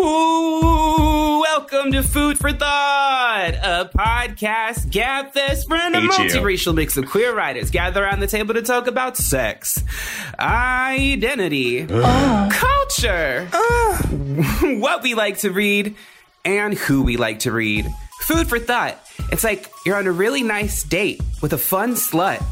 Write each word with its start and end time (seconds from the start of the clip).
Ooh, 0.00 1.40
welcome 1.40 1.92
to 1.92 2.02
Food 2.02 2.36
for 2.36 2.52
Thought, 2.52 3.54
a 3.54 3.88
podcast 3.96 4.86
gabfest 4.90 5.68
for 5.68 5.76
a 5.76 5.82
Hate 5.82 6.10
multiracial 6.10 6.74
mix 6.74 6.96
of 6.96 7.06
queer 7.06 7.32
writers 7.32 7.70
gather 7.70 8.02
around 8.02 8.18
the 8.18 8.26
table 8.26 8.54
to 8.54 8.62
talk 8.62 8.88
about 8.88 9.16
sex, 9.16 9.84
identity, 10.40 11.86
uh. 11.88 12.50
culture, 12.50 13.48
uh. 13.52 14.02
what 14.80 15.04
we 15.04 15.14
like 15.14 15.38
to 15.38 15.52
read, 15.52 15.94
and 16.44 16.74
who 16.74 17.02
we 17.02 17.16
like 17.16 17.40
to 17.40 17.52
read. 17.52 17.86
Food 18.22 18.48
for 18.48 18.58
Thought. 18.58 18.98
It's 19.30 19.44
like 19.44 19.70
you're 19.86 19.96
on 19.96 20.08
a 20.08 20.12
really 20.12 20.42
nice 20.42 20.82
date 20.82 21.22
with 21.40 21.52
a 21.52 21.58
fun 21.58 21.94
slut 21.94 22.42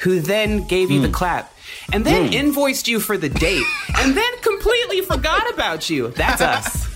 who 0.00 0.20
then 0.20 0.66
gave 0.66 0.90
you 0.90 1.00
the 1.00 1.06
hmm. 1.06 1.14
clap 1.14 1.54
and 1.92 2.04
then 2.04 2.26
hmm. 2.26 2.32
invoiced 2.34 2.88
you 2.88 3.00
for 3.00 3.16
the 3.16 3.28
date 3.28 3.64
and 3.96 4.16
then 4.16 4.38
completely 4.40 5.00
forgot 5.00 5.52
about 5.54 5.88
you. 5.88 6.08
That's 6.08 6.42
us. 6.42 6.91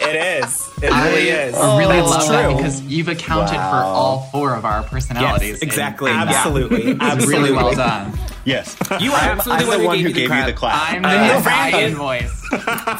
It 0.00 0.42
is. 0.44 0.68
It 0.82 0.90
really 0.90 1.28
is. 1.28 1.54
I 1.54 1.78
really 1.78 1.96
That's 1.96 2.08
love 2.10 2.28
that 2.28 2.56
because 2.56 2.80
you've 2.82 3.08
accounted 3.08 3.56
for 3.56 3.60
all 3.60 4.28
four 4.32 4.54
of 4.54 4.64
our 4.64 4.82
personalities. 4.84 5.48
Yes, 5.50 5.62
exactly. 5.62 6.10
in 6.10 6.16
that. 6.16 6.28
Absolutely. 6.28 6.82
It's 6.92 7.00
Absolutely. 7.02 7.34
really 7.42 7.52
well 7.52 7.74
done. 7.74 8.12
yes. 8.44 8.76
You 9.00 9.12
are 9.12 9.16
I'm, 9.18 9.38
absolutely 9.38 9.64
I'm 9.74 9.80
the 9.80 9.86
one 9.86 9.98
who 9.98 10.04
gave 10.12 10.14
gave 10.28 10.30
you 10.38 10.44
the 10.46 10.52
clap. 10.52 10.92
I'm 10.94 11.02
the 11.08 11.08
Uh, 11.08 11.12
uh, 11.38 11.40
Fran- 11.42 11.74
invoice. 11.74 12.40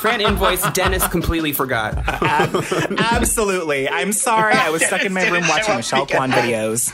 Fran 0.01 0.21
invoice. 0.21 0.71
Dennis 0.73 1.07
completely 1.09 1.53
forgot. 1.53 1.97
Absolutely. 2.23 3.89
I'm 3.89 4.13
sorry. 4.13 4.55
I 4.55 4.71
was 4.71 4.85
stuck 4.85 5.05
in 5.05 5.13
my 5.13 5.29
room 5.29 5.47
watching 5.49 5.77
Michelle 5.77 6.07
Kwan 6.07 6.31
videos. 6.33 6.93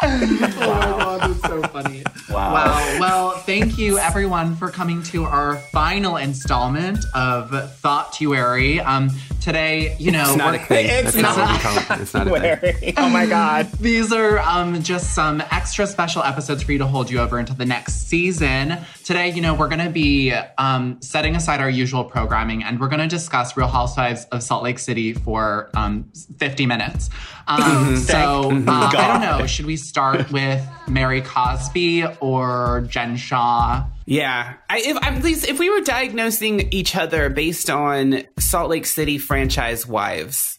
Oh 0.00 0.96
my 1.42 1.48
so 1.48 1.62
funny. 1.68 2.02
Wow. 2.28 2.52
Wow. 2.52 2.96
Well, 3.00 3.30
thank 3.38 3.78
you 3.78 3.98
everyone 3.98 4.54
for 4.56 4.68
coming 4.70 5.02
to 5.04 5.24
our 5.24 5.56
final 5.56 6.18
installment 6.18 6.98
of 7.14 7.50
Thoughtuary. 7.76 8.80
Um, 8.80 9.08
today, 9.40 9.96
you 9.98 10.10
know, 10.10 10.24
It's 10.28 10.36
not 10.36 10.48
a 10.54 10.58
we're- 10.58 10.64
thing. 10.66 10.86
It's 10.90 11.14
That's 11.14 11.16
not 11.16 11.36
not. 11.38 11.48
what 11.48 11.56
we 11.56 11.62
call 11.86 11.96
it. 11.96 12.02
It's 12.02 12.14
not 12.14 12.26
a 12.28 12.56
thing. 12.72 12.94
Oh 12.98 13.08
my 13.08 13.24
God. 13.24 13.72
These 13.80 14.12
are 14.12 14.40
um, 14.40 14.82
just 14.82 15.14
some 15.14 15.40
extra 15.50 15.86
special 15.86 16.22
episodes 16.22 16.62
for 16.62 16.72
you 16.72 16.78
to 16.78 16.86
hold 16.86 17.10
you 17.10 17.18
over 17.18 17.38
into 17.38 17.54
the 17.54 17.64
next 17.64 18.08
season. 18.08 18.76
Today, 19.04 19.30
you 19.30 19.40
know, 19.40 19.54
we're 19.54 19.68
going 19.68 19.84
to 19.84 19.90
be 19.90 20.32
um, 20.58 21.00
setting 21.00 21.34
aside 21.34 21.60
our 21.62 21.70
usual 21.70 22.04
programming 22.04 22.62
and 22.62 22.78
we're 22.78 22.88
going 22.88 23.00
to 23.00 23.08
discuss 23.08 23.56
Real 23.56 23.68
Housewives 23.68 24.26
of 24.26 24.42
Salt 24.42 24.64
Lake 24.64 24.78
City 24.78 25.14
for 25.14 25.70
um, 25.74 26.10
50 26.38 26.66
minutes. 26.66 27.08
Um, 27.46 27.96
so, 27.96 28.50
uh, 28.50 28.90
I 28.94 29.08
don't 29.08 29.22
know. 29.22 29.46
Should 29.46 29.64
we 29.64 29.76
start 29.76 30.30
with 30.30 30.62
Mary 30.86 31.22
Cosby 31.28 32.04
or 32.20 32.86
Jen 32.88 33.16
Shah? 33.16 33.84
Yeah, 34.06 34.54
I, 34.70 34.78
if 34.78 34.96
at 35.04 35.22
least 35.22 35.46
if 35.46 35.58
we 35.58 35.68
were 35.68 35.82
diagnosing 35.82 36.72
each 36.72 36.96
other 36.96 37.28
based 37.28 37.68
on 37.68 38.22
Salt 38.38 38.70
Lake 38.70 38.86
City 38.86 39.18
franchise 39.18 39.86
wives, 39.86 40.58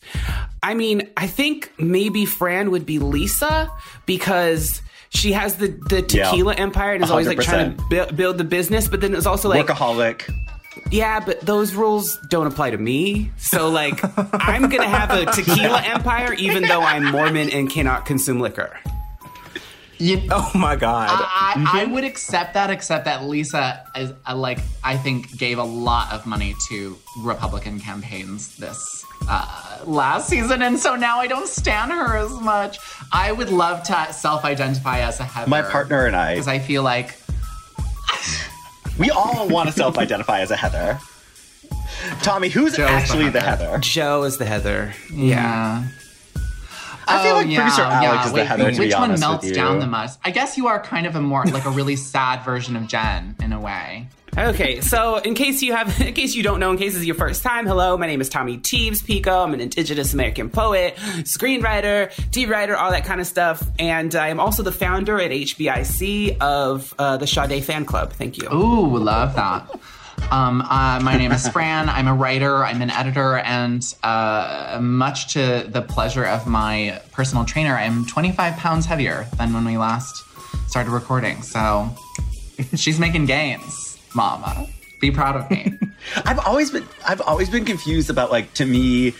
I 0.61 0.75
mean, 0.75 1.09
I 1.17 1.25
think 1.27 1.73
maybe 1.79 2.25
Fran 2.25 2.69
would 2.71 2.85
be 2.85 2.99
Lisa 2.99 3.71
because 4.05 4.81
she 5.09 5.31
has 5.31 5.55
the 5.55 5.67
the 5.89 6.05
Yeah. 6.07 6.29
tequila 6.29 6.53
empire 6.53 6.93
and 6.93 7.03
is 7.03 7.09
always 7.09 7.27
like 7.27 7.39
trying 7.41 7.75
to 7.75 7.83
bu- 7.89 8.13
build 8.13 8.37
the 8.37 8.43
business, 8.43 8.87
but 8.87 9.01
then 9.01 9.15
it's 9.15 9.25
also 9.25 9.49
like 9.49 9.65
Workaholic. 9.65 10.29
Yeah, 10.91 11.19
but 11.19 11.41
those 11.41 11.73
rules 11.73 12.17
don't 12.29 12.47
apply 12.47 12.69
to 12.71 12.77
me. 12.77 13.31
So, 13.37 13.69
like, 13.69 13.99
I'm 14.33 14.69
going 14.69 14.81
to 14.81 14.87
have 14.87 15.11
a 15.11 15.25
tequila 15.25 15.81
empire 15.85 16.33
even 16.33 16.63
though 16.63 16.81
I'm 16.81 17.05
Mormon 17.11 17.49
and 17.49 17.69
cannot 17.69 18.05
consume 18.05 18.39
liquor. 18.39 18.77
You, 20.01 20.21
Oh 20.31 20.49
my 20.55 20.75
God. 20.77 21.09
I, 21.11 21.81
I 21.83 21.85
would 21.85 22.05
accept 22.05 22.53
that, 22.53 22.69
except 22.69 23.03
that 23.05 23.25
Lisa 23.25 23.83
is 23.97 24.13
uh, 24.27 24.33
like 24.35 24.59
I 24.83 24.95
think 24.95 25.37
gave 25.37 25.57
a 25.57 25.63
lot 25.63 26.13
of 26.13 26.25
money 26.25 26.55
to 26.69 26.97
Republican 27.21 27.79
campaigns 27.81 28.55
this 28.55 29.05
uh, 29.27 29.79
last 29.85 30.29
season, 30.29 30.61
and 30.61 30.79
so 30.79 30.95
now 30.95 31.19
I 31.19 31.27
don't 31.27 31.47
stand 31.49 31.91
her 31.91 32.15
as 32.17 32.31
much. 32.39 32.77
I 33.11 33.33
would 33.33 33.49
love 33.49 33.83
to 33.83 34.13
self-identify 34.13 34.99
as 34.99 35.19
a 35.19 35.23
Heather. 35.25 35.49
My 35.49 35.61
partner 35.61 36.05
and 36.05 36.15
I- 36.15 36.35
because 36.35 36.47
I 36.47 36.59
feel 36.59 36.81
like 36.83 37.17
we 38.97 39.09
all 39.09 39.47
want 39.49 39.67
to 39.69 39.73
self 39.75 39.97
identify 39.97 40.39
as 40.39 40.51
a 40.51 40.55
Heather. 40.55 40.97
Tommy, 42.21 42.47
who's 42.49 42.75
Joe's 42.75 42.89
actually 42.89 43.29
the 43.29 43.41
Heather. 43.41 43.65
Heather? 43.65 43.77
Joe 43.79 44.23
is 44.23 44.37
the 44.37 44.45
Heather. 44.45 44.93
yeah. 45.13 45.85
I 47.09 47.23
feel 47.23 47.33
Oh, 47.33 47.35
like 47.37 47.45
producer 47.55 47.81
Alex 47.81 48.25
is 48.27 48.31
the 48.31 48.37
Wait, 48.37 48.47
Heather, 48.47 48.71
to 48.71 48.79
which 48.79 48.89
be 48.91 48.95
one 48.95 49.19
melts 49.19 49.43
with 49.43 49.49
you. 49.49 49.55
down 49.55 49.79
the 49.79 49.87
most? 49.87 50.19
I 50.23 50.31
guess 50.31 50.57
you 50.57 50.67
are 50.67 50.79
kind 50.81 51.05
of 51.07 51.15
a 51.15 51.21
more 51.21 51.43
like 51.45 51.65
a 51.65 51.69
really 51.71 51.95
sad 51.95 52.43
version 52.43 52.75
of 52.75 52.87
Jen 52.87 53.35
in 53.41 53.51
a 53.53 53.59
way. 53.59 54.07
Okay, 54.37 54.79
so 54.79 55.17
in 55.17 55.33
case 55.33 55.63
you 55.63 55.73
have, 55.73 55.99
in 56.07 56.13
case 56.13 56.35
you 56.35 56.43
don't 56.43 56.59
know, 56.59 56.71
in 56.71 56.77
case 56.77 56.93
this 56.93 57.01
is 57.01 57.05
your 57.07 57.15
first 57.15 57.41
time, 57.41 57.65
hello, 57.65 57.97
my 57.97 58.05
name 58.05 58.21
is 58.21 58.29
Tommy 58.29 58.57
Teebs 58.59 59.03
Pico. 59.03 59.43
I'm 59.43 59.53
an 59.55 59.59
Indigenous 59.59 60.13
American 60.13 60.49
poet, 60.51 60.95
screenwriter, 60.97 62.11
TV 62.31 62.49
writer, 62.49 62.77
all 62.77 62.91
that 62.91 63.05
kind 63.05 63.19
of 63.19 63.27
stuff, 63.27 63.61
and 63.79 64.13
I 64.15 64.27
am 64.29 64.39
also 64.39 64.61
the 64.63 64.71
founder 64.71 65.19
at 65.19 65.31
HBIC 65.31 66.37
of 66.39 66.93
uh, 66.99 67.17
the 67.17 67.25
Sade 67.27 67.63
Fan 67.63 67.85
Club. 67.85 68.11
Thank 68.13 68.37
you. 68.37 68.47
Ooh, 68.53 68.97
love 68.97 69.35
that. 69.35 69.67
Um, 70.31 70.61
uh, 70.61 70.99
my 71.01 71.17
name 71.17 71.31
is 71.31 71.47
Fran. 71.49 71.89
I'm 71.89 72.07
a 72.07 72.13
writer, 72.13 72.63
I'm 72.63 72.81
an 72.81 72.89
editor, 72.89 73.37
and 73.37 73.83
uh, 74.03 74.79
much 74.81 75.33
to 75.33 75.65
the 75.67 75.81
pleasure 75.81 76.25
of 76.25 76.45
my 76.45 77.01
personal 77.11 77.45
trainer, 77.45 77.75
I'm 77.75 78.05
25 78.05 78.55
pounds 78.57 78.85
heavier 78.85 79.27
than 79.37 79.53
when 79.53 79.65
we 79.65 79.77
last 79.77 80.23
started 80.67 80.91
recording. 80.91 81.41
So 81.41 81.89
she's 82.75 82.99
making 82.99 83.25
gains, 83.25 83.97
mama. 84.13 84.67
Be 85.01 85.11
proud 85.11 85.35
of 85.35 85.49
me. 85.49 85.77
I've 86.25 86.39
always 86.39 86.71
been 86.71 86.87
I've 87.07 87.21
always 87.21 87.49
been 87.49 87.65
confused 87.65 88.09
about 88.09 88.31
like 88.31 88.53
to 88.55 88.65
me 88.65 89.13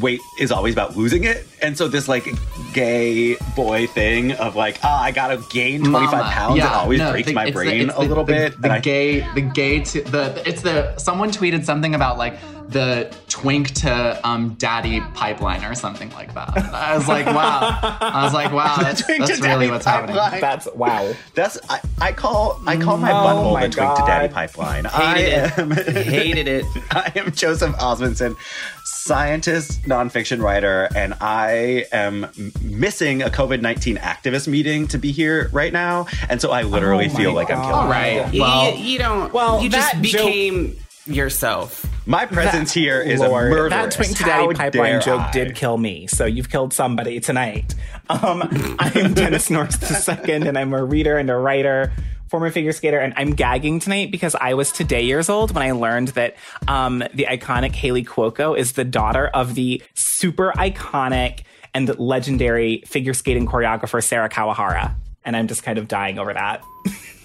weight 0.00 0.20
is 0.38 0.52
always 0.52 0.74
about 0.74 0.96
losing 0.96 1.24
it. 1.24 1.46
And 1.62 1.76
so 1.76 1.88
this 1.88 2.08
like 2.08 2.26
gay 2.72 3.36
boy 3.54 3.86
thing 3.86 4.32
of 4.32 4.56
like, 4.56 4.78
ah, 4.82 5.02
I 5.02 5.10
gotta 5.10 5.42
gain 5.50 5.80
25 5.84 6.10
Mama. 6.12 6.30
pounds, 6.30 6.58
it 6.58 6.64
always 6.64 6.98
no, 6.98 7.10
breaks 7.12 7.28
the- 7.28 7.34
my 7.34 7.42
it's 7.44 7.50
the- 7.50 7.54
brain 7.54 7.90
a 7.90 7.92
the- 7.94 8.00
little 8.02 8.24
bit. 8.24 8.60
The 8.60 8.64
and 8.64 8.72
I- 8.74 8.78
gay, 8.80 9.20
the 9.34 9.40
gay, 9.40 9.80
to, 9.80 10.02
the 10.02 10.42
it's 10.48 10.62
the 10.62 10.96
someone 10.98 11.30
tweeted 11.30 11.64
something 11.64 11.94
about 11.94 12.18
like 12.18 12.34
the 12.68 13.14
twink 13.28 13.70
to 13.74 14.20
um 14.26 14.54
daddy 14.54 15.00
pipeline 15.14 15.64
or 15.64 15.74
something 15.74 16.10
like 16.10 16.34
that. 16.34 16.56
I 16.56 16.96
was 16.96 17.06
like, 17.08 17.26
wow. 17.26 17.78
I 18.00 18.24
was 18.24 18.32
like, 18.34 18.52
wow, 18.52 18.76
that's, 18.80 19.06
that's 19.06 19.30
really 19.40 19.40
daddy 19.40 19.70
what's 19.70 19.84
happening. 19.84 20.16
That's 20.16 20.66
wow. 20.74 21.12
That's 21.34 21.58
I, 21.68 21.80
I 22.00 22.12
call 22.12 22.60
I 22.66 22.76
call 22.76 22.96
my 22.96 23.10
Oh 23.10 23.14
butthole 23.14 23.52
my 23.54 23.66
the 23.66 23.72
twink 23.74 23.94
to 23.96 24.02
daddy 24.02 24.32
pipeline. 24.32 24.84
Hated 24.86 25.34
I 25.58 25.60
am 25.62 25.72
it. 25.72 25.96
Hated 26.06 26.48
it. 26.48 26.64
I 26.90 27.12
am 27.16 27.32
Joseph 27.32 27.74
Osmundson, 27.76 28.36
scientist, 28.84 29.82
nonfiction 29.82 30.42
writer, 30.42 30.88
and 30.94 31.14
I 31.20 31.86
am 31.92 32.26
missing 32.62 33.22
a 33.22 33.28
COVID 33.30 33.60
19 33.60 33.96
activist 33.98 34.48
meeting 34.48 34.86
to 34.88 34.98
be 34.98 35.12
here 35.12 35.48
right 35.52 35.72
now. 35.72 36.06
And 36.28 36.40
so 36.40 36.50
I 36.50 36.62
literally 36.62 37.06
Oh 37.06 37.12
my 37.12 37.18
feel 37.20 37.32
like 37.32 37.50
I'm 37.50 37.60
killing 37.60 37.74
All 37.74 37.88
right. 37.88 38.32
Well, 38.32 38.74
you, 38.76 38.84
you 38.84 38.98
don't. 38.98 39.32
well, 39.32 39.62
you 39.62 39.68
just 39.68 39.92
that 39.92 40.02
joke- 40.02 40.26
became 40.26 40.76
yourself. 41.06 41.84
My 42.06 42.26
presence 42.26 42.72
here 42.72 43.00
is 43.00 43.20
Lord, 43.20 43.46
a 43.46 43.50
murder. 43.50 43.68
that 43.70 43.90
twink 43.90 44.16
to 44.16 44.24
daddy 44.24 44.54
pipeline 44.54 45.00
joke 45.00 45.32
did 45.32 45.54
kill 45.54 45.76
me. 45.76 46.06
So 46.06 46.24
you've 46.24 46.50
killed 46.50 46.72
somebody 46.72 47.20
tonight. 47.20 47.74
Um, 48.08 48.42
I'm 48.78 49.14
Dennis 49.14 49.50
Norris 49.50 50.08
II, 50.08 50.34
and 50.34 50.56
I'm 50.56 50.72
a 50.72 50.84
reader 50.84 51.18
and 51.18 51.28
a 51.30 51.36
writer, 51.36 51.92
former 52.28 52.50
figure 52.50 52.72
skater, 52.72 52.98
and 52.98 53.12
I'm 53.16 53.34
gagging 53.34 53.80
tonight 53.80 54.10
because 54.10 54.34
I 54.36 54.54
was 54.54 54.70
today 54.70 55.02
years 55.02 55.28
old 55.28 55.52
when 55.52 55.62
I 55.62 55.72
learned 55.72 56.08
that 56.08 56.36
um, 56.68 57.00
the 57.14 57.26
iconic 57.28 57.72
Haley 57.72 58.04
Cuoco 58.04 58.56
is 58.56 58.72
the 58.72 58.84
daughter 58.84 59.26
of 59.28 59.54
the 59.54 59.82
super 59.94 60.52
iconic 60.56 61.40
and 61.74 61.98
legendary 61.98 62.82
figure 62.86 63.14
skating 63.14 63.46
choreographer 63.46 64.02
Sarah 64.02 64.28
Kawahara. 64.28 64.94
And 65.24 65.36
I'm 65.36 65.48
just 65.48 65.62
kind 65.62 65.76
of 65.76 65.88
dying 65.88 66.18
over 66.18 66.32
that. 66.32 66.62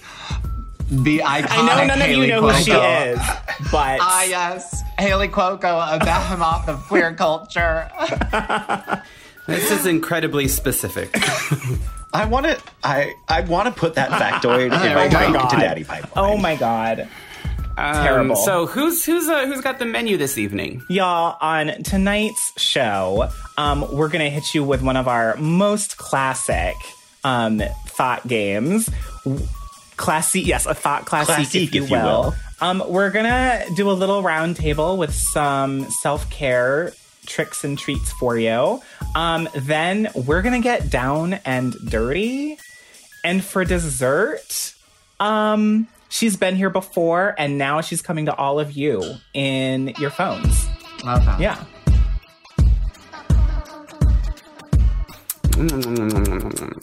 the 0.91 1.19
iconic 1.19 1.47
I 1.49 1.65
know 1.65 1.85
none 1.87 1.99
Haley 1.99 2.13
of 2.31 2.35
you 2.35 2.41
know 2.41 2.49
who 2.49 2.53
she 2.61 2.71
is, 2.71 3.17
but 3.71 3.99
Ah, 4.01 4.23
yes. 4.23 4.81
Haley 4.99 5.29
Cuoco, 5.29 5.95
a 5.95 5.97
behemoth 5.99 6.67
of 6.67 6.83
queer 6.87 7.13
culture. 7.13 7.89
This 9.47 9.71
is 9.71 9.85
incredibly 9.85 10.47
specific. 10.47 11.09
I 12.13 12.25
want 12.25 12.45
to. 12.45 12.61
I 12.83 13.13
I 13.27 13.41
want 13.41 13.73
to 13.73 13.77
put 13.77 13.95
that 13.95 14.09
factoid 14.11 14.65
in 14.65 14.69
my 14.69 15.05
we 15.05 15.33
go. 15.33 15.49
to 15.49 15.55
Daddy 15.57 15.83
Pipeline. 15.83 16.11
Oh 16.15 16.37
my 16.37 16.55
god. 16.55 17.07
Um, 17.77 18.03
Terrible. 18.03 18.35
So 18.35 18.67
who's 18.67 19.03
who's 19.03 19.27
uh, 19.27 19.47
who's 19.47 19.61
got 19.61 19.79
the 19.79 19.85
menu 19.85 20.15
this 20.17 20.37
evening? 20.37 20.83
Y'all, 20.89 21.37
on 21.41 21.81
tonight's 21.83 22.53
show, 22.61 23.29
um, 23.57 23.85
we're 23.91 24.09
gonna 24.09 24.29
hit 24.29 24.53
you 24.53 24.63
with 24.63 24.81
one 24.83 24.95
of 24.95 25.07
our 25.07 25.35
most 25.37 25.97
classic 25.97 26.75
um, 27.23 27.61
thought 27.87 28.27
games. 28.27 28.89
Classy, 30.01 30.41
yes, 30.41 30.65
a 30.65 30.73
thought 30.73 31.05
classic, 31.05 31.35
Classique, 31.35 31.69
if 31.69 31.75
you 31.75 31.83
if 31.83 31.89
you 31.89 31.95
will. 31.95 32.23
will. 32.23 32.35
Um, 32.59 32.83
we're 32.87 33.11
gonna 33.11 33.63
do 33.75 33.89
a 33.89 33.93
little 33.93 34.23
round 34.23 34.55
table 34.55 34.97
with 34.97 35.13
some 35.13 35.89
self 36.01 36.29
care 36.29 36.93
tricks 37.27 37.63
and 37.63 37.77
treats 37.77 38.11
for 38.13 38.37
you. 38.37 38.81
Um, 39.15 39.47
then 39.55 40.09
we're 40.15 40.41
gonna 40.41 40.59
get 40.59 40.89
down 40.89 41.35
and 41.45 41.73
dirty. 41.87 42.57
And 43.23 43.43
for 43.43 43.63
dessert, 43.63 44.73
um, 45.19 45.87
she's 46.09 46.35
been 46.35 46.55
here 46.55 46.71
before, 46.71 47.35
and 47.37 47.59
now 47.59 47.81
she's 47.81 48.01
coming 48.01 48.25
to 48.25 48.35
all 48.35 48.59
of 48.59 48.71
you 48.71 49.03
in 49.35 49.89
your 49.99 50.09
phones. 50.09 50.65
Love 51.03 51.23
that. 51.25 51.39
Yeah. 51.39 51.63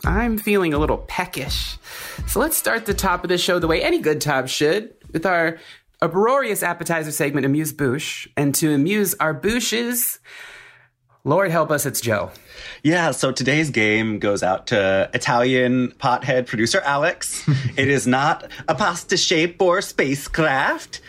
I'm 0.05 0.39
feeling 0.39 0.73
a 0.73 0.79
little 0.79 0.99
peckish. 0.99 1.79
So 2.27 2.41
let's 2.41 2.57
start 2.57 2.87
the 2.87 2.95
top 2.95 3.25
of 3.25 3.29
the 3.29 3.39
show 3.39 3.59
the 3.59 3.67
way 3.67 3.83
any 3.83 3.99
good 3.99 4.21
top 4.21 4.49
should, 4.49 4.95
with 5.13 5.25
our 5.25 5.59
uproarious 6.01 6.63
appetizer 6.63 7.11
segment, 7.11 7.47
Amuse 7.47 7.73
Bouche. 7.73 8.29
And 8.37 8.55
to 8.57 8.73
amuse 8.73 9.15
our 9.15 9.33
bouches, 9.33 10.19
Lord 11.25 11.51
help 11.51 11.71
us, 11.71 11.87
it's 11.87 12.01
Joe. 12.01 12.31
Yeah, 12.83 13.11
so 13.11 13.33
today's 13.33 13.71
game 13.71 14.19
goes 14.19 14.43
out 14.43 14.69
to 14.69 15.11
Italian 15.15 15.93
pothead 15.93 16.47
producer 16.47 16.81
Alex. 16.81 17.47
it 17.77 17.89
is 17.89 18.07
not 18.07 18.51
a 18.69 18.75
pasta 18.75 19.17
shape 19.17 19.61
or 19.61 19.81
spacecraft. 19.81 21.01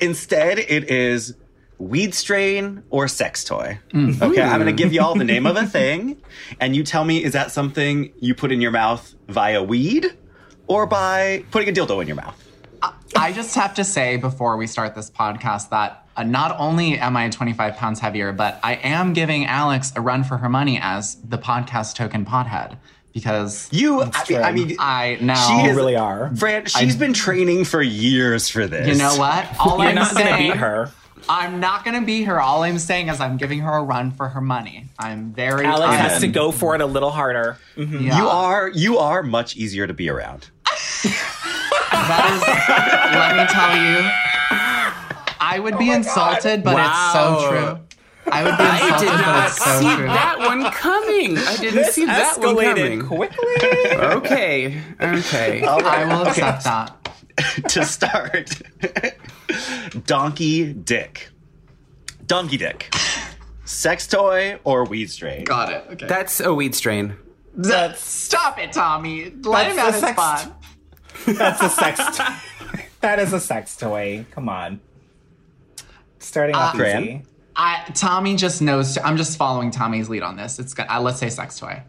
Instead, 0.00 0.58
it 0.58 0.90
is 0.90 1.34
weed 1.78 2.14
strain 2.14 2.82
or 2.90 3.08
sex 3.08 3.44
toy. 3.44 3.78
Mm-hmm. 3.92 4.22
Okay, 4.22 4.42
I'm 4.42 4.60
going 4.60 4.74
to 4.74 4.82
give 4.82 4.92
you 4.92 5.02
all 5.02 5.14
the 5.14 5.24
name 5.24 5.46
of 5.46 5.56
a 5.56 5.66
thing, 5.66 6.22
and 6.60 6.74
you 6.74 6.82
tell 6.84 7.04
me 7.04 7.22
is 7.22 7.32
that 7.32 7.50
something 7.50 8.12
you 8.18 8.34
put 8.34 8.52
in 8.52 8.60
your 8.60 8.70
mouth 8.70 9.14
via 9.28 9.62
weed 9.62 10.16
or 10.66 10.86
by 10.86 11.44
putting 11.50 11.68
a 11.68 11.72
dildo 11.72 12.00
in 12.00 12.06
your 12.06 12.16
mouth? 12.16 12.42
I 13.16 13.32
just 13.32 13.54
have 13.54 13.74
to 13.74 13.84
say 13.84 14.16
before 14.16 14.56
we 14.56 14.66
start 14.66 14.94
this 14.94 15.10
podcast 15.10 15.70
that 15.70 16.06
uh, 16.16 16.22
not 16.22 16.56
only 16.58 16.98
am 16.98 17.16
I 17.16 17.28
25 17.30 17.76
pounds 17.76 18.00
heavier, 18.00 18.32
but 18.32 18.60
I 18.62 18.74
am 18.74 19.12
giving 19.12 19.46
Alex 19.46 19.92
a 19.96 20.00
run 20.00 20.24
for 20.24 20.36
her 20.38 20.48
money 20.48 20.78
as 20.82 21.16
the 21.22 21.38
podcast 21.38 21.94
token 21.94 22.24
pothead 22.26 22.76
because 23.12 23.68
You, 23.72 24.02
I 24.02 24.24
mean, 24.28 24.42
I 24.42 24.52
mean, 24.52 24.76
I 24.78 25.18
know. 25.20 25.34
she 25.34 25.68
is, 25.70 25.76
really 25.76 25.96
are. 25.96 26.34
Fran, 26.36 26.66
she's 26.66 26.96
been 26.96 27.14
training 27.14 27.64
for 27.64 27.80
years 27.80 28.48
for 28.50 28.66
this. 28.66 28.86
you 28.88 28.94
know 28.96 29.16
what? 29.16 29.46
All 29.58 29.78
You're 29.78 29.88
I'm 29.88 29.94
not 29.94 30.08
saying, 30.14 30.26
gonna 30.28 30.52
beat 30.52 30.56
her. 30.58 30.90
I'm 31.28 31.58
not 31.58 31.84
gonna 31.84 32.02
beat 32.02 32.24
her. 32.24 32.40
All 32.40 32.62
I'm 32.62 32.78
saying 32.78 33.08
is 33.08 33.20
I'm 33.20 33.36
giving 33.36 33.60
her 33.60 33.72
a 33.78 33.82
run 33.82 34.10
for 34.12 34.28
her 34.28 34.40
money. 34.40 34.86
I'm 34.98 35.32
very. 35.32 35.64
Alex 35.64 35.92
I'm- 35.92 35.98
has 36.10 36.20
to 36.20 36.28
go 36.28 36.52
for 36.52 36.74
it 36.74 36.80
a 36.82 36.86
little 36.86 37.10
harder. 37.10 37.58
Mhm. 37.76 38.02
Yeah. 38.04 38.18
You 38.18 38.28
are 38.28 38.68
you 38.68 38.98
are 38.98 39.22
much 39.22 39.56
easier 39.56 39.86
to 39.86 39.94
be 39.94 40.08
around. 40.10 40.50
That 41.10 42.24
is, 42.32 42.42
let 43.16 43.36
me 43.36 43.44
tell 43.52 43.76
you, 43.76 44.10
I 45.40 45.58
would 45.58 45.78
be 45.78 45.90
oh 45.90 45.94
insulted, 45.94 46.62
but 46.62 46.76
it's 46.78 47.12
so 47.12 47.48
true. 47.48 47.80
I 48.32 48.42
would 48.42 48.56
be 48.58 48.64
I 48.64 48.80
insulted, 48.82 49.04
did 49.06 49.10
but 49.12 49.20
not 49.20 49.46
it's 49.48 49.64
so 49.64 49.80
see 49.80 49.96
true. 49.96 50.06
that 50.06 50.38
one 50.38 50.64
coming. 50.72 51.38
I 51.38 51.56
didn't 51.56 51.74
This 51.76 51.94
see 51.94 52.04
that 52.06 52.38
one 52.38 52.56
escalated 52.56 53.00
coming. 53.00 53.06
quickly. 53.06 53.96
Okay, 54.16 54.82
okay. 55.00 55.62
I 55.64 56.04
will 56.04 56.26
accept 56.26 56.64
that. 56.64 57.12
to 57.68 57.84
start. 57.84 58.50
Donkey 60.06 60.72
dick. 60.72 61.28
Donkey 62.26 62.56
dick. 62.56 62.94
Sex 63.64 64.06
toy 64.06 64.58
or 64.64 64.84
weed 64.84 65.10
strain? 65.10 65.44
Got 65.44 65.72
it. 65.72 65.84
Okay. 65.92 66.06
That's 66.06 66.40
a 66.40 66.52
weed 66.54 66.74
strain. 66.74 67.16
That's, 67.54 68.00
stop 68.04 68.58
it, 68.58 68.72
Tommy. 68.72 69.30
Let 69.42 69.68
him 69.68 69.76
That's 69.76 69.78
have 69.78 69.88
a 69.88 69.92
his 69.92 70.00
sex- 70.00 70.16
fun. 70.16 70.54
That's 71.26 71.62
a 71.62 71.68
sex 71.68 72.16
toy. 72.16 72.80
that 73.00 73.18
is 73.18 73.32
a 73.32 73.40
sex 73.40 73.76
toy. 73.76 74.26
Come 74.30 74.48
on. 74.48 74.80
Starting 76.18 76.54
off 76.56 76.76
Fran? 76.76 77.02
easy. 77.02 77.22
I, 77.54 77.90
Tommy 77.94 78.36
just 78.36 78.60
knows. 78.60 78.98
I'm 78.98 79.16
just 79.16 79.38
following 79.38 79.70
Tommy's 79.70 80.08
lead 80.08 80.22
on 80.22 80.36
this. 80.36 80.58
It's 80.58 80.74
good. 80.74 80.86
uh, 80.88 81.00
let's 81.00 81.18
say 81.18 81.30
sex 81.30 81.58
toy. 81.58 81.82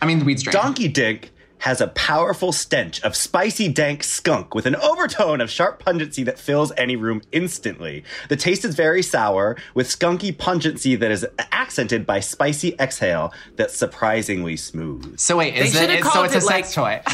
I 0.00 0.06
mean, 0.06 0.24
weed 0.24 0.40
strain. 0.40 0.52
Donkey 0.52 0.88
dick 0.88 1.30
has 1.62 1.80
a 1.80 1.86
powerful 1.88 2.50
stench 2.50 3.00
of 3.02 3.14
spicy 3.14 3.68
dank 3.68 4.02
skunk 4.02 4.52
with 4.52 4.66
an 4.66 4.74
overtone 4.76 5.40
of 5.40 5.48
sharp 5.48 5.78
pungency 5.78 6.24
that 6.24 6.36
fills 6.38 6.72
any 6.76 6.96
room 6.96 7.22
instantly. 7.30 8.02
The 8.28 8.34
taste 8.36 8.64
is 8.64 8.74
very 8.74 9.00
sour 9.02 9.56
with 9.72 9.86
skunky 9.86 10.36
pungency 10.36 10.96
that 10.96 11.10
is 11.12 11.24
accented 11.52 12.04
by 12.04 12.18
spicy 12.18 12.74
exhale 12.80 13.32
that's 13.54 13.76
surprisingly 13.76 14.56
smooth. 14.56 15.18
So 15.20 15.36
wait, 15.36 15.54
is 15.54 15.72
They 15.72 15.78
it? 15.78 15.82
should've 15.82 15.90
it's- 15.98 16.04
so 16.04 16.10
called 16.12 16.26
it's 16.26 16.34
a 16.34 16.38
it, 16.38 16.42
sex 16.42 16.74
toy. 16.74 17.00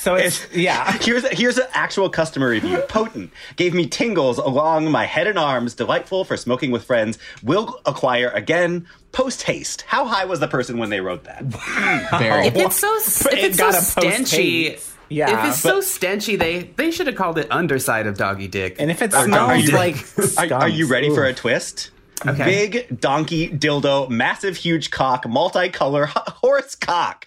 So 0.00 0.14
it's 0.14 0.46
yeah. 0.54 0.90
Here's 1.02 1.28
here's 1.28 1.58
an 1.58 1.66
actual 1.74 2.08
customer 2.08 2.48
review. 2.48 2.78
Potent 2.88 3.30
gave 3.56 3.74
me 3.74 3.86
tingles 3.86 4.38
along 4.38 4.90
my 4.90 5.04
head 5.04 5.26
and 5.26 5.38
arms. 5.38 5.74
Delightful 5.74 6.24
for 6.24 6.38
smoking 6.38 6.70
with 6.70 6.84
friends. 6.84 7.18
Will 7.42 7.78
acquire 7.84 8.30
again. 8.30 8.86
Post 9.12 9.42
haste. 9.42 9.82
How 9.82 10.04
high 10.06 10.24
was 10.24 10.38
the 10.40 10.46
person 10.48 10.78
when 10.78 10.90
they 10.90 11.00
wrote 11.00 11.24
that? 11.24 11.42
Very. 12.18 12.46
If 12.46 12.56
it's 12.56 12.76
so, 12.76 12.94
if 12.96 13.32
It 13.32 13.44
it's 13.44 13.58
so 13.58 13.68
a 13.68 13.72
stenchy. 13.72 14.80
Yeah, 15.08 15.44
If 15.46 15.48
it's 15.50 15.60
so 15.60 15.80
stenchy, 15.80 16.38
they 16.38 16.62
they 16.76 16.92
should 16.92 17.08
have 17.08 17.16
called 17.16 17.36
it 17.38 17.50
underside 17.50 18.06
of 18.06 18.16
doggy 18.16 18.46
dick. 18.46 18.76
And 18.78 18.90
if 18.90 19.02
it 19.02 19.12
Are 19.12 19.24
smells 19.24 19.64
you- 19.64 19.72
like 19.74 19.96
Are, 20.38 20.60
are 20.60 20.68
you 20.68 20.84
skunks, 20.86 20.90
ready 20.90 21.08
for 21.14 21.24
a 21.24 21.34
twist? 21.34 21.90
Okay. 22.24 22.44
Big 22.44 23.00
donkey 23.00 23.48
dildo, 23.48 24.08
massive 24.10 24.56
huge 24.56 24.90
cock, 24.90 25.24
multicolor 25.24 26.06
h- 26.08 26.32
horse 26.36 26.74
cock. 26.76 27.26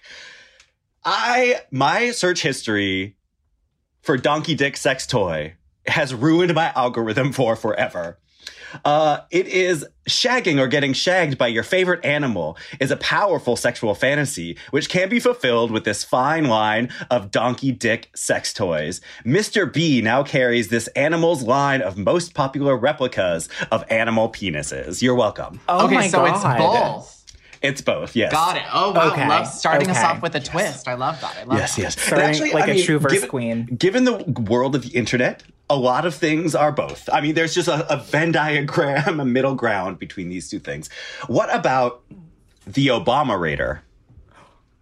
I 1.04 1.60
my 1.70 2.10
search 2.12 2.42
history 2.42 3.16
for 4.00 4.16
donkey 4.16 4.54
dick 4.54 4.76
sex 4.76 5.06
toy 5.06 5.54
has 5.86 6.14
ruined 6.14 6.54
my 6.54 6.72
algorithm 6.74 7.32
for 7.32 7.56
forever. 7.56 8.18
Uh, 8.84 9.18
it 9.30 9.46
is 9.46 9.84
shagging 10.08 10.58
or 10.60 10.66
getting 10.66 10.92
shagged 10.92 11.38
by 11.38 11.46
your 11.46 11.62
favorite 11.62 12.04
animal 12.04 12.56
is 12.80 12.90
a 12.90 12.96
powerful 12.96 13.56
sexual 13.56 13.94
fantasy, 13.94 14.56
which 14.70 14.88
can 14.88 15.08
be 15.08 15.18
fulfilled 15.20 15.70
with 15.70 15.84
this 15.84 16.04
fine 16.04 16.44
line 16.44 16.90
of 17.10 17.30
donkey 17.30 17.72
dick 17.72 18.10
sex 18.14 18.52
toys. 18.52 19.00
Mr. 19.24 19.70
B 19.72 20.00
now 20.02 20.22
carries 20.22 20.68
this 20.68 20.86
animal's 20.88 21.42
line 21.42 21.80
of 21.82 21.96
most 21.96 22.34
popular 22.34 22.76
replicas 22.76 23.48
of 23.70 23.84
animal 23.90 24.30
penises. 24.30 25.00
You're 25.02 25.14
welcome. 25.14 25.60
Oh 25.68 25.86
okay, 25.86 25.94
my 25.94 26.08
so 26.08 26.18
god. 26.24 26.34
it's 26.34 26.62
both. 26.62 27.10
It's 27.62 27.80
both, 27.80 28.14
yes. 28.14 28.30
Got 28.30 28.58
it. 28.58 28.62
Oh 28.70 28.92
wow, 28.92 29.10
Okay, 29.12 29.26
love 29.26 29.46
starting 29.46 29.88
us 29.88 29.96
off 29.96 30.20
with 30.20 30.34
a 30.34 30.40
twist. 30.40 30.86
I 30.86 30.94
love 30.94 31.18
that. 31.22 31.34
I 31.38 31.44
love 31.44 31.56
Yes, 31.58 31.76
that. 31.76 31.82
yes. 31.82 31.98
Starting 31.98 32.52
like 32.52 32.68
a 32.68 32.82
true 32.82 32.98
verse 32.98 33.12
given, 33.14 33.28
queen. 33.30 33.64
Given 33.64 34.04
the 34.04 34.22
world 34.48 34.74
of 34.74 34.82
the 34.82 34.90
internet, 34.90 35.42
a 35.70 35.76
lot 35.76 36.04
of 36.04 36.14
things 36.14 36.54
are 36.54 36.72
both. 36.72 37.08
I 37.12 37.20
mean, 37.20 37.34
there's 37.34 37.54
just 37.54 37.68
a, 37.68 37.90
a 37.92 37.96
Venn 37.96 38.32
diagram, 38.32 39.18
a 39.20 39.24
middle 39.24 39.54
ground 39.54 39.98
between 39.98 40.28
these 40.28 40.48
two 40.50 40.58
things. 40.58 40.88
What 41.26 41.54
about 41.54 42.02
the 42.66 42.88
Obama 42.88 43.38
Raider? 43.38 43.82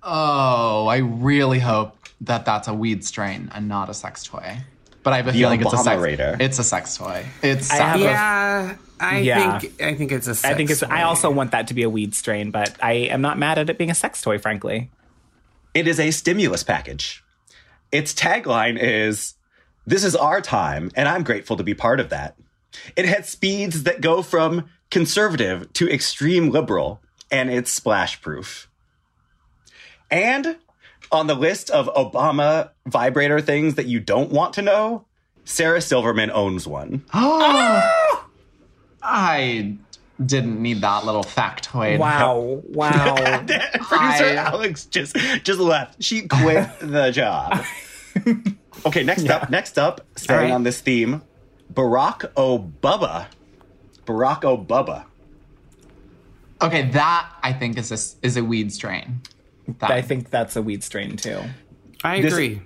Oh, 0.02 0.86
I 0.88 0.96
really 0.98 1.60
hope 1.60 1.96
that 2.22 2.44
that's 2.44 2.68
a 2.68 2.74
weed 2.74 3.04
strain 3.04 3.50
and 3.54 3.68
not 3.68 3.88
a 3.88 3.94
sex 3.94 4.24
toy. 4.24 4.58
But 5.04 5.12
I 5.12 5.16
have 5.16 5.28
a 5.28 5.32
feeling 5.32 5.60
it's 5.60 5.72
a 5.72 5.78
sex. 5.78 6.00
Raider. 6.00 6.36
It's 6.40 6.58
a 6.58 6.64
sex 6.64 6.96
toy. 6.96 7.26
It's 7.42 7.70
I 7.72 7.76
have 7.76 8.00
a- 8.00 8.04
yeah, 8.04 8.76
I 9.00 9.18
Yeah. 9.18 9.58
think 9.58 9.82
I 9.82 9.94
think 9.94 10.12
it's 10.12 10.28
a. 10.28 10.48
I 10.48 10.54
think 10.54 10.70
it's. 10.70 10.80
sex 10.80 10.92
I 10.92 11.02
also 11.02 11.28
want 11.30 11.50
that 11.52 11.68
to 11.68 11.74
be 11.74 11.82
a 11.82 11.90
weed 11.90 12.14
strain, 12.14 12.50
but 12.52 12.76
I 12.80 12.92
am 12.92 13.20
not 13.20 13.36
mad 13.38 13.58
at 13.58 13.68
it 13.68 13.78
being 13.78 13.90
a 13.90 13.94
sex 13.96 14.22
toy. 14.22 14.38
Frankly, 14.38 14.90
It 15.74 15.88
is 15.88 15.98
a 15.98 16.10
stimulus 16.12 16.62
package. 16.62 17.24
Its 17.90 18.14
tagline 18.14 18.78
is 18.80 19.34
This 19.86 20.04
is 20.04 20.14
our 20.14 20.40
time, 20.40 20.90
and 20.94 21.08
I'm 21.08 21.24
grateful 21.24 21.56
to 21.56 21.64
be 21.64 21.74
part 21.74 22.00
of 22.00 22.08
that. 22.10 22.36
It 22.96 23.04
had 23.04 23.26
speeds 23.26 23.82
that 23.82 24.00
go 24.00 24.22
from 24.22 24.68
conservative 24.90 25.72
to 25.74 25.88
extreme 25.90 26.50
liberal, 26.50 27.02
and 27.30 27.50
it's 27.50 27.70
splash 27.70 28.20
proof. 28.20 28.68
And 30.10 30.56
on 31.10 31.26
the 31.26 31.34
list 31.34 31.70
of 31.70 31.92
Obama 31.94 32.70
vibrator 32.86 33.40
things 33.40 33.74
that 33.74 33.86
you 33.86 33.98
don't 34.00 34.30
want 34.30 34.54
to 34.54 34.62
know, 34.62 35.06
Sarah 35.44 35.80
Silverman 35.80 36.30
owns 36.30 36.66
one. 36.66 37.04
Oh! 37.12 38.28
I 39.02 39.76
didn't 40.24 40.62
need 40.62 40.82
that 40.82 41.04
little 41.04 41.24
factoid. 41.24 41.98
wow, 41.98 42.62
wow. 42.66 43.14
Producer 43.44 44.24
I- 44.24 44.34
Alex 44.36 44.84
just 44.86 45.16
just 45.42 45.58
left. 45.58 46.02
She 46.02 46.28
quit 46.28 46.68
the 46.80 47.10
job. 47.10 47.64
Okay, 48.84 49.04
next 49.04 49.28
up, 49.28 49.48
next 49.50 49.78
up, 49.78 50.00
staying 50.16 50.38
All 50.38 50.44
right. 50.46 50.52
on 50.52 50.62
this 50.64 50.80
theme, 50.80 51.22
Barack 51.72 52.32
Obama. 52.34 53.26
Barack 54.06 54.40
Obama. 54.42 55.04
Okay, 56.60 56.90
that 56.90 57.30
I 57.42 57.52
think 57.52 57.78
is 57.78 57.92
a 57.92 58.26
is 58.26 58.36
a 58.36 58.42
weed 58.42 58.72
strain. 58.72 59.20
That. 59.78 59.90
I 59.90 60.02
think 60.02 60.30
that's 60.30 60.56
a 60.56 60.62
weed 60.62 60.82
strain 60.82 61.16
too. 61.16 61.40
I 62.02 62.16
agree. 62.16 62.54
This 62.54 62.62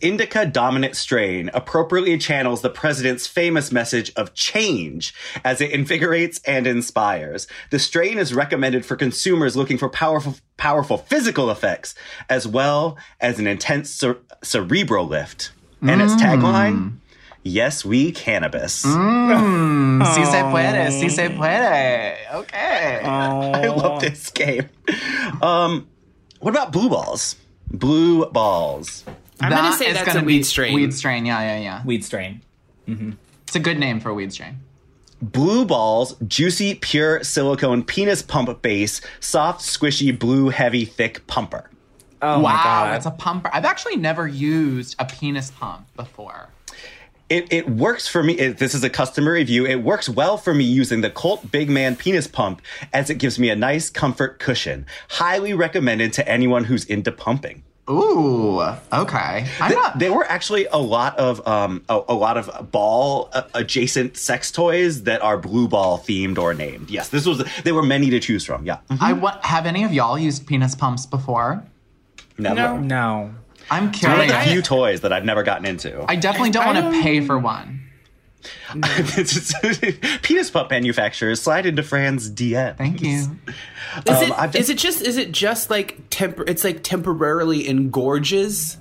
indica 0.00 0.44
dominant 0.46 0.96
strain 0.96 1.50
appropriately 1.54 2.18
channels 2.18 2.60
the 2.62 2.70
president's 2.70 3.26
famous 3.26 3.70
message 3.70 4.12
of 4.16 4.34
change 4.34 5.14
as 5.44 5.60
it 5.60 5.70
invigorates 5.70 6.40
and 6.46 6.66
inspires. 6.66 7.46
The 7.70 7.78
strain 7.78 8.18
is 8.18 8.34
recommended 8.34 8.84
for 8.84 8.96
consumers 8.96 9.56
looking 9.56 9.78
for 9.78 9.88
powerful, 9.88 10.36
powerful 10.56 10.98
physical 10.98 11.50
effects 11.50 11.94
as 12.28 12.46
well 12.46 12.96
as 13.20 13.38
an 13.38 13.46
intense 13.46 13.90
cer- 13.90 14.18
cerebral 14.42 15.06
lift. 15.06 15.52
And 15.82 16.02
its 16.02 16.12
tagline, 16.14 16.96
yes, 17.42 17.86
we 17.86 18.12
cannabis. 18.12 18.74
Si 18.74 18.88
se 20.24 20.42
puede, 20.50 20.92
si 20.92 21.08
se 21.08 21.28
puede. 21.30 22.16
Okay. 22.34 23.00
I 23.04 23.66
love 23.68 24.00
this 24.02 24.30
game. 24.30 24.68
Um, 25.40 25.88
what 26.40 26.50
about 26.50 26.70
blue 26.72 26.90
balls? 26.90 27.36
Blue 27.70 28.26
balls. 28.26 29.04
I'm 29.40 29.50
gonna 29.50 29.76
say 29.76 29.92
that's 29.92 30.06
gonna 30.06 30.20
a 30.20 30.22
be 30.22 30.38
weed 30.38 30.46
strain. 30.46 30.74
Weed 30.74 30.94
strain, 30.94 31.26
yeah, 31.26 31.40
yeah, 31.40 31.60
yeah. 31.60 31.84
Weed 31.84 32.04
strain. 32.04 32.42
Mm-hmm. 32.86 33.12
It's 33.44 33.56
a 33.56 33.60
good 33.60 33.78
name 33.78 34.00
for 34.00 34.10
a 34.10 34.14
weed 34.14 34.32
strain. 34.32 34.60
Blue 35.22 35.64
balls, 35.64 36.16
juicy, 36.26 36.74
pure 36.76 37.22
silicone 37.22 37.82
penis 37.82 38.22
pump 38.22 38.62
base, 38.62 39.00
soft, 39.20 39.60
squishy, 39.60 40.16
blue, 40.16 40.48
heavy, 40.48 40.84
thick 40.84 41.26
pumper. 41.26 41.70
Oh 42.22 42.36
wow, 42.36 42.42
my 42.42 42.52
god. 42.52 42.96
it's 42.96 43.06
a 43.06 43.10
pumper. 43.10 43.50
I've 43.52 43.64
actually 43.64 43.96
never 43.96 44.26
used 44.26 44.96
a 44.98 45.04
penis 45.04 45.50
pump 45.50 45.86
before. 45.96 46.48
It, 47.28 47.52
it 47.52 47.70
works 47.70 48.08
for 48.08 48.22
me. 48.24 48.32
It, 48.34 48.58
this 48.58 48.74
is 48.74 48.82
a 48.82 48.90
customer 48.90 49.32
review. 49.32 49.64
It 49.64 49.76
works 49.84 50.08
well 50.08 50.36
for 50.36 50.52
me 50.52 50.64
using 50.64 51.00
the 51.00 51.10
Colt 51.10 51.52
Big 51.52 51.70
Man 51.70 51.94
penis 51.96 52.26
pump 52.26 52.60
as 52.92 53.08
it 53.08 53.16
gives 53.16 53.38
me 53.38 53.50
a 53.50 53.56
nice 53.56 53.88
comfort 53.88 54.38
cushion. 54.40 54.84
Highly 55.10 55.54
recommended 55.54 56.12
to 56.14 56.28
anyone 56.28 56.64
who's 56.64 56.84
into 56.84 57.12
pumping. 57.12 57.62
Ooh, 57.90 58.60
okay. 58.92 59.46
I'm 59.60 59.72
not. 59.72 59.98
There 59.98 60.12
were 60.12 60.24
actually 60.24 60.66
a 60.66 60.76
lot 60.78 61.18
of 61.18 61.46
um, 61.46 61.84
a, 61.88 62.00
a 62.08 62.14
lot 62.14 62.36
of 62.36 62.70
ball 62.70 63.28
uh, 63.32 63.42
adjacent 63.54 64.16
sex 64.16 64.52
toys 64.52 65.02
that 65.04 65.20
are 65.22 65.36
blue 65.36 65.66
ball 65.68 65.98
themed 65.98 66.38
or 66.38 66.54
named. 66.54 66.88
Yes, 66.90 67.08
this 67.08 67.26
was. 67.26 67.42
There 67.64 67.74
were 67.74 67.82
many 67.82 68.10
to 68.10 68.20
choose 68.20 68.44
from. 68.44 68.64
Yeah, 68.64 68.78
I 69.00 69.12
wa- 69.14 69.38
have 69.42 69.66
any 69.66 69.82
of 69.84 69.92
y'all 69.92 70.18
used 70.18 70.46
penis 70.46 70.74
pumps 70.74 71.04
before? 71.06 71.64
never. 72.38 72.54
No. 72.54 72.78
no. 72.78 73.34
I'm 73.72 73.84
One 73.84 73.88
of 73.88 73.94
curious. 73.94 74.32
the 74.32 74.50
few 74.50 74.62
toys 74.62 75.00
that 75.02 75.12
I've 75.12 75.24
never 75.24 75.42
gotten 75.42 75.64
into. 75.66 76.04
I 76.08 76.16
definitely 76.16 76.50
don't 76.50 76.66
want 76.66 76.94
to 76.94 77.02
pay 77.02 77.20
for 77.20 77.38
one. 77.38 77.82
penis 80.22 80.50
pump 80.50 80.70
manufacturers 80.70 81.40
slide 81.40 81.66
into 81.66 81.82
Fran's 81.82 82.30
DM. 82.30 82.76
Thank 82.76 83.02
you. 83.02 83.08
Is, 83.18 83.26
Um, 83.28 83.44
it, 84.06 84.32
I've 84.38 84.56
is 84.56 84.70
it 84.70 84.78
just 84.78 85.02
is 85.02 85.16
it 85.16 85.32
just 85.32 85.70
like 85.70 86.08
tempor- 86.10 86.48
it's 86.48 86.64
like 86.64 86.82
temporarily 86.82 87.68
engorges? 87.68 88.76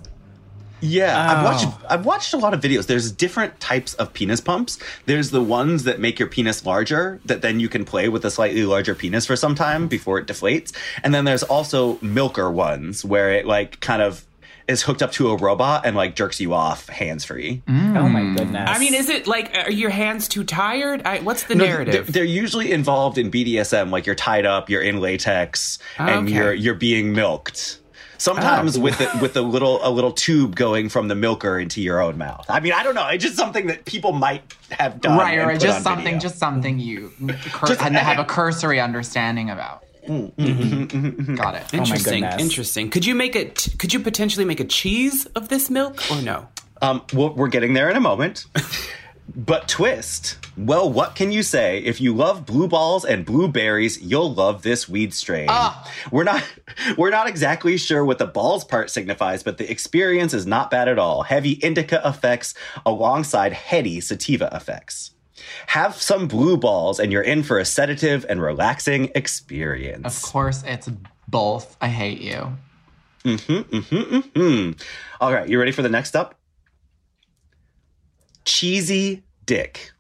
Yeah, 0.82 1.34
I've 1.34 1.44
watched 1.44 1.66
Oh. 1.68 1.82
I've 1.90 2.06
watched 2.06 2.34
a 2.34 2.38
lot 2.38 2.54
of 2.54 2.62
videos. 2.62 2.88
There's 2.88 3.12
different 3.12 3.60
types 3.60 3.96
of 3.96 4.14
penis 4.14 4.40
pumps. 4.40 4.80
There's 5.08 5.30
the 5.32 5.42
ones 5.44 5.84
that 5.84 6.00
make 6.00 6.20
your 6.20 6.30
penis 6.30 6.66
larger 6.66 7.20
that 7.26 7.42
then 7.42 7.60
you 7.60 7.68
can 7.68 7.84
play 7.84 8.08
with 8.08 8.24
a 8.24 8.32
slightly 8.32 8.64
larger 8.64 8.96
penis 8.96 9.26
for 9.26 9.36
some 9.36 9.56
time 9.56 9.90
before 9.90 10.20
it 10.20 10.26
deflates. 10.28 10.72
And 11.04 11.14
then 11.14 11.26
there's 11.26 11.44
also 11.44 11.98
milker 12.02 12.50
ones 12.50 13.04
where 13.04 13.34
it 13.34 13.46
like 13.46 13.82
kind 13.82 14.02
of 14.02 14.24
is 14.70 14.84
hooked 14.84 15.02
up 15.02 15.12
to 15.14 15.30
a 15.32 15.36
robot 15.38 15.86
and 15.86 15.96
like 15.96 16.16
jerks 16.16 16.40
you 16.40 16.54
off 16.54 16.88
hands 16.88 17.26
free. 17.26 17.62
Mm. 17.68 17.98
Oh 17.98 18.08
my 18.08 18.22
goodness. 18.36 18.70
I 18.70 18.78
mean, 18.80 18.94
is 18.94 19.10
it 19.10 19.28
like 19.28 19.54
are 19.56 19.72
your 19.72 19.90
hands 19.90 20.28
too 20.28 20.44
tired? 20.44 21.02
I, 21.06 21.20
what's 21.20 21.44
the 21.44 21.56
No, 21.56 21.66
they're, 21.66 21.74
narrative? 21.86 22.14
they're 22.14 22.24
usually 22.24 22.72
involved 22.72 23.18
in 23.18 23.32
BDSM, 23.32 23.90
like 23.90 24.06
you're 24.06 24.16
tied 24.16 24.46
up, 24.46 24.70
you're 24.70 24.82
in 24.84 25.00
latex, 25.02 25.80
oh, 26.00 26.06
and 26.06 26.28
Okay. 26.28 26.36
you're 26.36 26.54
you're 26.54 26.76
being 26.76 27.12
milked. 27.14 27.80
Sometimes 28.20 28.78
Oh. 28.78 28.82
with 28.82 28.98
the, 28.98 29.10
with 29.22 29.38
a 29.38 29.42
little 29.42 29.80
a 29.82 29.90
little 29.90 30.12
tube 30.12 30.56
going 30.56 30.90
from 30.90 31.08
the 31.08 31.16
milker 31.16 31.58
into 31.58 31.82
your 31.82 32.02
own 32.02 32.18
mouth. 32.18 32.46
I 32.50 32.60
mean, 32.60 32.74
I 32.74 32.84
don't 32.84 32.94
know. 32.96 33.08
It's 33.08 33.24
just 33.24 33.38
something 33.38 33.68
that 33.68 33.86
people 33.86 34.12
might 34.12 34.44
have 34.72 35.00
done. 35.00 35.18
right, 35.18 35.40
and 35.40 35.48
right. 35.48 35.60
Just 35.60 35.84
something, 35.84 36.04
video. 36.04 36.20
just 36.20 36.38
something 36.38 36.80
you 36.80 37.12
cur- 37.54 37.68
Just- 37.68 37.82
and 37.82 37.96
have 37.96 38.20
a 38.20 38.26
cursory 38.26 38.80
understanding 38.82 39.50
about. 39.50 39.84
Got 40.08 41.56
it. 41.56 41.74
interesting, 41.74 42.22
goodness. 42.22 42.42
interesting. 42.42 42.90
Could 42.90 43.06
you 43.06 43.16
make 43.16 43.36
it? 43.36 43.68
Could 43.78 43.94
you 43.94 44.00
potentially 44.00 44.46
make 44.46 44.60
a 44.60 44.66
cheese 44.66 45.26
of 45.28 45.50
this 45.50 45.70
milk 45.70 46.02
or 46.12 46.22
no? 46.22 46.48
Um, 46.82 47.04
well, 47.14 47.34
we're 47.34 47.50
getting 47.50 47.74
there 47.74 47.90
in 47.90 47.96
a 47.96 48.00
moment. 48.00 48.46
but 49.36 49.68
twist. 49.68 50.38
Well, 50.58 50.92
what 50.92 51.16
can 51.16 51.32
you 51.32 51.44
say? 51.44 51.80
If 51.80 52.02
you 52.02 52.14
love 52.14 52.46
blue 52.46 52.68
balls 52.68 53.06
and 53.06 53.26
blueberries, 53.26 54.02
you'll 54.02 54.34
love 54.34 54.62
this 54.62 54.90
weed 54.90 55.14
strain. 55.14 55.48
We're 56.12 56.24
not 56.24 56.44
we're 56.98 57.10
not 57.10 57.28
exactly 57.28 57.78
sure 57.78 58.04
what 58.04 58.18
the 58.18 58.26
balls 58.26 58.64
part 58.66 58.90
signifies, 58.90 59.44
but 59.44 59.58
the 59.58 59.70
experience 59.70 60.34
is 60.34 60.46
not 60.46 60.72
bad 60.72 60.88
at 60.88 61.00
all. 61.00 61.24
Heavy 61.24 61.52
indica 61.52 62.02
effects 62.06 62.54
alongside 62.86 63.54
heady 63.54 64.02
sativa 64.02 64.50
effects. 64.54 65.12
Have 65.68 65.96
some 65.96 66.28
blue 66.28 66.58
balls 66.58 67.00
and 67.00 67.12
you're 67.12 67.22
in 67.22 67.44
for 67.44 67.60
a 67.60 67.66
sedative 67.66 68.26
and 68.30 68.42
relaxing 68.42 69.12
experience. 69.16 70.06
Of 70.06 70.22
course, 70.32 70.64
it's 70.66 70.90
both. 71.28 71.76
I 71.82 71.88
hate 71.90 72.22
you. 72.22 72.52
Hmm. 73.24 74.72
All 75.22 75.34
right, 75.34 75.48
you 75.48 75.60
ready 75.60 75.72
for 75.72 75.82
the 75.82 75.90
next 75.90 76.16
up? 76.16 76.36
Cheesy 78.46 79.24
dick. 79.46 79.92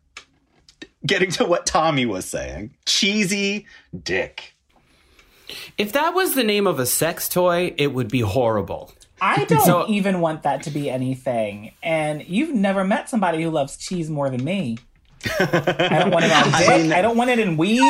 Getting 1.05 1.31
to 1.31 1.45
what 1.45 1.65
Tommy 1.65 2.05
was 2.05 2.25
saying. 2.25 2.75
Cheesy 2.85 3.65
dick. 4.03 4.53
If 5.77 5.93
that 5.93 6.13
was 6.13 6.35
the 6.35 6.43
name 6.43 6.67
of 6.67 6.79
a 6.79 6.85
sex 6.85 7.27
toy, 7.29 7.73
it 7.77 7.93
would 7.93 8.09
be 8.09 8.21
horrible. 8.21 8.93
I 9.21 9.45
don't 9.49 9.61
So- 9.65 9.85
even 9.89 10.21
want 10.21 10.43
that 10.43 10.63
to 10.63 10.71
be 10.71 10.89
anything. 10.89 11.71
And 11.83 12.25
you've 12.27 12.53
never 12.53 12.83
met 12.83 13.09
somebody 13.09 13.41
who 13.43 13.49
loves 13.49 13.77
cheese 13.77 14.09
more 14.09 14.29
than 14.29 14.43
me. 14.43 14.77
I 15.39 15.99
don't 15.99 16.11
want 16.11 16.25
it 16.25 16.31
on 16.31 16.43
dick. 16.59 16.93
I, 16.93 17.01
don't 17.01 17.17
want 17.17 17.29
it 17.29 17.39
in 17.39 17.57
weed. 17.57 17.81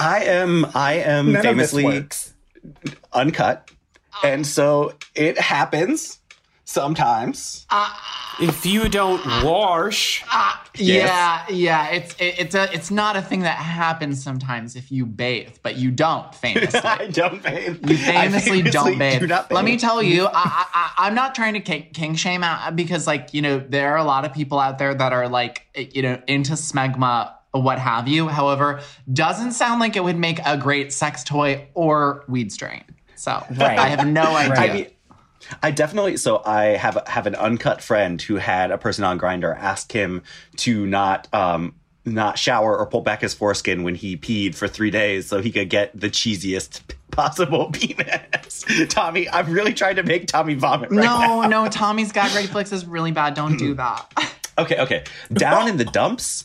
I 0.00 0.24
am 0.24 0.66
I 0.74 0.94
am 0.94 1.32
None 1.32 1.42
famously 1.42 2.06
uncut. 3.12 3.70
And 4.24 4.46
so 4.46 4.94
it 5.14 5.38
happens 5.38 6.18
sometimes. 6.68 7.66
Uh, 7.70 7.90
if 8.40 8.66
you 8.66 8.88
don't 8.88 9.24
wash, 9.42 10.22
uh, 10.30 10.52
Yeah, 10.74 11.44
yeah. 11.48 11.88
It's 11.88 12.14
it, 12.20 12.34
it's 12.38 12.54
a 12.54 12.72
it's 12.72 12.90
not 12.90 13.16
a 13.16 13.22
thing 13.22 13.40
that 13.40 13.56
happens 13.56 14.22
sometimes 14.22 14.76
if 14.76 14.92
you 14.92 15.06
bathe, 15.06 15.56
but 15.62 15.76
you 15.76 15.90
don't 15.90 16.32
famously. 16.34 16.80
I 16.84 17.06
don't 17.06 17.42
bathe. 17.42 17.88
You 17.90 17.96
famously, 17.96 18.62
don't 18.62 18.98
bathe. 18.98 19.20
do 19.20 19.26
not 19.26 19.50
Let 19.50 19.64
me 19.64 19.76
tell 19.78 20.02
you, 20.02 20.26
I, 20.26 20.30
I, 20.34 20.66
I, 20.74 21.06
I'm 21.06 21.14
not 21.14 21.34
trying 21.34 21.54
to 21.54 21.60
kink, 21.60 21.94
kink 21.94 22.18
shame 22.18 22.44
out 22.44 22.76
because, 22.76 23.06
like, 23.06 23.32
you 23.32 23.42
know, 23.42 23.58
there 23.58 23.92
are 23.92 23.98
a 23.98 24.04
lot 24.04 24.24
of 24.24 24.32
people 24.34 24.58
out 24.60 24.78
there 24.78 24.94
that 24.94 25.12
are 25.12 25.28
like, 25.28 25.66
you 25.94 26.02
know, 26.02 26.20
into 26.28 26.52
smegma, 26.52 27.32
what 27.52 27.78
have 27.78 28.06
you. 28.06 28.28
However, 28.28 28.80
doesn't 29.12 29.52
sound 29.52 29.80
like 29.80 29.96
it 29.96 30.04
would 30.04 30.18
make 30.18 30.38
a 30.44 30.56
great 30.56 30.92
sex 30.92 31.24
toy 31.24 31.66
or 31.74 32.24
weed 32.28 32.52
strain. 32.52 32.84
So 33.16 33.42
Right. 33.56 33.78
I 33.78 33.88
have 33.88 34.06
no 34.06 34.22
idea. 34.36 34.54
I 34.60 34.72
mean, 34.74 34.86
I 35.62 35.70
definitely. 35.70 36.16
So 36.16 36.42
I 36.44 36.76
have 36.76 36.98
have 37.06 37.26
an 37.26 37.34
uncut 37.34 37.82
friend 37.82 38.20
who 38.20 38.36
had 38.36 38.70
a 38.70 38.78
person 38.78 39.04
on 39.04 39.18
Grindr 39.18 39.56
ask 39.56 39.92
him 39.92 40.22
to 40.58 40.86
not 40.86 41.32
um 41.34 41.74
not 42.04 42.38
shower 42.38 42.76
or 42.76 42.86
pull 42.86 43.02
back 43.02 43.20
his 43.20 43.34
foreskin 43.34 43.82
when 43.82 43.94
he 43.94 44.16
peed 44.16 44.54
for 44.54 44.66
three 44.66 44.90
days 44.90 45.26
so 45.26 45.40
he 45.42 45.50
could 45.50 45.68
get 45.68 45.98
the 45.98 46.08
cheesiest 46.08 46.80
possible 47.10 47.70
penis. 47.72 48.64
Tommy, 48.88 49.28
I'm 49.28 49.50
really 49.52 49.74
trying 49.74 49.96
to 49.96 50.02
make 50.02 50.26
Tommy 50.26 50.54
vomit 50.54 50.90
right 50.90 51.00
now. 51.04 51.42
no, 51.42 51.48
no, 51.64 51.68
Tommy's 51.68 52.12
gag 52.12 52.34
reflex 52.34 52.72
is 52.72 52.86
really 52.86 53.12
bad. 53.12 53.34
Don't 53.34 53.56
do 53.56 53.74
that. 53.74 54.06
Okay, 54.56 54.78
okay. 54.80 55.04
Down 55.32 55.68
in 55.68 55.76
the 55.76 55.84
dumps, 55.84 56.44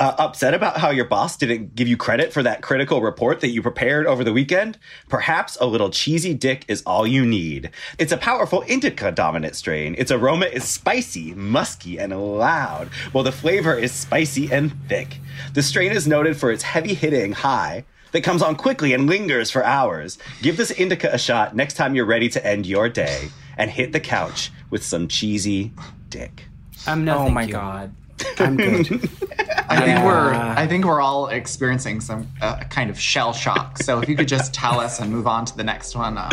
uh, 0.00 0.14
upset 0.18 0.54
about 0.54 0.78
how 0.78 0.90
your 0.90 1.04
boss 1.04 1.36
didn't 1.36 1.74
give 1.74 1.88
you 1.88 1.96
credit 1.96 2.32
for 2.32 2.42
that 2.42 2.62
critical 2.62 3.02
report 3.02 3.40
that 3.40 3.48
you 3.48 3.62
prepared 3.62 4.06
over 4.06 4.24
the 4.24 4.32
weekend? 4.32 4.78
Perhaps 5.08 5.56
a 5.60 5.66
little 5.66 5.90
cheesy 5.90 6.34
dick 6.34 6.64
is 6.68 6.82
all 6.82 7.06
you 7.06 7.26
need. 7.26 7.70
It's 7.98 8.12
a 8.12 8.16
powerful 8.16 8.62
indica 8.68 9.10
dominant 9.12 9.56
strain. 9.56 9.94
Its 9.98 10.10
aroma 10.10 10.46
is 10.46 10.64
spicy, 10.64 11.34
musky, 11.34 11.98
and 11.98 12.12
loud, 12.38 12.88
while 13.12 13.24
the 13.24 13.32
flavor 13.32 13.74
is 13.74 13.92
spicy 13.92 14.50
and 14.52 14.72
thick. 14.88 15.18
The 15.54 15.62
strain 15.62 15.92
is 15.92 16.06
noted 16.06 16.36
for 16.36 16.50
its 16.50 16.62
heavy 16.62 16.94
hitting 16.94 17.32
high 17.32 17.84
that 18.12 18.22
comes 18.22 18.42
on 18.42 18.56
quickly 18.56 18.92
and 18.92 19.06
lingers 19.06 19.50
for 19.50 19.64
hours. 19.64 20.18
Give 20.42 20.56
this 20.56 20.70
indica 20.70 21.10
a 21.12 21.18
shot 21.18 21.54
next 21.54 21.74
time 21.74 21.94
you're 21.94 22.06
ready 22.06 22.28
to 22.30 22.46
end 22.46 22.66
your 22.66 22.88
day 22.88 23.28
and 23.56 23.70
hit 23.70 23.92
the 23.92 24.00
couch 24.00 24.50
with 24.70 24.82
some 24.82 25.08
cheesy 25.08 25.72
dick. 26.08 26.44
I'm 26.86 27.04
no. 27.04 27.18
Oh 27.18 27.28
my 27.28 27.42
you. 27.42 27.52
god. 27.52 27.94
I'm 28.38 28.56
good. 28.56 28.88
I 29.68 29.80
think 29.80 30.04
we're 30.04 30.32
I 30.34 30.66
think 30.66 30.84
we're 30.84 31.00
all 31.00 31.28
experiencing 31.28 32.00
some 32.00 32.26
uh, 32.40 32.60
kind 32.70 32.90
of 32.90 32.98
shell 32.98 33.32
shock. 33.32 33.78
So 33.78 34.00
if 34.00 34.08
you 34.08 34.16
could 34.16 34.28
just 34.28 34.54
tell 34.54 34.80
us 34.80 35.00
and 35.00 35.10
move 35.12 35.26
on 35.26 35.44
to 35.46 35.56
the 35.56 35.64
next 35.64 35.94
one. 35.94 36.18
Um, 36.18 36.30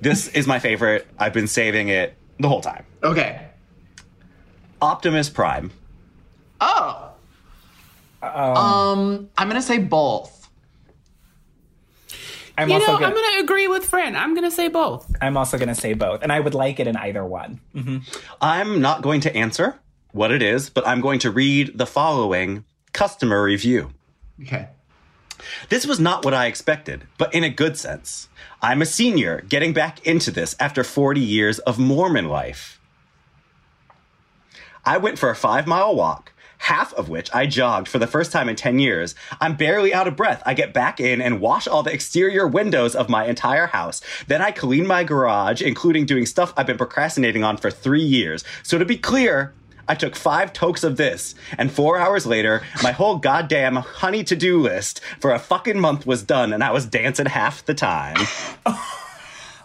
This 0.00 0.28
is 0.28 0.46
my 0.46 0.58
favorite. 0.58 1.06
I've 1.18 1.32
been 1.32 1.46
saving 1.46 1.88
it 1.88 2.14
the 2.38 2.48
whole 2.48 2.60
time. 2.60 2.84
okay. 3.02 3.48
Optimus 4.82 5.30
Prime. 5.30 5.70
Oh. 6.60 7.10
Um, 8.22 9.30
I'm 9.38 9.48
gonna 9.48 9.62
say 9.62 9.78
both. 9.78 10.48
I'm 12.56 12.68
you 12.68 12.74
also 12.74 12.86
know, 12.86 12.98
gonna, 12.98 13.06
I'm 13.06 13.14
going 13.14 13.32
to 13.34 13.40
agree 13.42 13.66
with 13.66 13.84
Fran. 13.84 14.14
I'm 14.14 14.32
going 14.34 14.44
to 14.44 14.50
say 14.50 14.68
both. 14.68 15.12
I'm 15.20 15.36
also 15.36 15.58
going 15.58 15.68
to 15.70 15.74
say 15.74 15.92
both, 15.94 16.22
and 16.22 16.30
I 16.30 16.38
would 16.38 16.54
like 16.54 16.78
it 16.78 16.86
in 16.86 16.96
either 16.96 17.24
one. 17.24 17.60
Mm-hmm. 17.74 17.98
I'm 18.40 18.80
not 18.80 19.02
going 19.02 19.22
to 19.22 19.36
answer 19.36 19.80
what 20.14 20.30
it 20.30 20.42
is, 20.42 20.70
but 20.70 20.86
I'm 20.86 21.00
going 21.00 21.18
to 21.20 21.30
read 21.30 21.76
the 21.76 21.86
following 21.86 22.64
customer 22.92 23.42
review. 23.42 23.90
Okay. 24.40 24.68
This 25.68 25.86
was 25.86 25.98
not 25.98 26.24
what 26.24 26.32
I 26.32 26.46
expected, 26.46 27.06
but 27.18 27.34
in 27.34 27.42
a 27.42 27.50
good 27.50 27.76
sense. 27.76 28.28
I'm 28.62 28.80
a 28.80 28.86
senior 28.86 29.40
getting 29.48 29.72
back 29.72 30.06
into 30.06 30.30
this 30.30 30.54
after 30.60 30.84
40 30.84 31.20
years 31.20 31.58
of 31.60 31.80
Mormon 31.80 32.28
life. 32.28 32.80
I 34.84 34.98
went 34.98 35.18
for 35.18 35.30
a 35.30 35.36
five 35.36 35.66
mile 35.66 35.96
walk, 35.96 36.32
half 36.58 36.94
of 36.94 37.08
which 37.08 37.28
I 37.34 37.46
jogged 37.46 37.88
for 37.88 37.98
the 37.98 38.06
first 38.06 38.30
time 38.30 38.48
in 38.48 38.54
10 38.54 38.78
years. 38.78 39.16
I'm 39.40 39.56
barely 39.56 39.92
out 39.92 40.06
of 40.06 40.14
breath. 40.14 40.44
I 40.46 40.54
get 40.54 40.72
back 40.72 41.00
in 41.00 41.20
and 41.20 41.40
wash 41.40 41.66
all 41.66 41.82
the 41.82 41.92
exterior 41.92 42.46
windows 42.46 42.94
of 42.94 43.08
my 43.08 43.26
entire 43.26 43.66
house. 43.66 44.00
Then 44.28 44.40
I 44.40 44.52
clean 44.52 44.86
my 44.86 45.02
garage, 45.02 45.60
including 45.60 46.06
doing 46.06 46.24
stuff 46.24 46.54
I've 46.56 46.68
been 46.68 46.78
procrastinating 46.78 47.42
on 47.42 47.56
for 47.56 47.70
three 47.70 48.04
years. 48.04 48.44
So 48.62 48.78
to 48.78 48.84
be 48.84 48.96
clear, 48.96 49.52
I 49.88 49.94
took 49.94 50.16
five 50.16 50.52
tokes 50.52 50.82
of 50.84 50.96
this, 50.96 51.34
and 51.58 51.70
four 51.70 51.98
hours 51.98 52.26
later, 52.26 52.62
my 52.82 52.92
whole 52.92 53.16
goddamn 53.16 53.76
honey 53.76 54.24
to 54.24 54.34
do 54.36 54.60
list 54.60 55.00
for 55.20 55.32
a 55.32 55.38
fucking 55.38 55.78
month 55.78 56.06
was 56.06 56.22
done, 56.22 56.52
and 56.52 56.64
I 56.64 56.70
was 56.72 56.86
dancing 56.86 57.26
half 57.26 57.64
the 57.64 57.74
time. 57.74 58.16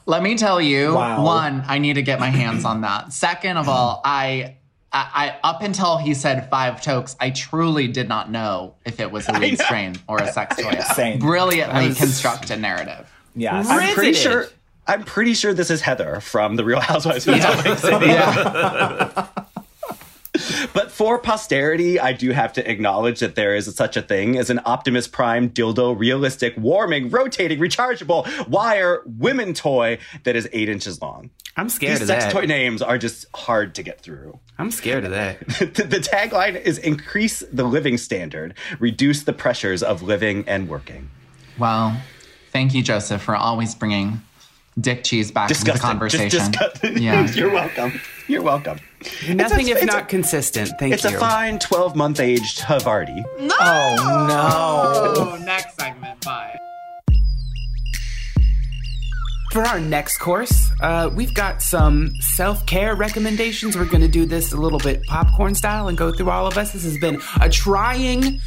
Let 0.06 0.24
me 0.24 0.36
tell 0.38 0.60
you, 0.60 0.96
Wow. 0.96 1.24
one, 1.24 1.64
I 1.68 1.78
need 1.78 1.94
to 1.94 2.02
get 2.02 2.20
my 2.20 2.30
hands 2.30 2.66
on 2.66 2.82
that. 2.82 3.14
Second 3.14 3.58
of 3.58 3.70
all, 3.70 4.02
I, 4.04 4.56
I, 4.92 5.38
I 5.44 5.48
up 5.48 5.62
until 5.62 5.98
he 5.98 6.16
said 6.16 6.50
five 6.50 6.82
tokes, 6.82 7.16
I 7.20 7.30
truly 7.30 7.88
did 7.88 8.10
not 8.10 8.32
know 8.32 8.74
if 8.86 9.00
it 9.00 9.12
was 9.12 9.30
a 9.30 9.34
weed 9.40 9.60
strain 9.60 9.96
or 10.08 10.18
a 10.18 10.32
sex 10.32 10.56
toy. 10.58 10.80
Same. 10.96 11.20
Brilliantly 11.20 11.94
constructed 11.94 12.60
narrative. 12.60 13.08
Yes. 13.36 13.68
I'm 13.70 13.94
pretty 13.94 14.14
sure. 14.14 14.48
I'm 14.88 15.04
pretty 15.04 15.36
sure 15.36 15.54
this 15.54 15.70
is 15.70 15.82
Heather 15.82 16.20
from 16.20 16.56
The 16.56 16.66
Real 16.66 16.80
Housewives 16.80 17.28
of 17.28 17.40
Salt 17.40 17.64
Lake 17.64 17.78
City. 17.78 18.06
Yeah. 18.08 19.28
But 20.74 20.91
for 20.91 21.17
posterity, 21.17 22.00
I 22.00 22.13
do 22.13 22.31
have 22.31 22.53
to 22.53 22.69
acknowledge 22.69 23.19
that 23.19 23.36
there 23.36 23.55
is 23.55 23.74
such 23.75 23.98
a 23.98 24.01
thing 24.01 24.38
as 24.38 24.50
an 24.50 24.60
Optimus 24.65 25.08
Prime 25.08 25.50
dildo 25.50 25.98
realistic, 25.98 26.55
warming, 26.58 27.10
rotating, 27.10 27.60
rechargeable 27.60 28.48
wire 28.48 29.01
women 29.05 29.53
toy 29.53 29.98
that 30.24 30.36
is 30.36 30.48
eight 30.51 30.69
inches 30.69 31.01
long. 31.01 31.29
I'm 31.58 31.69
scared 31.69 31.96
These 31.96 32.01
of 32.01 32.08
sex 32.08 32.25
that. 32.25 32.31
toy 32.31 32.46
names 32.46 32.81
are 32.81 32.98
just 32.98 33.25
hard 33.36 33.75
to 33.75 33.84
get 33.84 34.00
through. 34.01 34.39
I'm 34.58 34.72
scared 34.72 35.05
of 35.05 35.12
that. 35.12 35.46
the, 35.48 35.84
the 35.84 35.98
tagline 35.98 36.62
is 36.62 36.77
increase 36.77 37.43
the 37.51 37.63
living 37.63 37.98
standard, 37.98 38.53
reduce 38.79 39.24
the 39.24 39.34
pressures 39.34 39.84
of 39.84 40.01
living 40.01 40.46
and 40.48 40.69
working. 40.69 41.10
Well, 41.58 42.00
thank 42.51 42.74
you, 42.74 42.81
Joseph, 42.81 43.22
for 43.22 43.36
always 43.36 43.75
bringing 43.75 44.22
Dick 44.79 45.03
Cheese 45.03 45.31
back 45.31 45.50
into 45.51 45.63
the 45.65 45.79
conversation. 45.79 46.29
Just 46.29 46.51
disgusting. 46.53 46.98
Yeah. 47.03 47.29
You're 47.31 47.51
welcome. 47.51 48.00
You're 48.27 48.41
welcome. 48.41 48.79
Nothing 49.29 49.67
a- 49.69 49.71
if 49.71 49.86
not 49.86 50.03
a- 50.03 50.05
consistent. 50.05 50.71
Thank 50.79 50.93
It's 50.93 51.03
you. 51.03 51.09
It's 51.09 51.17
a 51.17 51.19
fine 51.19 51.59
12 51.59 51.95
month 51.95 52.19
aged 52.19 52.59
Havarti. 52.59 53.24
Oh 53.59 54.25
no. 54.27 55.24
Oh, 55.33 55.43
next 55.43 55.75
segment. 55.79 56.24
Bye. 56.24 56.55
For 59.51 59.63
our 59.63 59.79
next 59.79 60.19
course, 60.19 60.69
uh, 60.79 61.09
we've 61.12 61.33
got 61.33 61.63
some 61.63 62.12
self 62.36 62.65
care 62.67 62.95
recommendations. 62.95 63.75
We're 63.75 63.86
going 63.86 64.01
to 64.01 64.07
do 64.07 64.25
this 64.27 64.51
a 64.53 64.57
little 64.57 64.77
bit 64.77 65.01
popcorn 65.07 65.55
style 65.55 65.88
and 65.88 65.98
go 65.98 66.12
through 66.13 66.29
all 66.29 66.45
of 66.45 66.55
us. 66.55 66.71
This 66.74 66.83
has 66.83 67.00
been 67.00 67.19
a 67.41 67.50
trying 67.50 68.39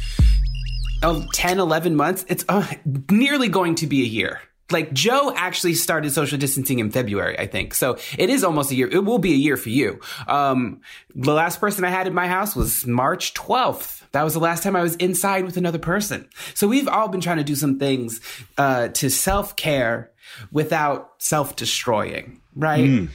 of 1.01 1.29
10, 1.33 1.59
11 1.59 1.97
months. 1.97 2.23
It's 2.29 2.45
uh, 2.47 2.65
nearly 3.11 3.49
going 3.49 3.75
to 3.75 3.87
be 3.87 4.01
a 4.03 4.05
year. 4.07 4.39
Like 4.71 4.93
Joe 4.93 5.33
actually 5.35 5.73
started 5.73 6.11
social 6.11 6.37
distancing 6.37 6.79
in 6.79 6.89
February, 6.89 7.37
I 7.37 7.47
think. 7.47 7.73
So 7.73 7.97
it 8.17 8.29
is 8.29 8.43
almost 8.43 8.71
a 8.71 8.75
year. 8.75 8.87
It 8.87 9.03
will 9.05 9.19
be 9.19 9.33
a 9.33 9.37
year 9.37 9.57
for 9.57 9.69
you. 9.69 9.99
Um, 10.27 10.81
the 11.13 11.33
last 11.33 11.59
person 11.59 11.83
I 11.83 11.89
had 11.89 12.07
in 12.07 12.13
my 12.13 12.27
house 12.27 12.55
was 12.55 12.87
March 12.87 13.33
12th. 13.33 14.01
That 14.13 14.23
was 14.23 14.33
the 14.33 14.39
last 14.39 14.63
time 14.63 14.75
I 14.75 14.81
was 14.81 14.95
inside 14.95 15.45
with 15.45 15.57
another 15.57 15.79
person. 15.79 16.29
So 16.53 16.67
we've 16.67 16.87
all 16.87 17.07
been 17.07 17.21
trying 17.21 17.37
to 17.37 17.43
do 17.43 17.55
some 17.55 17.77
things 17.77 18.21
uh, 18.57 18.89
to 18.89 19.09
self 19.09 19.55
care 19.55 20.11
without 20.51 21.13
self 21.17 21.55
destroying, 21.55 22.41
right? 22.55 23.09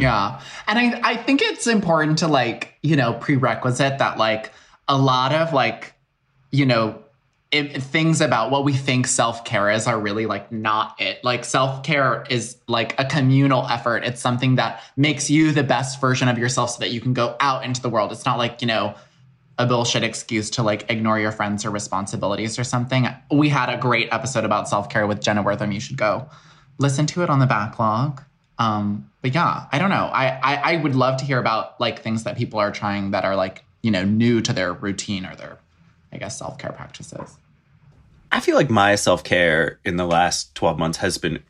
Yeah. 0.00 0.40
And 0.66 0.78
I, 0.78 1.00
I 1.12 1.16
think 1.16 1.42
it's 1.42 1.66
important 1.66 2.18
to 2.18 2.28
like, 2.28 2.74
you 2.82 2.96
know, 2.96 3.14
prerequisite 3.14 3.98
that 3.98 4.16
like 4.16 4.52
a 4.88 4.96
lot 4.96 5.34
of 5.34 5.52
like, 5.52 5.94
you 6.50 6.66
know, 6.66 7.01
if, 7.52 7.84
things 7.84 8.20
about 8.20 8.50
what 8.50 8.64
we 8.64 8.72
think 8.72 9.06
self 9.06 9.44
care 9.44 9.70
is 9.70 9.86
are 9.86 10.00
really 10.00 10.26
like 10.26 10.50
not 10.50 11.00
it. 11.00 11.22
Like 11.22 11.44
self 11.44 11.82
care 11.82 12.24
is 12.28 12.56
like 12.66 12.98
a 12.98 13.04
communal 13.04 13.66
effort. 13.68 14.04
It's 14.04 14.20
something 14.20 14.56
that 14.56 14.82
makes 14.96 15.30
you 15.30 15.52
the 15.52 15.62
best 15.62 16.00
version 16.00 16.28
of 16.28 16.38
yourself 16.38 16.70
so 16.70 16.80
that 16.80 16.90
you 16.90 17.00
can 17.00 17.12
go 17.12 17.36
out 17.38 17.64
into 17.64 17.80
the 17.80 17.90
world. 17.90 18.10
It's 18.10 18.24
not 18.24 18.38
like, 18.38 18.62
you 18.62 18.66
know, 18.66 18.94
a 19.58 19.66
bullshit 19.66 20.02
excuse 20.02 20.48
to 20.50 20.62
like 20.62 20.90
ignore 20.90 21.20
your 21.20 21.30
friends 21.30 21.64
or 21.64 21.70
responsibilities 21.70 22.58
or 22.58 22.64
something. 22.64 23.06
We 23.30 23.50
had 23.50 23.68
a 23.68 23.76
great 23.76 24.08
episode 24.10 24.44
about 24.44 24.68
self 24.68 24.88
care 24.88 25.06
with 25.06 25.20
Jenna 25.20 25.42
Wortham. 25.42 25.72
You 25.72 25.80
should 25.80 25.98
go 25.98 26.28
listen 26.78 27.06
to 27.06 27.22
it 27.22 27.30
on 27.30 27.38
the 27.38 27.46
backlog. 27.46 28.22
Um, 28.58 29.10
but 29.20 29.34
yeah, 29.34 29.66
I 29.70 29.78
don't 29.78 29.90
know. 29.90 30.10
I, 30.12 30.40
I 30.42 30.72
I 30.72 30.76
would 30.76 30.94
love 30.94 31.18
to 31.18 31.24
hear 31.24 31.38
about 31.38 31.78
like 31.80 32.02
things 32.02 32.24
that 32.24 32.36
people 32.36 32.58
are 32.58 32.70
trying 32.70 33.10
that 33.10 33.24
are 33.24 33.36
like 33.36 33.64
you 33.82 33.90
know 33.90 34.04
new 34.04 34.40
to 34.40 34.52
their 34.52 34.72
routine 34.72 35.26
or 35.26 35.36
their, 35.36 35.58
I 36.12 36.16
guess, 36.16 36.38
self 36.38 36.58
care 36.58 36.72
practices. 36.72 37.36
I 38.32 38.40
feel 38.40 38.56
like 38.56 38.70
my 38.70 38.96
self 38.96 39.22
care 39.22 39.78
in 39.84 39.96
the 39.96 40.06
last 40.06 40.54
12 40.54 40.78
months 40.78 40.98
has 40.98 41.18
been 41.18 41.42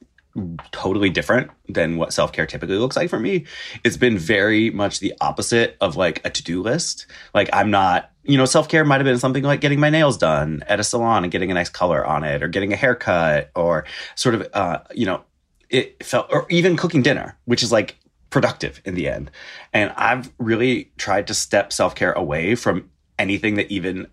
totally 0.72 1.10
different 1.10 1.50
than 1.68 1.96
what 1.96 2.12
self 2.12 2.32
care 2.32 2.46
typically 2.46 2.76
looks 2.76 2.96
like 2.96 3.08
for 3.08 3.20
me. 3.20 3.46
It's 3.84 3.96
been 3.96 4.18
very 4.18 4.70
much 4.70 5.00
the 5.00 5.14
opposite 5.20 5.76
of 5.80 5.96
like 5.96 6.20
a 6.24 6.30
to 6.30 6.42
do 6.42 6.60
list. 6.60 7.06
Like, 7.34 7.48
I'm 7.52 7.70
not, 7.70 8.10
you 8.24 8.36
know, 8.36 8.44
self 8.44 8.68
care 8.68 8.84
might 8.84 8.96
have 8.96 9.04
been 9.04 9.18
something 9.18 9.44
like 9.44 9.60
getting 9.60 9.78
my 9.78 9.90
nails 9.90 10.18
done 10.18 10.64
at 10.66 10.80
a 10.80 10.84
salon 10.84 11.22
and 11.22 11.30
getting 11.30 11.50
a 11.50 11.54
nice 11.54 11.68
color 11.68 12.04
on 12.04 12.24
it, 12.24 12.42
or 12.42 12.48
getting 12.48 12.72
a 12.72 12.76
haircut, 12.76 13.50
or 13.54 13.84
sort 14.16 14.34
of, 14.34 14.48
uh, 14.52 14.78
you 14.92 15.06
know, 15.06 15.22
it 15.70 16.02
felt, 16.04 16.26
or 16.30 16.46
even 16.50 16.76
cooking 16.76 17.02
dinner, 17.02 17.38
which 17.44 17.62
is 17.62 17.70
like 17.70 17.96
productive 18.30 18.80
in 18.84 18.94
the 18.94 19.08
end. 19.08 19.30
And 19.72 19.92
I've 19.96 20.32
really 20.38 20.90
tried 20.96 21.28
to 21.28 21.34
step 21.34 21.72
self 21.72 21.94
care 21.94 22.12
away 22.12 22.56
from 22.56 22.90
anything 23.18 23.54
that 23.54 23.70
even 23.70 24.08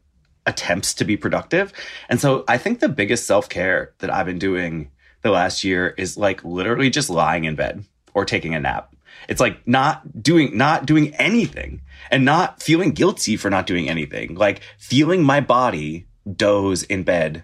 attempts 0.50 0.96
to 0.96 1.06
be 1.06 1.16
productive. 1.16 1.72
And 2.10 2.20
so 2.20 2.44
I 2.48 2.58
think 2.58 2.80
the 2.80 2.90
biggest 2.90 3.26
self 3.26 3.48
care 3.48 3.94
that 4.00 4.12
I've 4.12 4.26
been 4.26 4.40
doing 4.40 4.90
the 5.22 5.32
last 5.32 5.64
year 5.64 5.94
is 5.98 6.18
like 6.18 6.44
literally 6.44 6.90
just 6.90 7.10
lying 7.10 7.46
in 7.46 7.56
bed 7.56 7.86
or 8.14 8.26
taking 8.26 8.56
a 8.56 8.60
nap. 8.60 8.94
It's 9.28 9.40
like 9.40 9.66
not 9.68 10.24
doing, 10.24 10.58
not 10.58 10.86
doing 10.86 11.14
anything 11.16 11.82
and 12.10 12.26
not 12.26 12.64
feeling 12.64 12.92
guilty 12.92 13.38
for 13.38 13.50
not 13.50 13.68
doing 13.68 13.90
anything. 13.90 14.36
Like 14.36 14.62
feeling 14.78 15.24
my 15.24 15.40
body 15.40 16.08
doze 16.36 16.84
in 16.84 17.04
bed 17.04 17.44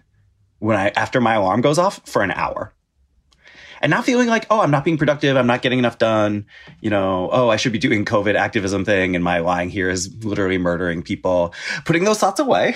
when 0.59 0.77
I, 0.77 0.89
after 0.89 1.21
my 1.21 1.35
alarm 1.35 1.61
goes 1.61 1.77
off 1.77 2.01
for 2.07 2.23
an 2.23 2.31
hour 2.31 2.73
and 3.85 3.91
not 3.91 4.03
feeling 4.03 4.27
like, 4.27 4.47
oh, 4.49 4.61
I'm 4.61 4.71
not 4.71 4.83
being 4.83 4.97
productive. 4.97 5.37
I'm 5.37 5.45
not 5.45 5.61
getting 5.61 5.77
enough 5.77 5.99
done. 5.99 6.47
You 6.81 6.89
know, 6.89 7.29
oh, 7.31 7.49
I 7.49 7.55
should 7.57 7.71
be 7.71 7.77
doing 7.77 8.03
COVID 8.03 8.33
activism 8.33 8.83
thing. 8.83 9.13
And 9.13 9.23
my 9.23 9.37
lying 9.37 9.69
here 9.69 9.91
is 9.91 10.11
literally 10.25 10.57
murdering 10.57 11.03
people. 11.03 11.53
Putting 11.85 12.03
those 12.03 12.17
thoughts 12.17 12.39
away 12.39 12.73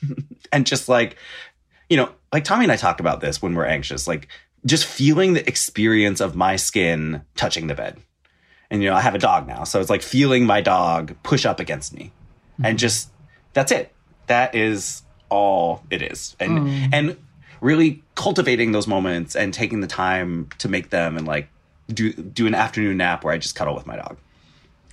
and 0.52 0.66
just 0.66 0.88
like, 0.88 1.16
you 1.88 1.96
know, 1.96 2.10
like 2.32 2.42
Tommy 2.42 2.64
and 2.64 2.72
I 2.72 2.76
talk 2.76 2.98
about 2.98 3.20
this 3.20 3.40
when 3.40 3.54
we're 3.54 3.66
anxious, 3.66 4.08
like 4.08 4.26
just 4.66 4.84
feeling 4.84 5.34
the 5.34 5.46
experience 5.46 6.20
of 6.20 6.34
my 6.34 6.56
skin 6.56 7.22
touching 7.36 7.68
the 7.68 7.76
bed. 7.76 7.96
And, 8.68 8.82
you 8.82 8.90
know, 8.90 8.96
I 8.96 9.00
have 9.00 9.14
a 9.14 9.18
dog 9.20 9.46
now. 9.46 9.62
So 9.62 9.80
it's 9.80 9.90
like 9.90 10.02
feeling 10.02 10.44
my 10.44 10.60
dog 10.60 11.14
push 11.22 11.46
up 11.46 11.60
against 11.60 11.94
me 11.94 12.10
and 12.56 12.66
mm-hmm. 12.66 12.76
just, 12.78 13.10
that's 13.52 13.70
it. 13.70 13.94
That 14.26 14.56
is 14.56 15.02
all 15.28 15.84
it 15.88 16.02
is. 16.02 16.34
And, 16.40 16.58
mm. 16.58 16.88
and, 16.92 17.16
really 17.60 18.02
cultivating 18.14 18.72
those 18.72 18.86
moments 18.86 19.36
and 19.36 19.52
taking 19.52 19.80
the 19.80 19.86
time 19.86 20.48
to 20.58 20.68
make 20.68 20.90
them 20.90 21.16
and 21.16 21.26
like 21.26 21.48
do 21.88 22.12
do 22.12 22.46
an 22.46 22.54
afternoon 22.54 22.98
nap 22.98 23.24
where 23.24 23.32
I 23.32 23.38
just 23.38 23.54
cuddle 23.54 23.74
with 23.74 23.86
my 23.86 23.96
dog. 23.96 24.16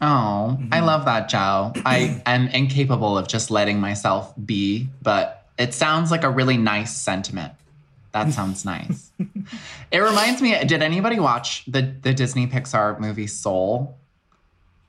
Oh, 0.01 0.58
I 0.71 0.82
love 0.82 1.06
that, 1.06 1.30
Joe. 1.30 1.71
I 1.86 2.21
am 2.25 2.47
incapable 2.49 3.17
of 3.17 3.28
just 3.28 3.49
letting 3.49 3.80
myself 3.80 4.34
be, 4.45 4.89
but 5.01 5.45
it 5.58 5.73
sounds 5.73 6.12
like 6.12 6.23
a 6.23 6.30
really 6.30 6.58
nice 6.58 6.95
sentiment. 6.95 7.54
That 8.12 8.32
sounds 8.34 8.65
nice. 8.65 9.12
it 9.91 9.99
reminds 9.99 10.41
me. 10.41 10.58
Did 10.65 10.82
anybody 10.82 11.19
watch 11.19 11.65
the 11.65 11.93
the 12.01 12.13
Disney 12.13 12.47
Pixar 12.47 12.99
movie 12.99 13.28
Soul? 13.28 13.97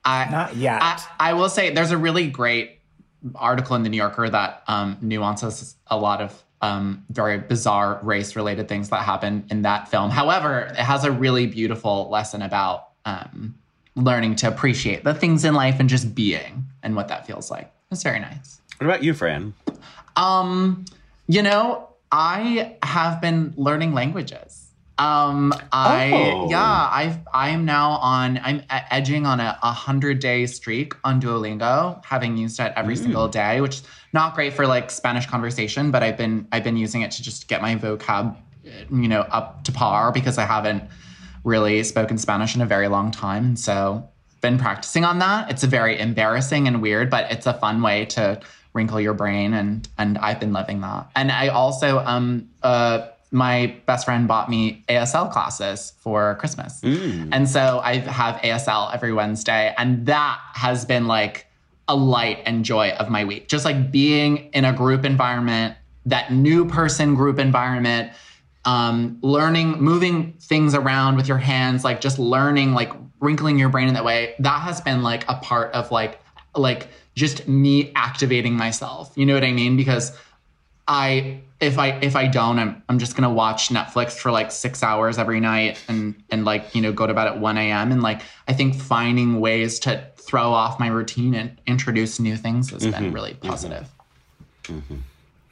I 0.04 0.30
Not 0.30 0.56
yet. 0.56 0.80
I, 0.80 1.02
I 1.18 1.32
will 1.32 1.48
say 1.48 1.74
there's 1.74 1.90
a 1.90 1.98
really 1.98 2.28
great 2.28 2.78
article 3.34 3.74
in 3.74 3.82
the 3.82 3.88
New 3.88 3.96
Yorker 3.96 4.28
that 4.28 4.62
um, 4.68 4.98
nuances 5.00 5.74
a 5.88 5.96
lot 5.96 6.20
of 6.20 6.44
um, 6.66 7.04
very 7.10 7.38
bizarre 7.38 8.00
race 8.02 8.34
related 8.34 8.68
things 8.68 8.88
that 8.88 9.02
happen 9.02 9.44
in 9.50 9.62
that 9.62 9.88
film. 9.88 10.10
However, 10.10 10.72
it 10.72 10.76
has 10.76 11.04
a 11.04 11.12
really 11.12 11.46
beautiful 11.46 12.08
lesson 12.10 12.42
about 12.42 12.88
um, 13.04 13.54
learning 13.94 14.34
to 14.36 14.48
appreciate 14.48 15.04
the 15.04 15.14
things 15.14 15.44
in 15.44 15.54
life 15.54 15.78
and 15.78 15.88
just 15.88 16.14
being 16.14 16.64
and 16.82 16.96
what 16.96 17.08
that 17.08 17.26
feels 17.26 17.50
like. 17.50 17.72
It's 17.92 18.02
very 18.02 18.18
nice. 18.18 18.60
What 18.78 18.86
about 18.86 19.04
you, 19.04 19.14
Fran? 19.14 19.54
Um, 20.16 20.84
you 21.28 21.42
know, 21.42 21.88
I 22.10 22.76
have 22.82 23.20
been 23.20 23.54
learning 23.56 23.94
languages. 23.94 24.65
Um, 24.98 25.52
I 25.72 26.10
Oh. 26.14 26.48
yeah, 26.48 26.58
I 26.62 27.18
I 27.34 27.50
am 27.50 27.64
now 27.66 27.90
on. 27.92 28.40
I'm 28.42 28.62
edging 28.70 29.26
on 29.26 29.40
a, 29.40 29.58
a 29.62 29.72
hundred 29.72 30.20
day 30.20 30.46
streak 30.46 30.94
on 31.04 31.20
Duolingo, 31.20 32.02
having 32.04 32.36
used 32.36 32.58
it 32.60 32.72
every 32.76 32.96
single 32.96 33.28
day, 33.28 33.60
which 33.60 33.76
is 33.76 33.82
not 34.14 34.34
great 34.34 34.54
for 34.54 34.66
like 34.66 34.90
Spanish 34.90 35.26
conversation, 35.26 35.90
but 35.90 36.02
I've 36.02 36.16
been 36.16 36.48
I've 36.50 36.64
been 36.64 36.78
using 36.78 37.02
it 37.02 37.10
to 37.12 37.22
just 37.22 37.46
get 37.48 37.60
my 37.60 37.76
vocab, 37.76 38.36
you 38.90 39.08
know, 39.08 39.20
up 39.20 39.64
to 39.64 39.72
par 39.72 40.12
because 40.12 40.38
I 40.38 40.44
haven't 40.46 40.84
really 41.44 41.82
spoken 41.84 42.16
Spanish 42.16 42.54
in 42.56 42.62
a 42.62 42.66
very 42.66 42.88
long 42.88 43.10
time. 43.10 43.54
So 43.56 44.08
been 44.40 44.58
practicing 44.58 45.04
on 45.04 45.18
that. 45.18 45.50
It's 45.50 45.62
a 45.62 45.66
very 45.66 45.98
embarrassing 46.00 46.66
and 46.68 46.80
weird, 46.80 47.10
but 47.10 47.30
it's 47.30 47.46
a 47.46 47.54
fun 47.54 47.82
way 47.82 48.06
to 48.06 48.40
wrinkle 48.72 49.00
your 49.00 49.14
brain 49.14 49.52
and 49.52 49.86
and 49.98 50.16
I've 50.18 50.40
been 50.40 50.54
loving 50.54 50.80
that. 50.80 51.10
And 51.14 51.30
I 51.30 51.48
also 51.48 51.98
um 51.98 52.48
uh 52.62 53.08
my 53.30 53.76
best 53.86 54.04
friend 54.04 54.28
bought 54.28 54.48
me 54.48 54.84
ASL 54.88 55.30
classes 55.30 55.92
for 55.98 56.36
Christmas. 56.36 56.80
And 57.32 57.48
so 57.48 57.80
I 57.82 57.98
have 57.98 58.36
ASL 58.42 58.94
every 58.94 59.12
Wednesday 59.12 59.74
and 59.76 60.06
that 60.06 60.40
has 60.54 60.84
been 60.84 61.06
like 61.06 61.46
a 61.88 61.96
light 61.96 62.42
and 62.46 62.64
joy 62.64 62.90
of 62.90 63.08
my 63.08 63.24
week. 63.24 63.48
Just 63.48 63.64
like 63.64 63.90
being 63.90 64.50
in 64.52 64.64
a 64.64 64.72
group 64.72 65.04
environment, 65.04 65.76
that 66.06 66.32
new 66.32 66.66
person 66.66 67.14
group 67.14 67.38
environment, 67.38 68.12
um, 68.64 69.18
learning, 69.22 69.80
moving 69.80 70.32
things 70.40 70.74
around 70.74 71.16
with 71.16 71.28
your 71.28 71.38
hands, 71.38 71.84
like 71.84 72.00
just 72.00 72.18
learning, 72.18 72.74
like 72.74 72.92
wrinkling 73.20 73.58
your 73.58 73.68
brain 73.68 73.88
in 73.88 73.94
that 73.94 74.04
way. 74.04 74.34
That 74.40 74.60
has 74.62 74.80
been 74.80 75.02
like 75.02 75.24
a 75.28 75.36
part 75.36 75.72
of 75.72 75.90
like, 75.90 76.20
like 76.54 76.88
just 77.14 77.46
me 77.48 77.92
activating 77.94 78.54
myself. 78.54 79.12
You 79.16 79.26
know 79.26 79.34
what 79.34 79.44
I 79.44 79.52
mean? 79.52 79.76
Because 79.76 80.16
I, 80.88 81.40
if 81.60 81.78
I, 81.78 81.98
if 82.00 82.14
I 82.16 82.26
don't, 82.26 82.58
I'm, 82.58 82.82
I'm 82.88 82.98
just 82.98 83.16
gonna 83.16 83.32
watch 83.32 83.68
Netflix 83.68 84.12
for 84.12 84.30
like 84.30 84.52
six 84.52 84.82
hours 84.82 85.18
every 85.18 85.40
night 85.40 85.82
and, 85.88 86.22
and 86.30 86.44
like, 86.44 86.74
you 86.74 86.82
know, 86.82 86.92
go 86.92 87.06
to 87.06 87.14
bed 87.14 87.26
at 87.26 87.40
1 87.40 87.58
a.m. 87.58 87.92
And 87.92 88.02
like, 88.02 88.22
I 88.46 88.52
think 88.52 88.74
finding 88.74 89.40
ways 89.40 89.78
to 89.80 90.06
throw 90.16 90.52
off 90.52 90.78
my 90.78 90.88
routine 90.88 91.34
and 91.34 91.60
introduce 91.66 92.18
new 92.20 92.36
things 92.36 92.70
has 92.70 92.86
been 92.86 93.12
really 93.12 93.34
positive. 93.34 93.88
Mm-hmm. 94.64 94.96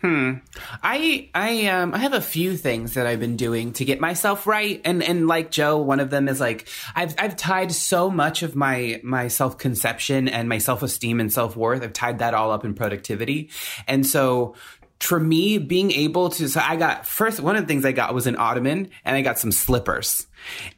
Hm. 0.05 0.43
I 0.83 1.31
I 1.35 1.67
um 1.69 1.95
I 1.95 1.99
have 1.99 2.13
a 2.13 2.21
few 2.21 2.59
things 2.59 2.93
that 2.93 3.07
I've 3.07 3.21
been 3.21 3.37
doing 3.37 3.73
to 3.73 3.87
get 3.87 4.01
myself 4.01 4.47
right 4.47 4.79
and 4.85 5.03
and 5.03 5.27
like 5.27 5.51
Joe 5.51 5.79
one 5.79 5.99
of 5.99 6.11
them 6.11 6.29
is 6.29 6.41
like 6.41 6.69
I've 6.95 7.15
I've 7.17 7.39
tied 7.39 7.73
so 7.73 8.11
much 8.11 8.43
of 8.43 8.55
my 8.55 9.01
my 9.03 9.29
self-conception 9.29 10.29
and 10.29 10.47
my 10.47 10.59
self-esteem 10.59 11.21
and 11.21 11.33
self-worth 11.33 11.83
I've 11.83 11.95
tied 11.95 12.19
that 12.19 12.35
all 12.35 12.51
up 12.51 12.67
in 12.67 12.75
productivity. 12.75 13.49
And 13.89 14.07
so 14.07 14.57
for 15.05 15.21
me 15.21 15.59
being 15.59 15.91
able 15.93 16.31
to 16.31 16.49
so 16.49 16.61
I 16.61 16.77
got 16.77 17.07
first 17.07 17.41
one 17.41 17.57
of 17.57 17.63
the 17.63 17.69
things 17.69 17.85
I 17.85 17.93
got 17.93 18.15
was 18.15 18.27
an 18.27 18.37
ottoman 18.37 18.91
and 19.05 19.17
I 19.17 19.23
got 19.23 19.39
some 19.39 19.53
slippers. 19.53 20.27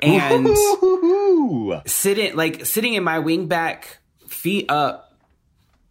And 0.03 0.57
sitting 1.87 2.37
like 2.37 2.67
sitting 2.67 2.95
in 2.95 3.05
my 3.05 3.19
wingback 3.19 3.85
feet 4.29 4.71
up 4.71 5.07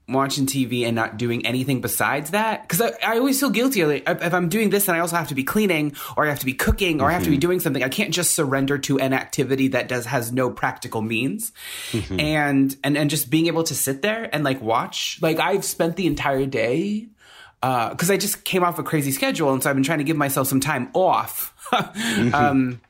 watching 0.07 0.45
TV 0.45 0.85
and 0.85 0.95
not 0.95 1.17
doing 1.17 1.45
anything 1.47 1.81
besides 1.81 2.31
that 2.31 2.61
because 2.61 2.79
I, 2.79 2.91
I 3.03 3.17
always 3.17 3.39
feel 3.39 3.49
guilty 3.49 3.83
like, 3.85 4.03
if, 4.07 4.33
I'm 4.33 4.49
doing 4.49 4.69
this 4.69 4.85
then 4.85 4.95
I 4.95 4.99
also 4.99 5.15
have 5.15 5.29
to 5.29 5.35
be 5.35 5.43
cleaning 5.43 5.95
or 6.15 6.25
I 6.25 6.29
have 6.29 6.39
to 6.39 6.45
be 6.45 6.53
cooking 6.53 7.01
or 7.01 7.09
I 7.09 7.13
have 7.13 7.23
to 7.23 7.29
be 7.29 7.35
mm-hmm. 7.35 7.41
doing 7.41 7.59
something. 7.59 7.83
I 7.83 7.89
can't 7.89 8.13
just 8.13 8.33
surrender 8.33 8.77
to 8.79 8.99
an 8.99 9.13
activity 9.13 9.69
that 9.69 9.87
does 9.87 10.05
has 10.05 10.31
no 10.31 10.51
practical 10.51 11.01
means. 11.01 11.51
Mm-hmm. 11.91 12.19
And 12.19 12.75
and 12.83 12.97
and 12.97 13.09
just 13.09 13.29
being 13.29 13.47
able 13.47 13.63
to 13.63 13.73
sit 13.73 14.01
there 14.01 14.29
and 14.31 14.43
like 14.43 14.61
watch. 14.61 15.19
Like 15.21 15.39
I've 15.39 15.65
spent 15.65 15.95
the 15.95 16.05
entire 16.05 16.45
day 16.45 17.07
because 17.89 18.11
I 18.11 18.17
just 18.17 18.43
came 18.43 18.63
off 18.63 18.77
a 18.79 18.83
crazy 18.83 19.11
schedule 19.11 19.51
and 19.53 19.63
so 19.63 19.69
I've 19.69 19.75
been 19.75 19.83
trying 19.83 19.99
to 19.99 20.03
give 20.03 20.17
myself 20.17 20.47
some 20.47 20.59
time 20.59 20.89
off 20.93 21.53
um 22.33 22.81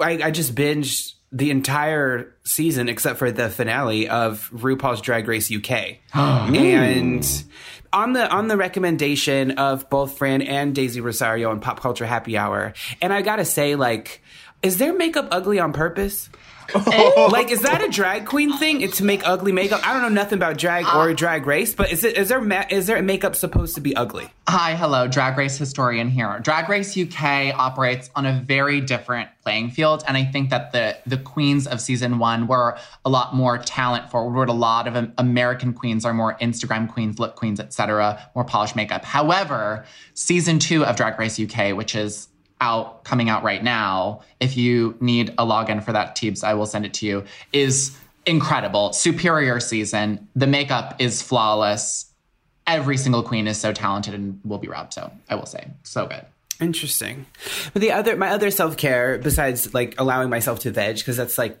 I, 0.00 0.24
I 0.24 0.30
just 0.30 0.54
binged 0.54 1.14
the 1.34 1.50
entire 1.50 2.32
season 2.44 2.88
except 2.88 3.18
for 3.18 3.32
the 3.32 3.50
finale 3.50 4.08
of 4.08 4.48
RuPaul's 4.52 5.00
Drag 5.00 5.26
Race 5.26 5.52
UK. 5.52 5.98
and 6.14 7.44
on 7.92 8.12
the 8.12 8.28
on 8.28 8.48
the 8.48 8.56
recommendation 8.56 9.52
of 9.52 9.88
both 9.90 10.18
Fran 10.18 10.42
and 10.42 10.74
Daisy 10.74 11.00
Rosario 11.00 11.50
on 11.50 11.60
Pop 11.60 11.80
Culture 11.80 12.06
Happy 12.06 12.36
Hour. 12.36 12.74
And 13.02 13.12
I 13.12 13.22
gotta 13.22 13.44
say, 13.44 13.74
like, 13.74 14.22
is 14.64 14.78
their 14.78 14.94
makeup 14.94 15.28
ugly 15.30 15.60
on 15.60 15.72
purpose? 15.72 16.30
Oh. 16.74 17.28
like, 17.30 17.50
is 17.50 17.60
that 17.62 17.84
a 17.84 17.88
drag 17.88 18.26
queen 18.26 18.56
thing? 18.56 18.80
It's 18.80 18.96
to 18.96 19.04
make 19.04 19.26
ugly 19.28 19.52
makeup. 19.52 19.86
I 19.86 19.92
don't 19.92 20.02
know 20.02 20.08
nothing 20.08 20.38
about 20.38 20.56
drag 20.56 20.86
or 20.86 21.10
uh, 21.10 21.12
drag 21.12 21.46
race, 21.46 21.74
but 21.74 21.92
is 21.92 22.04
it 22.04 22.16
is 22.16 22.28
there 22.30 22.40
ma- 22.40 22.64
is 22.70 22.86
there 22.86 23.00
makeup 23.02 23.36
supposed 23.36 23.74
to 23.74 23.80
be 23.80 23.94
ugly? 23.94 24.30
Hi, 24.48 24.74
hello, 24.74 25.06
Drag 25.06 25.36
Race 25.36 25.58
historian 25.58 26.08
here. 26.08 26.38
Drag 26.40 26.68
Race 26.68 26.96
UK 26.96 27.54
operates 27.54 28.10
on 28.14 28.26
a 28.26 28.42
very 28.46 28.80
different 28.80 29.28
playing 29.42 29.70
field, 29.70 30.04
and 30.08 30.16
I 30.16 30.24
think 30.24 30.50
that 30.50 30.72
the 30.72 30.96
the 31.06 31.18
queens 31.18 31.66
of 31.66 31.80
season 31.80 32.18
one 32.18 32.46
were 32.46 32.78
a 33.04 33.10
lot 33.10 33.34
more 33.34 33.58
talent 33.58 34.10
forward. 34.10 34.48
A 34.48 34.52
lot 34.52 34.88
of 34.88 35.12
American 35.18 35.74
queens 35.74 36.04
are 36.04 36.14
more 36.14 36.36
Instagram 36.40 36.90
queens, 36.90 37.18
look 37.18 37.36
queens, 37.36 37.60
etc., 37.60 38.30
more 38.34 38.44
polished 38.44 38.74
makeup. 38.74 39.04
However, 39.04 39.84
season 40.14 40.58
two 40.58 40.84
of 40.84 40.96
Drag 40.96 41.18
Race 41.18 41.38
UK, 41.38 41.76
which 41.76 41.94
is 41.94 42.28
out 42.64 43.04
coming 43.04 43.28
out 43.28 43.42
right 43.42 43.62
now, 43.62 44.22
if 44.40 44.56
you 44.56 44.96
need 45.00 45.30
a 45.30 45.44
login 45.44 45.82
for 45.82 45.92
that, 45.92 46.16
Teebs, 46.16 46.42
I 46.42 46.54
will 46.54 46.66
send 46.66 46.86
it 46.86 46.94
to 46.94 47.06
you. 47.06 47.24
Is 47.52 47.96
incredible, 48.26 48.92
superior 48.92 49.60
season. 49.60 50.28
The 50.34 50.46
makeup 50.46 50.96
is 50.98 51.20
flawless 51.20 52.10
every 52.66 52.96
single 52.96 53.22
queen 53.22 53.46
is 53.46 53.58
so 53.58 53.72
talented 53.72 54.14
and 54.14 54.40
will 54.44 54.58
be 54.58 54.68
robbed. 54.68 54.94
So 54.94 55.10
I 55.28 55.34
will 55.34 55.46
say, 55.46 55.68
so 55.82 56.06
good. 56.06 56.24
Interesting. 56.60 57.26
But 57.72 57.82
the 57.82 57.92
other, 57.92 58.16
my 58.16 58.30
other 58.30 58.50
self 58.50 58.76
care, 58.76 59.18
besides 59.18 59.74
like 59.74 59.94
allowing 59.98 60.30
myself 60.30 60.60
to 60.60 60.70
veg, 60.70 60.96
because 60.96 61.16
that's 61.16 61.36
like 61.36 61.58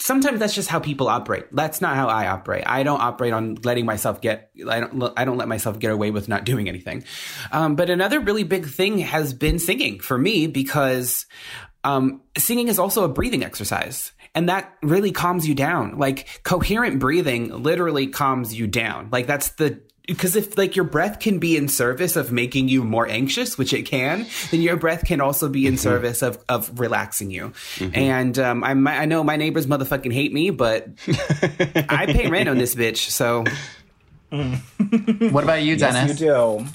sometimes 0.00 0.38
that's 0.38 0.54
just 0.54 0.68
how 0.68 0.78
people 0.80 1.08
operate. 1.08 1.46
That's 1.52 1.80
not 1.80 1.96
how 1.96 2.08
I 2.08 2.28
operate. 2.28 2.64
I 2.66 2.82
don't 2.82 3.00
operate 3.00 3.32
on 3.32 3.56
letting 3.64 3.86
myself 3.86 4.20
get. 4.20 4.50
I 4.68 4.80
don't. 4.80 5.12
I 5.16 5.24
don't 5.24 5.38
let 5.38 5.48
myself 5.48 5.78
get 5.78 5.92
away 5.92 6.10
with 6.10 6.28
not 6.28 6.44
doing 6.44 6.68
anything. 6.68 7.04
Um, 7.52 7.76
but 7.76 7.90
another 7.90 8.20
really 8.20 8.44
big 8.44 8.66
thing 8.66 8.98
has 8.98 9.34
been 9.34 9.58
singing 9.58 10.00
for 10.00 10.16
me 10.16 10.46
because 10.46 11.26
um, 11.84 12.22
singing 12.36 12.68
is 12.68 12.78
also 12.78 13.04
a 13.04 13.08
breathing 13.08 13.44
exercise. 13.44 14.12
And 14.34 14.48
that 14.48 14.72
really 14.82 15.10
calms 15.10 15.48
you 15.48 15.54
down. 15.54 15.98
Like 15.98 16.42
coherent 16.44 17.00
breathing 17.00 17.50
literally 17.62 18.08
calms 18.08 18.54
you 18.54 18.66
down. 18.66 19.08
Like 19.10 19.26
that's 19.26 19.50
the 19.52 19.80
because 20.08 20.34
if 20.34 20.58
like 20.58 20.74
your 20.74 20.86
breath 20.86 21.20
can 21.20 21.38
be 21.38 21.56
in 21.56 21.68
service 21.68 22.16
of 22.16 22.32
making 22.32 22.68
you 22.68 22.82
more 22.82 23.06
anxious, 23.06 23.56
which 23.56 23.72
it 23.72 23.82
can, 23.82 24.26
then 24.50 24.62
your 24.62 24.76
breath 24.76 25.04
can 25.04 25.20
also 25.20 25.48
be 25.48 25.66
in 25.66 25.76
service 25.76 26.22
of 26.22 26.42
of 26.48 26.80
relaxing 26.80 27.30
you. 27.30 27.52
And 27.94 28.36
um, 28.38 28.64
I 28.64 28.70
I 29.02 29.04
know 29.04 29.22
my 29.22 29.36
neighbors 29.36 29.66
motherfucking 29.66 30.12
hate 30.12 30.32
me, 30.32 30.50
but 30.50 30.88
I 31.88 32.06
pay 32.06 32.28
rent 32.28 32.48
on 32.48 32.58
this 32.58 32.74
bitch, 32.74 33.10
so 33.10 33.44
What 34.30 35.44
about 35.44 35.62
you, 35.62 35.76
Dennis? 35.76 36.08
Yes, 36.08 36.20
you 36.20 36.26
do. 36.26 36.66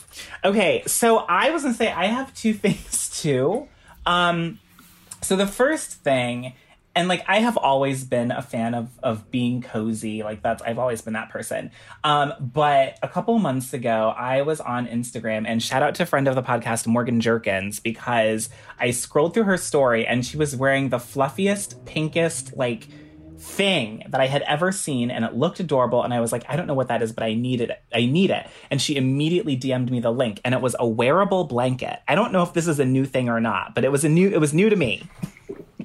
Okay, 0.44 0.84
so 0.88 1.18
I 1.18 1.52
was 1.52 1.64
gonna 1.64 1.76
say 1.76 1.92
I 1.92 2.06
have 2.06 2.34
two 2.34 2.54
things 2.66 3.10
too. 3.22 3.68
Um, 4.06 4.60
so 5.22 5.36
the 5.36 5.48
first 5.48 5.92
thing, 6.04 6.54
and 6.96 7.08
like 7.08 7.24
I 7.28 7.40
have 7.40 7.58
always 7.58 8.04
been 8.04 8.32
a 8.32 8.42
fan 8.42 8.76
of 8.76 8.90
of 9.02 9.32
being 9.32 9.62
cozy. 9.62 10.24
Like 10.24 10.44
that's 10.44 10.62
I've 10.62 10.78
always 10.78 11.02
been 11.02 11.14
that 11.14 11.30
person. 11.30 11.72
Um, 12.04 12.34
but 12.40 13.00
a 13.02 13.08
couple 13.08 13.38
months 13.40 13.74
ago, 13.74 14.14
I 14.16 14.44
was 14.44 14.62
on 14.62 14.88
Instagram, 14.88 15.46
and 15.48 15.62
shout 15.62 15.82
out 15.82 15.96
to 15.96 16.04
a 16.04 16.06
friend 16.06 16.28
of 16.28 16.36
the 16.36 16.44
podcast 16.44 16.86
Morgan 16.86 17.20
Jerkins 17.20 17.80
because 17.80 18.50
I 18.80 18.92
scrolled 18.92 19.34
through 19.34 19.44
her 19.44 19.58
story, 19.58 20.06
and 20.06 20.26
she 20.26 20.38
was 20.38 20.56
wearing 20.56 20.90
the 20.90 21.00
fluffiest, 21.00 21.86
pinkest, 21.86 22.56
like 22.56 22.88
thing 23.36 24.04
that 24.10 24.22
I 24.22 24.28
had 24.28 24.42
ever 24.44 24.72
seen 24.72 25.12
and 25.12 25.26
it 25.26 25.34
looked 25.34 25.60
adorable 25.60 26.02
and 26.04 26.14
I 26.14 26.22
was 26.22 26.32
like 26.32 26.46
I 26.48 26.56
don't 26.56 26.66
know 26.66 26.76
what 26.76 26.88
that 26.88 27.02
is 27.02 27.12
but 27.12 27.24
I 27.24 27.34
needed 27.34 27.72
it. 27.72 27.84
I 27.94 28.06
need 28.06 28.30
it. 28.30 28.48
And 28.72 28.82
she 28.82 28.96
immediately 28.96 29.58
DM'd 29.58 29.92
me 29.92 30.00
the 30.00 30.12
link 30.12 30.40
and 30.46 30.54
it 30.54 30.62
was 30.62 30.78
a 30.80 30.88
wearable 30.88 31.44
blanket. 31.44 32.00
I 32.08 32.16
don't 32.16 32.32
know 32.32 32.44
if 32.44 32.54
this 32.54 32.68
is 32.68 32.80
a 32.80 32.86
new 32.86 33.06
thing 33.06 33.28
or 33.28 33.42
not, 33.42 33.76
but 33.76 33.84
it 33.84 33.92
was 33.92 34.06
a 34.06 34.10
new 34.10 34.30
it 34.30 34.40
was 34.40 34.54
new 34.54 34.70
to 34.70 34.76
me. 34.78 35.04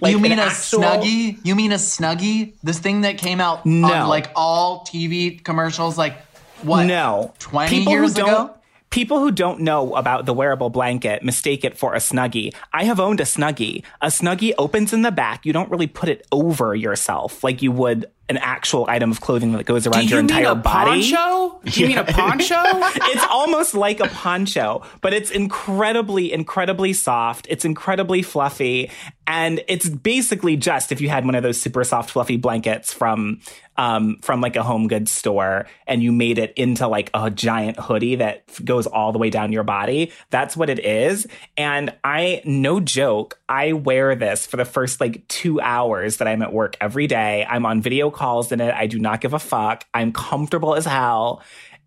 Like 0.00 0.12
you 0.12 0.18
mean 0.18 0.38
a 0.38 0.42
actual- 0.42 0.80
snuggie? 0.80 1.38
You 1.44 1.54
mean 1.54 1.72
a 1.72 1.76
snuggie? 1.76 2.54
This 2.62 2.78
thing 2.78 3.02
that 3.02 3.18
came 3.18 3.40
out 3.40 3.64
No. 3.66 3.92
on 3.92 4.08
like 4.08 4.30
all 4.36 4.84
TV 4.86 5.42
commercials, 5.42 5.96
like 5.98 6.14
what? 6.62 6.84
No. 6.84 7.34
twenty 7.38 7.78
People 7.78 7.92
who 7.92 7.98
years 8.00 8.14
don't- 8.14 8.28
ago. 8.28 8.50
People 8.90 9.18
who 9.20 9.30
don't 9.30 9.60
know 9.60 9.94
about 9.96 10.24
the 10.24 10.32
wearable 10.32 10.70
blanket 10.70 11.22
mistake 11.22 11.62
it 11.62 11.76
for 11.76 11.92
a 11.92 11.98
snuggie. 11.98 12.54
I 12.72 12.84
have 12.84 12.98
owned 12.98 13.20
a 13.20 13.24
snuggie. 13.24 13.82
A 14.00 14.06
snuggie 14.06 14.54
opens 14.56 14.94
in 14.94 15.02
the 15.02 15.10
back. 15.12 15.44
You 15.44 15.52
don't 15.52 15.70
really 15.70 15.86
put 15.86 16.08
it 16.08 16.26
over 16.32 16.74
yourself 16.74 17.44
like 17.44 17.60
you 17.60 17.70
would 17.70 18.06
an 18.30 18.38
actual 18.38 18.86
item 18.88 19.10
of 19.10 19.20
clothing 19.20 19.52
that 19.52 19.66
goes 19.66 19.86
around 19.86 20.04
you 20.04 20.08
your 20.08 20.22
mean 20.22 20.30
entire 20.30 20.52
a 20.52 20.54
body. 20.54 21.12
poncho? 21.12 21.60
Do 21.64 21.80
you 21.80 21.86
mean 21.88 21.98
a 21.98 22.04
poncho? 22.20 22.56
it's 22.64 23.24
almost 23.30 23.74
like 23.74 24.00
a 24.00 24.08
poncho, 24.08 24.82
but 25.02 25.12
it's 25.12 25.30
incredibly, 25.30 26.32
incredibly 26.32 26.94
soft. 26.94 27.46
It's 27.50 27.66
incredibly 27.66 28.22
fluffy. 28.22 28.90
And 29.28 29.62
it's 29.68 29.86
basically 29.86 30.56
just 30.56 30.90
if 30.90 31.02
you 31.02 31.10
had 31.10 31.26
one 31.26 31.34
of 31.34 31.42
those 31.42 31.60
super 31.60 31.84
soft, 31.84 32.10
fluffy 32.10 32.38
blankets 32.38 32.94
from 32.94 33.40
um, 33.76 34.16
from 34.22 34.40
like 34.40 34.56
a 34.56 34.62
home 34.62 34.88
goods 34.88 35.12
store 35.12 35.66
and 35.86 36.02
you 36.02 36.10
made 36.10 36.38
it 36.38 36.52
into 36.56 36.88
like 36.88 37.10
a 37.14 37.30
giant 37.30 37.78
hoodie 37.78 38.16
that 38.16 38.42
goes 38.64 38.86
all 38.86 39.12
the 39.12 39.18
way 39.18 39.30
down 39.30 39.52
your 39.52 39.62
body. 39.62 40.12
That's 40.30 40.56
what 40.56 40.68
it 40.68 40.84
is. 40.84 41.26
And 41.56 41.94
I, 42.02 42.42
no 42.44 42.80
joke, 42.80 43.38
I 43.48 43.74
wear 43.74 44.16
this 44.16 44.46
for 44.46 44.56
the 44.56 44.64
first 44.64 45.00
like 45.00 45.28
two 45.28 45.60
hours 45.60 46.16
that 46.16 46.26
I'm 46.26 46.42
at 46.42 46.52
work 46.52 46.76
every 46.80 47.06
day. 47.06 47.46
I'm 47.48 47.64
on 47.66 47.80
video 47.80 48.10
calls 48.10 48.50
in 48.50 48.60
it. 48.60 48.74
I 48.74 48.88
do 48.88 48.98
not 48.98 49.20
give 49.20 49.32
a 49.32 49.38
fuck. 49.38 49.84
I'm 49.94 50.10
comfortable 50.12 50.74
as 50.74 50.84
hell 50.84 51.42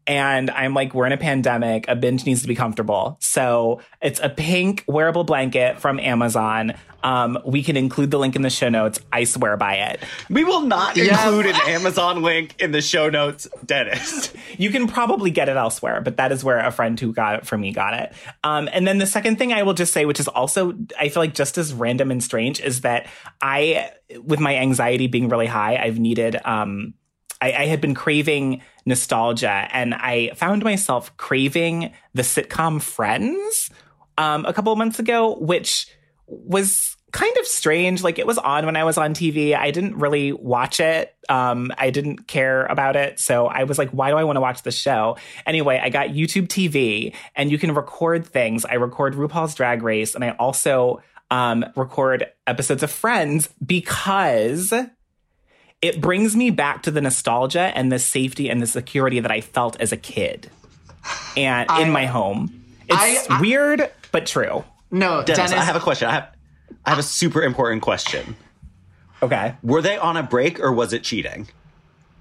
and 0.07 0.49
I'm 0.49 0.73
like, 0.73 0.93
we're 0.93 1.05
in 1.05 1.11
a 1.11 1.17
pandemic. 1.17 1.85
A 1.87 1.95
binge 1.95 2.25
needs 2.25 2.41
to 2.41 2.47
be 2.47 2.55
comfortable. 2.55 3.17
So 3.19 3.81
it's 4.01 4.19
a 4.21 4.29
pink 4.29 4.83
wearable 4.87 5.23
blanket 5.23 5.79
from 5.79 5.99
Amazon. 5.99 6.73
Um, 7.03 7.39
we 7.45 7.63
can 7.63 7.77
include 7.77 8.11
the 8.11 8.19
link 8.19 8.35
in 8.35 8.41
the 8.41 8.49
show 8.49 8.69
notes. 8.69 8.99
I 9.11 9.23
swear 9.23 9.57
by 9.57 9.75
it. 9.75 10.01
We 10.29 10.43
will 10.43 10.61
not 10.61 10.97
include 10.97 11.47
an 11.47 11.55
Amazon 11.67 12.21
link 12.21 12.55
in 12.59 12.71
the 12.71 12.81
show 12.81 13.09
notes, 13.09 13.47
Dennis. 13.65 14.33
You 14.57 14.69
can 14.69 14.87
probably 14.87 15.31
get 15.31 15.49
it 15.49 15.57
elsewhere, 15.57 16.01
but 16.01 16.17
that 16.17 16.31
is 16.31 16.43
where 16.43 16.59
a 16.59 16.71
friend 16.71 16.99
who 16.99 17.13
got 17.13 17.35
it 17.35 17.47
for 17.47 17.57
me 17.57 17.71
got 17.71 17.93
it. 17.95 18.13
Um, 18.43 18.69
and 18.71 18.87
then 18.87 18.99
the 18.99 19.07
second 19.07 19.37
thing 19.37 19.51
I 19.53 19.63
will 19.63 19.73
just 19.73 19.93
say, 19.93 20.05
which 20.05 20.19
is 20.19 20.27
also, 20.27 20.73
I 20.99 21.09
feel 21.09 21.23
like 21.23 21.33
just 21.33 21.57
as 21.57 21.73
random 21.73 22.11
and 22.11 22.23
strange, 22.23 22.59
is 22.59 22.81
that 22.81 23.07
I, 23.41 23.91
with 24.23 24.39
my 24.39 24.55
anxiety 24.57 25.07
being 25.07 25.29
really 25.29 25.47
high, 25.47 25.77
I've 25.77 25.99
needed, 25.99 26.37
um, 26.45 26.93
I, 27.41 27.53
I 27.53 27.65
had 27.65 27.81
been 27.81 27.95
craving 27.95 28.61
nostalgia 28.85 29.67
and 29.71 29.93
I 29.93 30.31
found 30.35 30.63
myself 30.63 31.15
craving 31.17 31.93
the 32.13 32.21
sitcom 32.21 32.81
Friends 32.81 33.69
um, 34.17 34.45
a 34.45 34.53
couple 34.53 34.75
months 34.75 34.99
ago, 34.99 35.35
which 35.35 35.87
was 36.27 36.95
kind 37.11 37.35
of 37.37 37.45
strange. 37.45 38.03
Like 38.03 38.19
it 38.19 38.25
was 38.25 38.37
on 38.37 38.65
when 38.65 38.75
I 38.75 38.83
was 38.83 38.97
on 38.97 39.13
TV. 39.13 39.55
I 39.55 39.71
didn't 39.71 39.97
really 39.97 40.31
watch 40.31 40.79
it. 40.79 41.13
Um, 41.29 41.71
I 41.77 41.89
didn't 41.89 42.27
care 42.27 42.65
about 42.65 42.95
it. 42.95 43.19
So 43.19 43.47
I 43.47 43.65
was 43.65 43.77
like, 43.77 43.89
why 43.91 44.09
do 44.09 44.17
I 44.17 44.23
want 44.23 44.37
to 44.37 44.41
watch 44.41 44.63
the 44.63 44.71
show? 44.71 45.17
Anyway, 45.45 45.79
I 45.81 45.89
got 45.89 46.09
YouTube 46.09 46.47
TV 46.47 47.13
and 47.35 47.51
you 47.51 47.57
can 47.57 47.73
record 47.73 48.25
things. 48.25 48.65
I 48.65 48.75
record 48.75 49.15
RuPaul's 49.15 49.55
Drag 49.55 49.83
Race 49.83 50.15
and 50.15 50.23
I 50.23 50.31
also 50.31 51.01
um, 51.29 51.65
record 51.75 52.27
episodes 52.47 52.83
of 52.83 52.91
Friends 52.91 53.49
because 53.65 54.73
it 55.81 55.99
brings 55.99 56.35
me 56.35 56.49
back 56.49 56.83
to 56.83 56.91
the 56.91 57.01
nostalgia 57.01 57.71
and 57.75 57.91
the 57.91 57.99
safety 57.99 58.49
and 58.49 58.61
the 58.61 58.67
security 58.67 59.19
that 59.19 59.31
I 59.31 59.41
felt 59.41 59.79
as 59.79 59.91
a 59.91 59.97
kid 59.97 60.49
and 61.35 61.69
I, 61.69 61.81
in 61.81 61.91
my 61.91 62.05
home. 62.05 62.63
It's 62.87 63.29
I, 63.29 63.37
I, 63.37 63.41
weird, 63.41 63.91
but 64.11 64.25
true. 64.25 64.63
No, 64.91 65.23
Dennis, 65.23 65.51
Dennis, 65.51 65.53
I 65.53 65.63
have 65.63 65.75
a 65.75 65.79
question. 65.79 66.09
I 66.09 66.13
have 66.13 66.35
I 66.85 66.89
have 66.89 66.99
a 66.99 67.03
super 67.03 67.41
important 67.41 67.81
question. 67.81 68.35
Okay. 69.23 69.55
Were 69.63 69.81
they 69.81 69.97
on 69.97 70.17
a 70.17 70.23
break 70.23 70.59
or 70.59 70.71
was 70.71 70.93
it 70.93 71.03
cheating? 71.03 71.47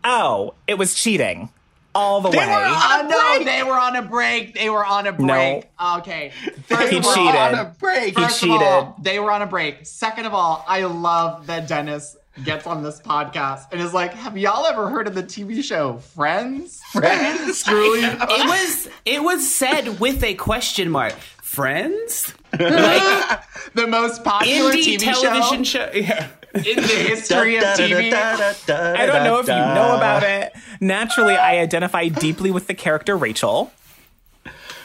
Oh, 0.05 0.55
it 0.67 0.79
was 0.79 0.95
cheating. 0.95 1.51
All 1.95 2.21
the 2.21 2.31
they 2.31 2.39
way. 2.39 2.47
Were 2.47 2.53
on 2.53 3.07
uh, 3.07 3.09
no, 3.09 3.45
they 3.45 3.63
were 3.65 3.79
on 3.79 3.97
a 3.97 4.03
break. 4.03 4.55
They 4.55 4.71
were 4.71 4.85
on 4.85 5.07
a 5.07 5.13
break. 5.13 5.27
No. 5.27 5.63
Okay. 5.99 6.33
First 6.67 6.93
he 6.93 7.01
cheated. 7.01 7.35
On 7.35 7.55
a 7.55 7.75
break. 7.79 8.15
First 8.15 8.41
he 8.41 8.47
cheated. 8.47 8.63
All, 8.63 8.97
they 9.03 9.19
were 9.19 9.33
on 9.33 9.43
a 9.43 9.47
break. 9.47 9.87
Second 9.87 10.27
of 10.27 10.35
all, 10.35 10.65
I 10.69 10.85
love 10.85 11.49
that 11.49 11.67
Dennis 11.67 12.17
gets 12.45 12.67
on 12.67 12.83
this 12.83 13.01
podcast 13.01 13.67
and 13.73 13.81
is 13.81 13.93
like, 13.93 14.15
"Have 14.15 14.37
y'all 14.39 14.67
ever 14.67 14.89
heard 14.89 15.07
of 15.07 15.15
the 15.15 15.23
TV 15.23 15.63
show 15.63 15.99
Friends?" 15.99 16.81
Friends, 16.93 17.63
truly. 17.65 18.01
it 18.03 18.47
was 18.47 18.89
it 19.05 19.23
was 19.23 19.49
said 19.49 20.01
with 20.01 20.23
a 20.23 20.35
question 20.35 20.91
mark. 20.91 21.15
Friends, 21.43 22.33
like 22.53 23.41
the 23.75 23.87
most 23.89 24.23
popular 24.23 24.73
TV 24.73 24.99
television 24.99 25.65
show. 25.65 25.91
show. 25.91 25.99
Yeah. 25.99 26.29
In 26.53 26.77
the 26.77 26.83
history 26.83 27.57
of 27.57 27.65
TV. 27.65 28.13
I 28.13 29.07
don't 29.07 29.25
know 29.25 29.39
if 29.39 29.47
you 29.47 29.55
know 29.55 29.97
about 29.97 30.23
it. 30.25 30.53
Naturally, 30.81 31.35
I 31.37 31.59
identify 31.59 32.09
deeply 32.09 32.51
with 32.51 32.67
the 32.67 32.75
character 32.75 33.17
Rachel. 33.17 33.73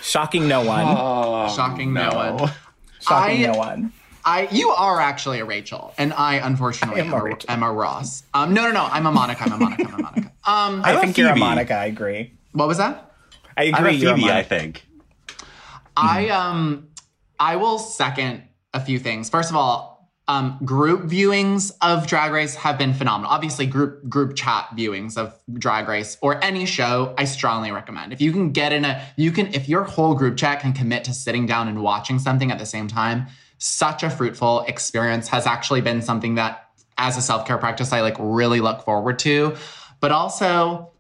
Shocking 0.04 0.48
no 0.48 0.64
one. 0.64 0.86
Oh, 0.88 1.52
Shocking 1.56 1.94
no, 1.94 2.10
no 2.10 2.36
one. 2.36 2.52
Shocking 3.02 3.46
I, 3.46 3.52
no 3.52 3.58
one. 3.58 3.94
I 4.26 4.48
you 4.52 4.70
are 4.72 5.00
actually 5.00 5.40
a 5.40 5.46
Rachel, 5.46 5.94
and 5.98 6.12
I 6.14 6.36
unfortunately 6.36 7.02
I 7.02 7.06
am, 7.06 7.14
a, 7.14 7.52
am 7.52 7.64
a 7.64 7.72
Ross. 7.72 8.24
Um, 8.34 8.54
no, 8.54 8.64
no, 8.64 8.72
no. 8.72 8.84
I'm 8.86 9.06
a 9.06 9.12
Monica. 9.12 9.44
I'm 9.44 9.54
a 9.54 9.58
Monica. 9.58 9.88
I'm 9.88 9.94
a 9.94 10.02
Monica. 10.02 10.32
Um, 10.48 10.84
I 10.86 11.02
think 11.02 11.18
you're 11.18 11.32
a 11.32 11.36
Monica. 11.36 11.74
I 11.74 11.86
agree. 11.86 12.32
What 12.52 12.68
was 12.68 12.78
that? 12.78 13.16
I 13.58 13.64
agree. 13.64 13.78
I'm 13.80 13.86
a 13.88 14.16
Phoebe. 14.16 14.30
I 14.30 14.44
think. 14.44 14.86
I 15.98 16.30
um, 16.30 16.90
I 17.40 17.56
will 17.56 17.80
second 17.80 18.44
a 18.72 18.80
few 18.80 19.00
things. 19.00 19.28
First 19.28 19.50
of 19.50 19.56
all, 19.56 20.12
um, 20.28 20.60
group 20.64 21.04
viewings 21.04 21.72
of 21.82 22.06
Drag 22.06 22.32
Race 22.32 22.54
have 22.56 22.78
been 22.78 22.94
phenomenal. 22.94 23.32
Obviously, 23.32 23.66
group 23.66 24.08
group 24.08 24.36
chat 24.36 24.68
viewings 24.76 25.18
of 25.18 25.36
Drag 25.54 25.88
Race 25.88 26.16
or 26.22 26.44
any 26.44 26.68
show, 26.68 27.16
I 27.18 27.26
strongly 27.26 27.72
recommend. 27.72 28.14
If 28.14 28.22
you 28.22 28.32
can 28.32 28.52
get 28.52 28.72
in 28.72 28.86
a, 28.86 29.04
you 29.16 29.32
can 29.32 29.48
if 29.54 29.68
your 29.68 29.84
whole 29.84 30.14
group 30.14 30.38
chat 30.38 30.60
can 30.60 30.74
commit 30.74 31.04
to 31.06 31.14
sitting 31.14 31.48
down 31.48 31.68
and 31.68 31.82
watching 31.82 32.20
something 32.20 32.52
at 32.52 32.60
the 32.60 32.68
same 32.68 32.88
time 32.88 33.28
such 33.58 34.04
a 34.04 34.10
fruitful 34.10 34.62
experience 34.68 35.28
has 35.30 35.48
actually 35.48 35.82
been 35.82 36.02
something 36.02 36.36
that 36.36 36.70
as 36.98 37.18
a 37.18 37.22
self-care 37.22 37.58
practice 37.58 37.91
I 37.91 38.02
like 38.02 38.15
really 38.20 38.62
look 38.62 38.84
forward 38.84 39.20
to. 39.20 39.56
But 40.00 40.12
also, 40.12 40.91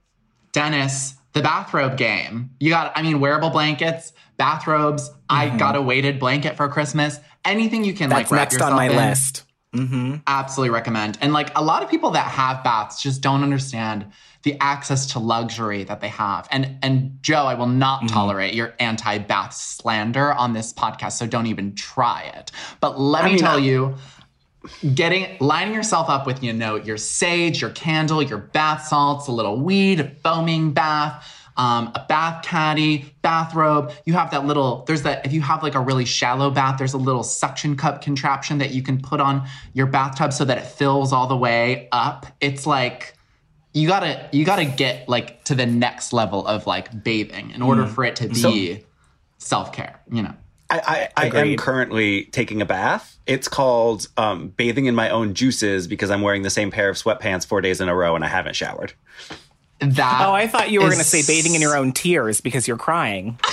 Dennis, 0.51 1.15
the 1.33 1.41
bathrobe 1.41 1.97
game. 1.97 2.51
You 2.59 2.69
got, 2.69 2.93
I 2.95 3.01
mean, 3.01 3.19
wearable 3.19 3.49
blankets, 3.49 4.13
bathrobes. 4.37 5.09
Mm-hmm. 5.09 5.21
I 5.29 5.57
got 5.57 5.75
a 5.75 5.81
weighted 5.81 6.19
blanket 6.19 6.55
for 6.55 6.67
Christmas. 6.69 7.19
Anything 7.43 7.83
you 7.83 7.93
can 7.93 8.09
That's 8.09 8.31
like 8.31 8.31
wrap 8.31 8.51
next 8.51 8.61
on 8.61 8.73
my 8.73 8.85
in, 8.89 8.95
list. 8.95 9.43
Mm-hmm. 9.75 10.15
Absolutely 10.25 10.73
recommend. 10.73 11.17
And 11.21 11.33
like 11.33 11.51
a 11.55 11.63
lot 11.63 11.83
of 11.83 11.89
people 11.89 12.11
that 12.11 12.27
have 12.27 12.63
baths 12.63 13.01
just 13.01 13.21
don't 13.21 13.43
understand 13.43 14.05
the 14.43 14.55
access 14.61 15.07
to 15.07 15.19
luxury 15.19 15.83
that 15.83 16.01
they 16.01 16.07
have. 16.07 16.47
And 16.51 16.77
and 16.81 17.17
Joe, 17.21 17.45
I 17.45 17.55
will 17.55 17.67
not 17.67 17.99
mm-hmm. 17.99 18.13
tolerate 18.13 18.53
your 18.53 18.73
anti-bath 18.79 19.53
slander 19.53 20.33
on 20.33 20.53
this 20.53 20.71
podcast, 20.71 21.13
so 21.13 21.27
don't 21.27 21.47
even 21.47 21.75
try 21.75 22.31
it. 22.35 22.51
But 22.79 22.99
let 22.99 23.23
I 23.23 23.25
me 23.25 23.31
mean, 23.33 23.39
tell 23.39 23.59
you, 23.59 23.95
getting 24.93 25.35
lining 25.39 25.73
yourself 25.73 26.09
up 26.09 26.25
with 26.27 26.43
you 26.43 26.53
know 26.53 26.75
your 26.75 26.97
sage, 26.97 27.59
your 27.61 27.71
candle, 27.71 28.21
your 28.21 28.37
bath 28.37 28.87
salts, 28.87 29.27
a 29.27 29.31
little 29.31 29.59
weed, 29.59 29.99
a 29.99 30.09
foaming 30.23 30.73
bath. 30.73 31.34
Um, 31.57 31.91
a 31.95 32.05
bath 32.07 32.43
caddy, 32.43 33.13
bathrobe. 33.21 33.91
You 34.05 34.13
have 34.13 34.31
that 34.31 34.45
little, 34.45 34.83
there's 34.85 35.03
that, 35.03 35.25
if 35.25 35.31
you 35.31 35.41
have 35.41 35.63
like 35.63 35.75
a 35.75 35.79
really 35.79 36.05
shallow 36.05 36.51
bath, 36.51 36.77
there's 36.77 36.93
a 36.93 36.97
little 36.97 37.23
suction 37.23 37.77
cup 37.77 38.01
contraption 38.01 38.57
that 38.57 38.71
you 38.71 38.83
can 38.83 39.01
put 39.01 39.21
on 39.21 39.47
your 39.73 39.85
bathtub 39.85 40.33
so 40.33 40.43
that 40.45 40.57
it 40.57 40.65
fills 40.65 41.13
all 41.13 41.27
the 41.27 41.37
way 41.37 41.87
up. 41.91 42.25
It's 42.41 42.67
like, 42.67 43.15
you 43.75 43.89
gotta 43.89 44.29
you 44.31 44.45
gotta 44.45 44.65
get 44.65 45.07
like 45.09 45.43
to 45.43 45.53
the 45.53 45.65
next 45.65 46.13
level 46.13 46.47
of 46.47 46.65
like 46.65 47.03
bathing 47.03 47.51
in 47.51 47.61
order 47.61 47.83
mm. 47.83 47.89
for 47.89 48.05
it 48.05 48.15
to 48.15 48.29
be 48.29 48.35
so, 48.35 48.83
self-care 49.37 49.99
you 50.09 50.23
know 50.23 50.33
I, 50.69 51.09
I, 51.15 51.27
I 51.27 51.41
am 51.41 51.57
currently 51.57 52.25
taking 52.25 52.59
a 52.59 52.65
bath. 52.65 53.19
It's 53.27 53.47
called 53.47 54.07
um, 54.17 54.47
bathing 54.49 54.87
in 54.87 54.95
my 54.95 55.11
own 55.11 55.35
juices 55.35 55.85
because 55.85 56.09
I'm 56.09 56.21
wearing 56.21 56.41
the 56.41 56.49
same 56.49 56.71
pair 56.71 56.89
of 56.89 56.95
sweatpants 56.95 57.45
four 57.45 57.61
days 57.61 57.81
in 57.81 57.87
a 57.87 57.95
row 57.95 58.15
and 58.15 58.25
I 58.25 58.27
haven't 58.27 58.55
showered. 58.55 58.93
That 59.79 60.25
oh, 60.25 60.31
I 60.31 60.47
thought 60.47 60.71
you 60.71 60.79
were 60.81 60.87
is... 60.87 60.93
going 60.93 61.03
to 61.03 61.09
say 61.09 61.21
bathing 61.25 61.55
in 61.55 61.61
your 61.61 61.75
own 61.75 61.91
tears 61.91 62.41
because 62.41 62.67
you're 62.67 62.77
crying. 62.77 63.39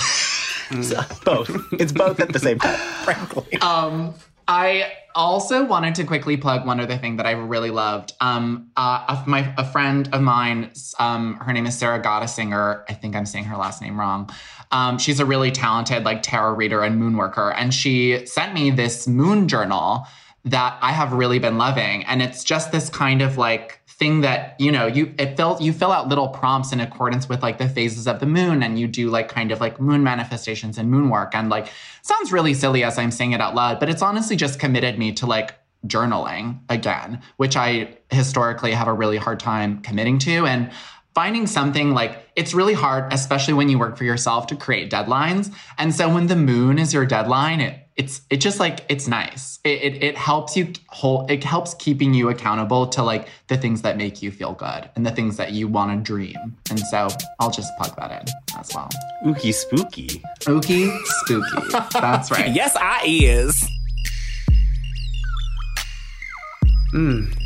both. 1.25 1.51
It's 1.73 1.91
both 1.91 2.19
at 2.19 2.33
the 2.33 2.39
same 2.39 2.59
time, 2.59 2.77
frankly. 3.03 3.57
Um, 3.59 4.13
I 4.47 4.91
also 5.15 5.63
wanted 5.63 5.95
to 5.95 6.03
quickly 6.03 6.37
plug 6.37 6.65
one 6.65 6.79
other 6.79 6.97
thing 6.97 7.17
that 7.17 7.25
I 7.25 7.31
really 7.31 7.69
loved. 7.69 8.13
Um, 8.19 8.71
uh, 8.75 9.23
my 9.27 9.53
a 9.57 9.65
friend 9.65 10.09
of 10.11 10.21
mine, 10.21 10.71
um, 10.99 11.35
her 11.35 11.53
name 11.53 11.65
is 11.65 11.77
Sarah 11.77 12.01
Gottesinger. 12.01 12.83
I 12.89 12.93
think 12.93 13.15
I'm 13.15 13.25
saying 13.25 13.45
her 13.45 13.57
last 13.57 13.81
name 13.81 13.99
wrong. 13.99 14.29
Um, 14.71 14.97
she's 14.97 15.19
a 15.19 15.25
really 15.25 15.51
talented 15.51 16.03
like 16.03 16.23
tarot 16.23 16.55
reader 16.55 16.81
and 16.81 16.97
moon 16.97 17.15
worker, 17.15 17.51
and 17.51 17.73
she 17.73 18.25
sent 18.25 18.53
me 18.53 18.71
this 18.71 19.07
moon 19.07 19.47
journal 19.47 20.07
that 20.45 20.77
I 20.81 20.91
have 20.91 21.13
really 21.13 21.39
been 21.39 21.57
loving, 21.57 22.03
and 22.05 22.21
it's 22.21 22.43
just 22.43 22.71
this 22.71 22.89
kind 22.89 23.21
of 23.21 23.37
like 23.37 23.79
thing 23.93 24.21
that 24.21 24.59
you 24.59 24.71
know 24.71 24.87
you 24.87 25.13
it 25.19 25.37
fills 25.37 25.61
you 25.61 25.71
fill 25.71 25.91
out 25.91 26.07
little 26.07 26.27
prompts 26.27 26.73
in 26.73 26.79
accordance 26.79 27.29
with 27.29 27.43
like 27.43 27.59
the 27.59 27.69
phases 27.69 28.07
of 28.07 28.19
the 28.19 28.25
moon 28.25 28.63
and 28.63 28.79
you 28.79 28.87
do 28.87 29.09
like 29.09 29.29
kind 29.29 29.51
of 29.51 29.61
like 29.61 29.79
moon 29.79 30.03
manifestations 30.03 30.77
and 30.77 30.89
moon 30.89 31.09
work 31.09 31.35
and 31.35 31.49
like 31.49 31.71
sounds 32.01 32.31
really 32.31 32.53
silly 32.53 32.83
as 32.83 32.97
i'm 32.97 33.11
saying 33.11 33.33
it 33.33 33.41
out 33.41 33.53
loud 33.53 33.79
but 33.79 33.89
it's 33.89 34.01
honestly 34.01 34.35
just 34.35 34.59
committed 34.59 34.97
me 34.97 35.11
to 35.11 35.27
like 35.27 35.55
journaling 35.85 36.57
again 36.69 37.21
which 37.37 37.55
i 37.55 37.95
historically 38.09 38.71
have 38.71 38.87
a 38.87 38.93
really 38.93 39.17
hard 39.17 39.39
time 39.39 39.79
committing 39.81 40.17
to 40.17 40.45
and 40.47 40.71
finding 41.13 41.47
something 41.47 41.93
like 41.93 42.27
it's 42.35 42.53
really 42.53 42.73
hard 42.73 43.11
especially 43.13 43.53
when 43.53 43.69
you 43.69 43.77
work 43.77 43.97
for 43.97 44.03
yourself 44.03 44.47
to 44.47 44.55
create 44.55 44.91
deadlines 44.91 45.53
and 45.77 45.93
so 45.93 46.11
when 46.13 46.27
the 46.27 46.35
moon 46.35 46.79
is 46.79 46.93
your 46.93 47.05
deadline 47.05 47.59
it 47.59 47.83
it's 47.95 48.21
it 48.29 48.37
just 48.37 48.59
like 48.59 48.85
it's 48.89 49.07
nice. 49.07 49.59
It, 49.63 49.81
it, 49.81 50.03
it 50.03 50.17
helps 50.17 50.57
you 50.57 50.73
hold. 50.87 51.29
It 51.29 51.43
helps 51.43 51.75
keeping 51.75 52.13
you 52.13 52.29
accountable 52.29 52.87
to 52.87 53.03
like 53.03 53.27
the 53.47 53.57
things 53.57 53.83
that 53.83 53.97
make 53.97 54.21
you 54.21 54.31
feel 54.31 54.53
good 54.53 54.89
and 54.95 55.05
the 55.05 55.11
things 55.11 55.37
that 55.37 55.51
you 55.51 55.67
want 55.67 55.91
to 55.91 56.03
dream. 56.03 56.57
And 56.69 56.79
so 56.79 57.07
I'll 57.39 57.51
just 57.51 57.71
plug 57.77 57.95
that 57.97 58.11
in 58.11 58.59
as 58.59 58.71
well. 58.73 58.89
Ookie 59.25 59.53
spooky. 59.53 60.21
Ookie 60.41 60.97
spooky. 61.05 61.89
That's 61.93 62.31
right. 62.31 62.51
yes, 62.53 62.75
I 62.75 63.03
is. 63.05 63.63
Mm. 66.93 67.42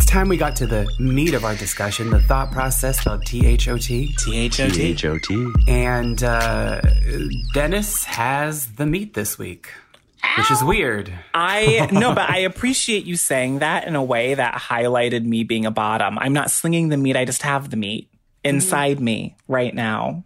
It's 0.00 0.08
time 0.08 0.30
we 0.30 0.38
got 0.38 0.56
to 0.56 0.66
the 0.66 0.90
meat 0.98 1.34
of 1.34 1.44
our 1.44 1.54
discussion, 1.54 2.08
the 2.08 2.20
thought 2.20 2.52
process 2.52 3.00
spelled 3.00 3.26
T 3.26 3.46
H 3.46 3.68
O 3.68 3.76
T. 3.76 4.14
T 4.18 4.34
H 4.34 4.58
O 4.58 4.66
T. 4.68 4.72
T 4.72 4.82
H 4.92 5.04
O 5.04 5.18
T. 5.18 5.52
And 5.68 6.24
uh, 6.24 6.80
Dennis 7.52 8.04
has 8.04 8.72
the 8.76 8.86
meat 8.86 9.12
this 9.12 9.38
week, 9.38 9.68
which 10.38 10.50
is 10.50 10.64
weird. 10.64 11.12
I 11.34 11.86
no, 11.92 12.14
but 12.14 12.30
I 12.30 12.38
appreciate 12.38 13.04
you 13.04 13.16
saying 13.16 13.58
that 13.58 13.86
in 13.86 13.94
a 13.94 14.02
way 14.02 14.32
that 14.32 14.54
highlighted 14.54 15.26
me 15.26 15.44
being 15.44 15.66
a 15.66 15.70
bottom. 15.70 16.18
I'm 16.18 16.32
not 16.32 16.50
slinging 16.50 16.88
the 16.88 16.96
meat; 16.96 17.14
I 17.14 17.26
just 17.26 17.42
have 17.42 17.68
the 17.68 17.76
meat 17.76 18.08
inside 18.42 19.00
me 19.00 19.36
right 19.48 19.74
now. 19.74 20.24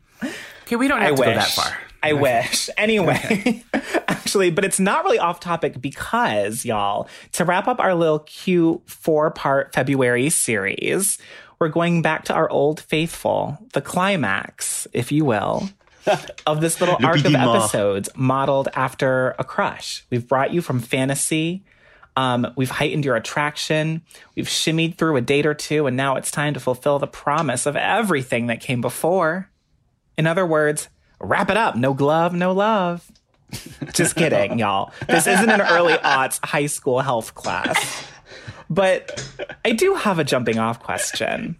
Okay, 0.62 0.76
we 0.76 0.86
don't 0.86 1.00
have 1.00 1.14
I 1.14 1.16
to 1.16 1.20
wish. 1.20 1.28
go 1.30 1.34
that 1.34 1.48
far. 1.48 1.76
I 2.04 2.12
wish. 2.12 2.70
Anyway, 2.84 3.64
actually, 4.08 4.50
but 4.50 4.64
it's 4.64 4.78
not 4.78 5.04
really 5.04 5.18
off 5.18 5.40
topic 5.40 5.80
because, 5.80 6.64
y'all, 6.64 7.08
to 7.32 7.44
wrap 7.44 7.66
up 7.66 7.80
our 7.80 7.94
little 7.94 8.18
cute 8.20 8.82
four 8.86 9.30
part 9.30 9.72
February 9.72 10.28
series, 10.28 11.18
we're 11.58 11.68
going 11.68 12.02
back 12.02 12.24
to 12.24 12.34
our 12.34 12.50
old 12.50 12.80
faithful, 12.80 13.58
the 13.72 13.80
climax, 13.80 14.86
if 14.92 15.12
you 15.12 15.24
will, 15.24 15.70
of 16.46 16.60
this 16.60 16.80
little 16.80 16.96
arc 17.02 17.24
of 17.24 17.34
episodes 17.34 18.10
modeled 18.16 18.68
after 18.74 19.34
a 19.38 19.44
crush. 19.44 20.04
We've 20.10 20.26
brought 20.26 20.52
you 20.52 20.60
from 20.60 20.80
fantasy. 20.80 21.64
Um, 22.16 22.52
we've 22.56 22.70
heightened 22.70 23.04
your 23.04 23.16
attraction. 23.16 24.02
We've 24.36 24.48
shimmied 24.48 24.98
through 24.98 25.16
a 25.16 25.20
date 25.22 25.46
or 25.46 25.54
two, 25.54 25.86
and 25.86 25.96
now 25.96 26.16
it's 26.16 26.30
time 26.30 26.54
to 26.54 26.60
fulfill 26.60 26.98
the 26.98 27.06
promise 27.06 27.66
of 27.66 27.76
everything 27.76 28.48
that 28.48 28.60
came 28.60 28.80
before. 28.80 29.48
In 30.18 30.26
other 30.26 30.46
words, 30.46 30.88
wrap 31.24 31.50
it 31.50 31.56
up. 31.56 31.76
No 31.76 31.94
glove, 31.94 32.34
no 32.34 32.52
love. 32.52 33.10
Just 33.92 34.16
kidding, 34.16 34.58
y'all. 34.58 34.92
This 35.08 35.26
isn't 35.26 35.50
an 35.50 35.60
early 35.60 35.94
aughts 35.94 36.44
high 36.44 36.66
school 36.66 37.00
health 37.00 37.34
class. 37.34 38.04
But 38.70 39.22
I 39.64 39.72
do 39.72 39.94
have 39.94 40.18
a 40.18 40.24
jumping 40.24 40.58
off 40.58 40.80
question. 40.80 41.56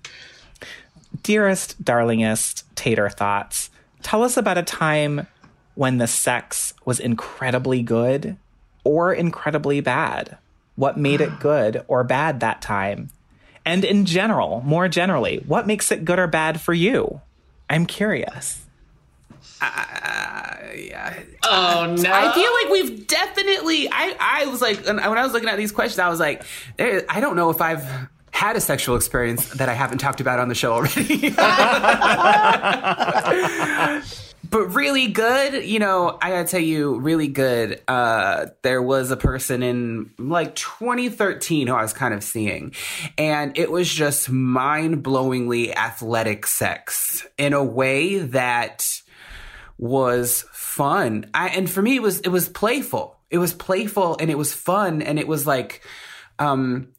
Dearest, 1.23 1.83
darlingest 1.85 2.65
Tater 2.75 3.09
Thoughts, 3.09 3.71
tell 4.03 4.23
us 4.23 4.37
about 4.37 4.59
a 4.59 4.63
time 4.63 5.27
when 5.75 5.99
the 5.99 6.07
sex 6.07 6.75
was 6.85 7.01
incredibly 7.01 7.83
good 7.83 8.37
or 8.85 9.13
incredibly 9.13 9.81
bad. 9.81 10.39
What 10.77 10.99
made 10.99 11.21
it 11.21 11.39
good 11.39 11.85
or 11.89 12.03
bad 12.05 12.41
that 12.41 12.61
time? 12.61 13.11
And 13.65 13.85
in 13.85 14.05
general, 14.05 14.61
more 14.65 14.89
generally, 14.89 15.43
what 15.47 15.67
makes 15.67 15.91
it 15.91 16.05
good 16.05 16.19
or 16.19 16.27
bad 16.27 16.61
for 16.61 16.75
you? 16.75 17.21
I'm 17.71 17.87
curious. 17.87 18.64
Oh 21.47 21.95
no. 21.99 22.13
I 22.13 22.33
feel 22.33 22.51
like 22.63 22.71
we've 22.71 23.07
definitely. 23.07 23.89
I 23.91 24.17
I 24.19 24.47
was 24.47 24.61
like 24.61 24.85
when 24.87 24.99
I 24.99 25.23
was 25.23 25.33
looking 25.33 25.49
at 25.49 25.57
these 25.57 25.73
questions, 25.73 25.99
I 25.99 26.09
was 26.09 26.21
like, 26.21 26.45
I 26.79 27.21
don't 27.21 27.37
know 27.37 27.51
if 27.51 27.61
I've 27.61 27.87
had 28.31 28.57
a 28.57 28.61
sexual 28.61 28.97
experience 28.97 29.49
that 29.55 29.69
I 29.69 29.75
haven't 29.75 29.99
talked 29.99 30.21
about 30.21 30.41
on 30.41 30.49
the 30.49 30.57
show 30.57 30.73
already. 30.73 31.31
but 34.51 34.67
really 34.75 35.07
good, 35.07 35.65
you 35.65 35.79
know, 35.79 36.19
I 36.21 36.31
gotta 36.31 36.49
tell 36.49 36.61
you, 36.61 36.99
really 36.99 37.29
good. 37.29 37.81
Uh, 37.87 38.47
there 38.63 38.83
was 38.83 39.13
a 39.13 39.17
person 39.17 39.63
in 39.63 40.11
like 40.19 40.57
2013 40.57 41.69
who 41.69 41.75
I 41.75 41.83
was 41.83 41.93
kind 41.93 42.13
of 42.13 42.25
seeing, 42.25 42.75
and 43.17 43.57
it 43.57 43.71
was 43.71 43.89
just 43.89 44.29
mind 44.29 45.05
blowingly 45.05 45.73
athletic 45.73 46.47
sex 46.47 47.25
in 47.39 47.53
a 47.53 47.63
way 47.63 48.19
that 48.19 49.01
was 49.79 50.45
fun. 50.53 51.31
I, 51.35 51.49
and 51.49 51.71
for 51.71 51.83
me, 51.83 51.97
it 51.97 52.03
was 52.03 52.21
it 52.21 52.29
was 52.29 52.49
playful. 52.49 53.19
It 53.31 53.39
was 53.39 53.53
playful 53.53 54.17
and 54.21 54.31
it 54.31 54.39
was 54.39 54.53
fun 54.53 55.03
and 55.03 55.19
it 55.19 55.27
was 55.27 55.47
like, 55.47 55.83
um, 56.39 56.93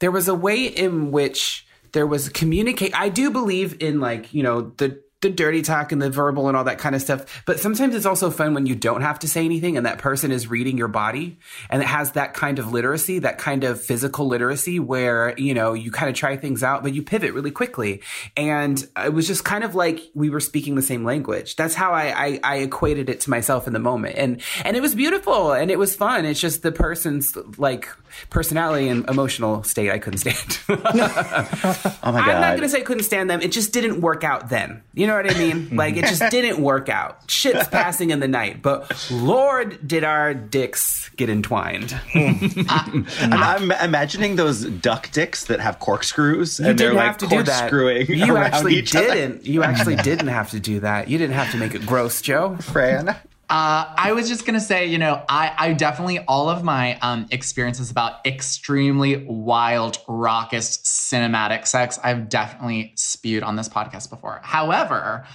there 0.00 0.10
was 0.10 0.28
a 0.28 0.34
way 0.34 0.66
in 0.66 1.10
which 1.10 1.66
there 1.92 2.06
was 2.06 2.28
communicate. 2.28 2.98
I 2.98 3.08
do 3.08 3.30
believe 3.30 3.80
in 3.80 4.00
like 4.00 4.32
you 4.34 4.42
know 4.42 4.72
the 4.76 5.02
the 5.20 5.28
dirty 5.28 5.60
talk 5.60 5.92
and 5.92 6.00
the 6.00 6.08
verbal 6.08 6.48
and 6.48 6.56
all 6.56 6.64
that 6.64 6.78
kind 6.78 6.94
of 6.94 7.02
stuff. 7.02 7.42
But 7.44 7.60
sometimes 7.60 7.94
it's 7.94 8.06
also 8.06 8.30
fun 8.30 8.54
when 8.54 8.66
you 8.66 8.74
don't 8.74 9.02
have 9.02 9.18
to 9.20 9.28
say 9.28 9.44
anything 9.44 9.76
and 9.76 9.84
that 9.84 9.98
person 9.98 10.32
is 10.32 10.48
reading 10.48 10.78
your 10.78 10.88
body 10.88 11.38
and 11.68 11.82
it 11.82 11.86
has 11.86 12.12
that 12.12 12.32
kind 12.32 12.58
of 12.58 12.72
literacy, 12.72 13.18
that 13.20 13.36
kind 13.36 13.64
of 13.64 13.80
physical 13.80 14.26
literacy 14.26 14.80
where, 14.80 15.34
you 15.38 15.52
know, 15.52 15.74
you 15.74 15.90
kind 15.90 16.08
of 16.08 16.16
try 16.16 16.36
things 16.36 16.62
out, 16.62 16.82
but 16.82 16.94
you 16.94 17.02
pivot 17.02 17.34
really 17.34 17.50
quickly. 17.50 18.00
And 18.34 18.82
it 18.96 19.12
was 19.12 19.26
just 19.26 19.44
kind 19.44 19.62
of 19.62 19.74
like 19.74 20.00
we 20.14 20.30
were 20.30 20.40
speaking 20.40 20.74
the 20.74 20.82
same 20.82 21.04
language. 21.04 21.56
That's 21.56 21.74
how 21.74 21.92
I, 21.92 22.26
I, 22.26 22.40
I 22.42 22.56
equated 22.58 23.10
it 23.10 23.20
to 23.20 23.30
myself 23.30 23.66
in 23.66 23.74
the 23.74 23.78
moment. 23.78 24.16
And, 24.16 24.40
and 24.64 24.74
it 24.74 24.80
was 24.80 24.94
beautiful 24.94 25.52
and 25.52 25.70
it 25.70 25.78
was 25.78 25.94
fun. 25.94 26.24
It's 26.24 26.40
just 26.40 26.62
the 26.62 26.72
person's 26.72 27.36
like 27.58 27.88
personality 28.30 28.88
and 28.88 29.08
emotional 29.08 29.62
state 29.64 29.90
I 29.90 29.98
couldn't 29.98 30.18
stand. 30.18 30.58
Oh 32.02 32.12
my 32.12 32.20
God. 32.20 32.30
I'm 32.30 32.40
not 32.40 32.56
gonna 32.56 32.68
say 32.68 32.80
I 32.80 32.84
couldn't 32.84 33.04
stand 33.04 33.28
them. 33.28 33.40
It 33.40 33.52
just 33.52 33.72
didn't 33.72 34.00
work 34.00 34.24
out 34.24 34.48
then. 34.48 34.82
You 34.94 35.06
know 35.06 35.09
what 35.16 35.30
I 35.30 35.38
mean? 35.38 35.68
like 35.76 35.96
it 35.96 36.04
just 36.04 36.22
mm-hmm. 36.22 36.30
didn't 36.30 36.62
work 36.62 36.88
out. 36.88 37.30
Shit's 37.30 37.68
passing 37.68 38.10
in 38.10 38.20
the 38.20 38.28
night, 38.28 38.62
but 38.62 39.08
Lord, 39.10 39.86
did 39.86 40.04
our 40.04 40.34
dicks 40.34 41.08
get 41.16 41.28
entwined? 41.28 41.92
Hmm. 42.12 42.64
I'm, 42.68 43.06
ah. 43.32 43.56
I'm 43.56 43.70
imagining 43.72 44.36
those 44.36 44.64
duck 44.64 45.10
dicks 45.10 45.44
that 45.44 45.60
have 45.60 45.78
corkscrews 45.78 46.60
You 46.60 46.66
and 46.66 46.78
they're 46.78 46.94
like 46.94 47.06
have 47.06 47.18
to 47.18 47.26
do 47.26 47.42
that. 47.42 47.70
corkscrewing 47.70 48.08
You 48.08 48.36
actually 48.36 48.82
didn't. 48.82 49.46
You 49.46 49.62
actually 49.62 49.96
didn't 49.96 50.28
have 50.28 50.50
to 50.50 50.60
do 50.60 50.80
that. 50.80 51.08
You 51.08 51.18
didn't 51.18 51.34
have 51.34 51.50
to 51.52 51.56
make 51.56 51.74
it 51.74 51.86
gross, 51.86 52.22
Joe. 52.22 52.56
Fran. 52.56 53.16
Uh, 53.50 53.92
I 53.96 54.12
was 54.12 54.28
just 54.28 54.46
gonna 54.46 54.60
say, 54.60 54.86
you 54.86 54.96
know, 54.96 55.24
I, 55.28 55.52
I 55.58 55.72
definitely 55.72 56.20
all 56.20 56.48
of 56.48 56.62
my 56.62 56.96
um, 57.00 57.26
experiences 57.32 57.90
about 57.90 58.24
extremely 58.24 59.24
wild, 59.26 59.98
raucous, 60.06 60.76
cinematic 60.78 61.66
sex, 61.66 61.98
I've 62.04 62.28
definitely 62.28 62.92
spewed 62.94 63.42
on 63.42 63.56
this 63.56 63.68
podcast 63.68 64.08
before. 64.08 64.38
However, 64.44 65.26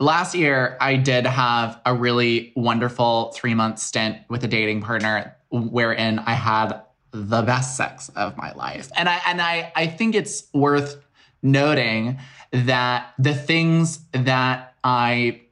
last 0.00 0.34
year 0.34 0.76
I 0.80 0.96
did 0.96 1.26
have 1.26 1.80
a 1.86 1.94
really 1.94 2.52
wonderful 2.56 3.30
three 3.36 3.54
month 3.54 3.78
stint 3.78 4.18
with 4.28 4.42
a 4.42 4.48
dating 4.48 4.82
partner, 4.82 5.36
wherein 5.52 6.18
I 6.18 6.32
had 6.32 6.80
the 7.12 7.42
best 7.42 7.76
sex 7.76 8.08
of 8.16 8.36
my 8.36 8.52
life, 8.54 8.90
and 8.96 9.08
I 9.08 9.20
and 9.28 9.40
I 9.40 9.72
I 9.76 9.86
think 9.86 10.16
it's 10.16 10.48
worth 10.52 10.96
noting 11.40 12.18
that 12.50 13.14
the 13.16 13.32
things 13.32 14.00
that 14.12 14.74
I 14.82 15.42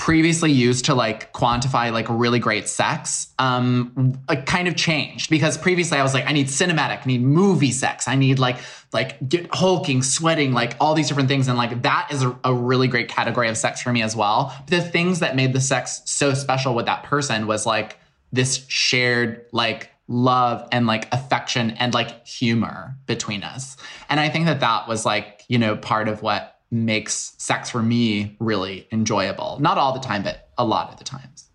previously 0.00 0.50
used 0.50 0.86
to 0.86 0.94
like 0.94 1.30
quantify 1.34 1.92
like 1.92 2.06
really 2.08 2.38
great 2.38 2.66
sex 2.66 3.34
um 3.38 4.18
like 4.30 4.46
kind 4.46 4.66
of 4.66 4.74
changed. 4.74 5.28
Because 5.28 5.58
previously 5.58 5.98
I 5.98 6.02
was 6.02 6.14
like 6.14 6.26
I 6.26 6.32
need 6.32 6.46
cinematic 6.46 7.00
I 7.00 7.04
need 7.04 7.20
movie 7.20 7.70
sex 7.70 8.08
I 8.08 8.14
need 8.14 8.38
like 8.38 8.56
like 8.94 9.28
get 9.28 9.54
hulking 9.54 10.02
sweating 10.02 10.54
like 10.54 10.74
all 10.80 10.94
these 10.94 11.06
different 11.06 11.28
things. 11.28 11.48
And 11.48 11.58
like 11.58 11.82
that 11.82 12.08
is 12.10 12.22
a, 12.22 12.34
a 12.44 12.54
really 12.54 12.88
great 12.88 13.08
category 13.08 13.50
of 13.50 13.58
sex 13.58 13.82
for 13.82 13.92
me 13.92 14.00
as 14.00 14.16
well. 14.16 14.56
But 14.60 14.70
the 14.70 14.80
things 14.80 15.20
that 15.20 15.36
made 15.36 15.52
the 15.52 15.60
sex 15.60 16.00
so 16.06 16.32
special 16.32 16.74
with 16.74 16.86
that 16.86 17.02
person 17.02 17.46
was 17.46 17.66
like 17.66 17.98
this 18.32 18.64
shared 18.68 19.44
like 19.52 19.90
love 20.08 20.66
and 20.72 20.86
like 20.86 21.12
affection 21.12 21.72
and 21.72 21.92
like 21.92 22.26
humor 22.26 22.96
between 23.04 23.42
us. 23.42 23.76
And 24.08 24.18
I 24.18 24.30
think 24.30 24.46
that 24.46 24.60
that 24.60 24.88
was 24.88 25.04
like 25.04 25.44
you 25.48 25.58
know 25.58 25.76
part 25.76 26.08
of 26.08 26.22
what 26.22 26.56
makes 26.70 27.34
sex 27.38 27.70
for 27.70 27.82
me 27.82 28.36
really 28.38 28.86
enjoyable. 28.92 29.58
Not 29.60 29.78
all 29.78 29.92
the 29.92 30.00
time, 30.00 30.22
but 30.22 30.48
a 30.56 30.64
lot 30.64 30.90
of 30.90 30.98
the 30.98 31.04
times. 31.04 31.50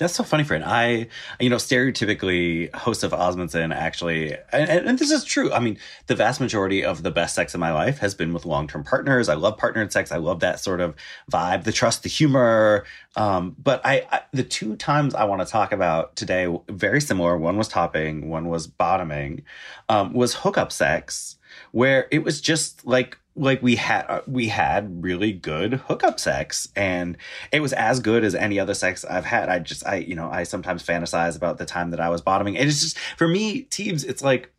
That's 0.00 0.14
so 0.14 0.24
funny, 0.24 0.44
friend. 0.44 0.64
I, 0.64 1.08
you 1.38 1.50
know, 1.50 1.56
stereotypically, 1.56 2.74
host 2.74 3.04
of 3.04 3.12
Osmundson 3.12 3.74
actually, 3.74 4.32
and, 4.50 4.70
and, 4.70 4.88
and 4.88 4.98
this 4.98 5.10
is 5.10 5.24
true. 5.24 5.52
I 5.52 5.60
mean, 5.60 5.76
the 6.06 6.14
vast 6.14 6.40
majority 6.40 6.82
of 6.82 7.02
the 7.02 7.10
best 7.10 7.34
sex 7.34 7.52
in 7.52 7.60
my 7.60 7.70
life 7.70 7.98
has 7.98 8.14
been 8.14 8.32
with 8.32 8.46
long 8.46 8.66
term 8.66 8.82
partners. 8.82 9.28
I 9.28 9.34
love 9.34 9.58
partnered 9.58 9.92
sex. 9.92 10.10
I 10.10 10.16
love 10.16 10.40
that 10.40 10.58
sort 10.58 10.80
of 10.80 10.94
vibe, 11.30 11.64
the 11.64 11.72
trust, 11.72 12.02
the 12.02 12.08
humor. 12.08 12.86
Um, 13.14 13.54
but 13.62 13.84
I, 13.84 14.06
I, 14.10 14.22
the 14.32 14.42
two 14.42 14.74
times 14.76 15.14
I 15.14 15.24
want 15.24 15.42
to 15.42 15.46
talk 15.46 15.70
about 15.70 16.16
today, 16.16 16.48
very 16.70 17.02
similar. 17.02 17.36
One 17.36 17.58
was 17.58 17.68
topping, 17.68 18.30
one 18.30 18.48
was 18.48 18.66
bottoming, 18.66 19.42
um, 19.90 20.14
was 20.14 20.32
hookup 20.32 20.72
sex, 20.72 21.36
where 21.72 22.08
it 22.10 22.24
was 22.24 22.40
just 22.40 22.86
like 22.86 23.18
like 23.36 23.62
we 23.62 23.76
had 23.76 24.04
uh, 24.08 24.20
we 24.26 24.48
had 24.48 25.02
really 25.02 25.32
good 25.32 25.74
hookup 25.74 26.18
sex 26.18 26.68
and 26.74 27.16
it 27.52 27.60
was 27.60 27.72
as 27.72 28.00
good 28.00 28.24
as 28.24 28.34
any 28.34 28.58
other 28.58 28.74
sex 28.74 29.04
I've 29.04 29.24
had. 29.24 29.48
I 29.48 29.58
just 29.60 29.86
I 29.86 29.96
you 29.96 30.14
know 30.14 30.30
I 30.30 30.42
sometimes 30.42 30.84
fantasize 30.84 31.36
about 31.36 31.58
the 31.58 31.66
time 31.66 31.90
that 31.90 32.00
I 32.00 32.08
was 32.08 32.20
bottoming. 32.20 32.56
And 32.56 32.68
it's 32.68 32.80
just 32.80 32.98
for 33.16 33.28
me, 33.28 33.64
Teebs, 33.64 34.06
it's 34.06 34.22
like 34.22 34.52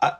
uh, 0.00 0.12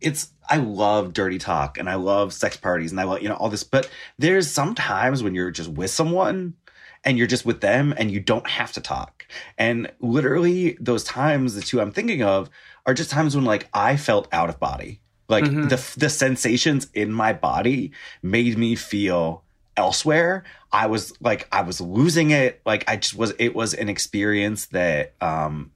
it's 0.00 0.30
I 0.48 0.56
love 0.56 1.12
dirty 1.12 1.38
talk 1.38 1.78
and 1.78 1.88
I 1.88 1.94
love 1.94 2.32
sex 2.32 2.56
parties 2.56 2.90
and 2.90 3.00
I 3.00 3.04
love 3.04 3.22
you 3.22 3.28
know 3.28 3.36
all 3.36 3.48
this, 3.48 3.64
but 3.64 3.88
there's 4.18 4.50
sometimes 4.50 5.22
when 5.22 5.34
you're 5.34 5.50
just 5.50 5.70
with 5.70 5.90
someone 5.90 6.54
and 7.04 7.18
you're 7.18 7.26
just 7.26 7.46
with 7.46 7.60
them 7.60 7.94
and 7.96 8.10
you 8.10 8.20
don't 8.20 8.48
have 8.48 8.72
to 8.72 8.80
talk. 8.80 9.26
And 9.58 9.92
literally 10.00 10.76
those 10.80 11.04
times, 11.04 11.54
the 11.54 11.62
two 11.62 11.80
I'm 11.80 11.92
thinking 11.92 12.22
of 12.22 12.50
are 12.84 12.94
just 12.94 13.10
times 13.10 13.36
when 13.36 13.44
like 13.44 13.68
I 13.72 13.96
felt 13.96 14.28
out 14.32 14.48
of 14.48 14.58
body. 14.58 15.01
Like 15.32 15.44
the 15.70 15.94
the 15.96 16.08
sensations 16.10 16.88
in 16.94 17.12
my 17.12 17.32
body 17.32 17.90
made 18.22 18.56
me 18.56 18.76
feel 18.76 19.42
elsewhere. 19.76 20.44
I 20.70 20.86
was 20.86 21.12
like 21.20 21.48
I 21.50 21.62
was 21.62 21.80
losing 21.80 22.30
it. 22.30 22.60
Like 22.64 22.84
I 22.88 22.96
just 22.96 23.14
was 23.16 23.32
it 23.38 23.54
was 23.54 23.74
an 23.74 23.88
experience 23.88 24.66
that 24.66 25.14
um 25.20 25.72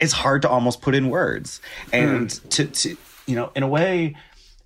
is 0.00 0.12
hard 0.12 0.42
to 0.42 0.48
almost 0.48 0.80
put 0.80 0.94
in 0.94 1.10
words. 1.10 1.60
And 1.92 2.32
Hmm. 2.32 2.48
to, 2.48 2.66
to, 2.66 2.96
you 3.26 3.36
know, 3.36 3.52
in 3.54 3.62
a 3.62 3.68
way, 3.68 4.16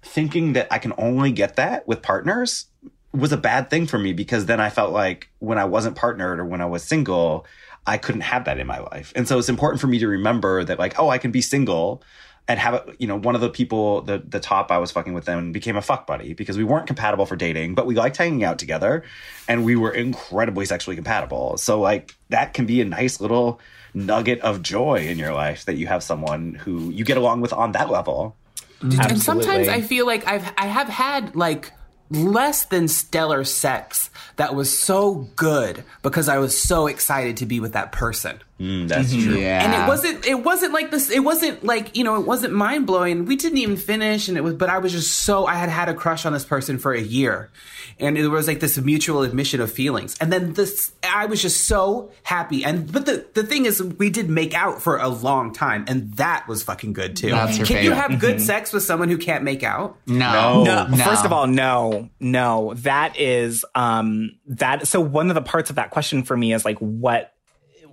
thinking 0.02 0.52
that 0.52 0.68
I 0.70 0.78
can 0.78 0.92
only 0.96 1.32
get 1.32 1.56
that 1.56 1.88
with 1.88 2.02
partners 2.02 2.66
was 3.12 3.32
a 3.32 3.36
bad 3.36 3.70
thing 3.70 3.86
for 3.86 3.98
me 3.98 4.12
because 4.12 4.46
then 4.46 4.60
I 4.60 4.70
felt 4.70 4.92
like 4.92 5.30
when 5.38 5.58
I 5.58 5.64
wasn't 5.64 5.96
partnered 5.96 6.38
or 6.40 6.44
when 6.44 6.60
I 6.60 6.66
was 6.66 6.82
single, 6.84 7.46
I 7.86 7.96
couldn't 7.98 8.22
have 8.22 8.44
that 8.44 8.58
in 8.58 8.66
my 8.66 8.78
life. 8.78 9.12
And 9.14 9.28
so 9.28 9.38
it's 9.38 9.48
important 9.48 9.80
for 9.80 9.86
me 9.86 9.98
to 9.98 10.08
remember 10.08 10.64
that 10.64 10.78
like, 10.78 10.98
oh, 10.98 11.10
I 11.10 11.18
can 11.18 11.30
be 11.30 11.42
single 11.42 12.02
and 12.46 12.60
have 12.60 12.74
it, 12.74 12.96
you 12.98 13.06
know, 13.06 13.16
one 13.16 13.34
of 13.34 13.40
the 13.40 13.48
people, 13.48 14.02
the 14.02 14.18
the 14.18 14.40
top 14.40 14.70
I 14.70 14.78
was 14.78 14.90
fucking 14.90 15.14
with 15.14 15.24
them 15.24 15.52
became 15.52 15.76
a 15.76 15.82
fuck 15.82 16.06
buddy 16.06 16.34
because 16.34 16.58
we 16.58 16.64
weren't 16.64 16.86
compatible 16.86 17.26
for 17.26 17.36
dating, 17.36 17.74
but 17.74 17.86
we 17.86 17.94
liked 17.94 18.16
hanging 18.16 18.44
out 18.44 18.58
together 18.58 19.04
and 19.48 19.64
we 19.64 19.76
were 19.76 19.90
incredibly 19.90 20.66
sexually 20.66 20.96
compatible. 20.96 21.56
So 21.56 21.80
like 21.80 22.14
that 22.28 22.52
can 22.52 22.66
be 22.66 22.80
a 22.80 22.84
nice 22.84 23.20
little 23.20 23.60
nugget 23.94 24.40
of 24.40 24.60
joy 24.62 25.06
in 25.06 25.18
your 25.18 25.32
life 25.32 25.64
that 25.64 25.76
you 25.76 25.86
have 25.86 26.02
someone 26.02 26.54
who 26.54 26.90
you 26.90 27.04
get 27.04 27.16
along 27.16 27.40
with 27.40 27.52
on 27.52 27.72
that 27.72 27.90
level. 27.90 28.36
And 28.82 29.22
sometimes 29.22 29.68
I 29.68 29.80
feel 29.80 30.04
like 30.04 30.26
I've 30.26 30.52
I 30.58 30.66
have 30.66 30.88
had 30.88 31.34
like 31.34 31.72
less 32.10 32.66
than 32.66 32.88
stellar 32.88 33.44
sex 33.44 34.10
that 34.36 34.54
was 34.54 34.76
so 34.76 35.28
good 35.36 35.84
because 36.02 36.28
I 36.28 36.38
was 36.38 36.56
so 36.56 36.86
excited 36.86 37.38
to 37.38 37.46
be 37.46 37.60
with 37.60 37.72
that 37.72 37.92
person. 37.92 38.40
Mm, 38.60 38.86
that's 38.86 39.10
true. 39.12 39.36
Yeah. 39.36 39.64
And 39.64 39.74
it 39.74 39.88
wasn't 39.88 40.24
it 40.26 40.44
wasn't 40.44 40.72
like 40.72 40.92
this 40.92 41.10
it 41.10 41.24
wasn't 41.24 41.64
like, 41.64 41.96
you 41.96 42.04
know, 42.04 42.20
it 42.20 42.26
wasn't 42.26 42.54
mind 42.54 42.86
blowing. 42.86 43.24
We 43.24 43.34
didn't 43.34 43.58
even 43.58 43.76
finish 43.76 44.28
and 44.28 44.38
it 44.38 44.42
was 44.42 44.54
but 44.54 44.70
I 44.70 44.78
was 44.78 44.92
just 44.92 45.12
so 45.24 45.46
I 45.46 45.54
had 45.54 45.68
had 45.68 45.88
a 45.88 45.94
crush 45.94 46.24
on 46.24 46.32
this 46.32 46.44
person 46.44 46.78
for 46.78 46.92
a 46.92 47.00
year. 47.00 47.50
And 47.98 48.16
it 48.16 48.28
was 48.28 48.46
like 48.46 48.60
this 48.60 48.78
mutual 48.78 49.22
admission 49.22 49.60
of 49.60 49.72
feelings. 49.72 50.16
And 50.20 50.32
then 50.32 50.52
this 50.52 50.92
I 51.02 51.26
was 51.26 51.42
just 51.42 51.64
so 51.64 52.12
happy. 52.22 52.64
And 52.64 52.90
but 52.92 53.06
the 53.06 53.26
the 53.34 53.42
thing 53.42 53.66
is 53.66 53.82
we 53.82 54.08
did 54.08 54.30
make 54.30 54.54
out 54.54 54.80
for 54.80 54.98
a 54.98 55.08
long 55.08 55.52
time 55.52 55.84
and 55.88 56.12
that 56.16 56.46
was 56.46 56.62
fucking 56.62 56.92
good 56.92 57.16
too. 57.16 57.30
That's 57.30 57.58
your 57.58 57.66
Can 57.66 57.82
you 57.82 57.90
have 57.90 58.20
good 58.20 58.40
sex 58.40 58.72
with 58.72 58.84
someone 58.84 59.08
who 59.08 59.18
can't 59.18 59.42
make 59.42 59.64
out? 59.64 59.98
no. 60.06 60.62
No. 60.62 60.86
No, 60.86 60.96
first 60.96 61.24
of 61.24 61.32
all, 61.32 61.46
no, 61.48 62.08
no. 62.20 62.74
That 62.78 63.18
is 63.18 63.64
um 63.74 64.30
that 64.46 64.86
so 64.86 65.00
one 65.00 65.28
of 65.28 65.34
the 65.34 65.42
parts 65.42 65.70
of 65.70 65.76
that 65.76 65.90
question 65.90 66.22
for 66.22 66.36
me 66.36 66.52
is 66.52 66.64
like 66.64 66.78
what 66.78 67.33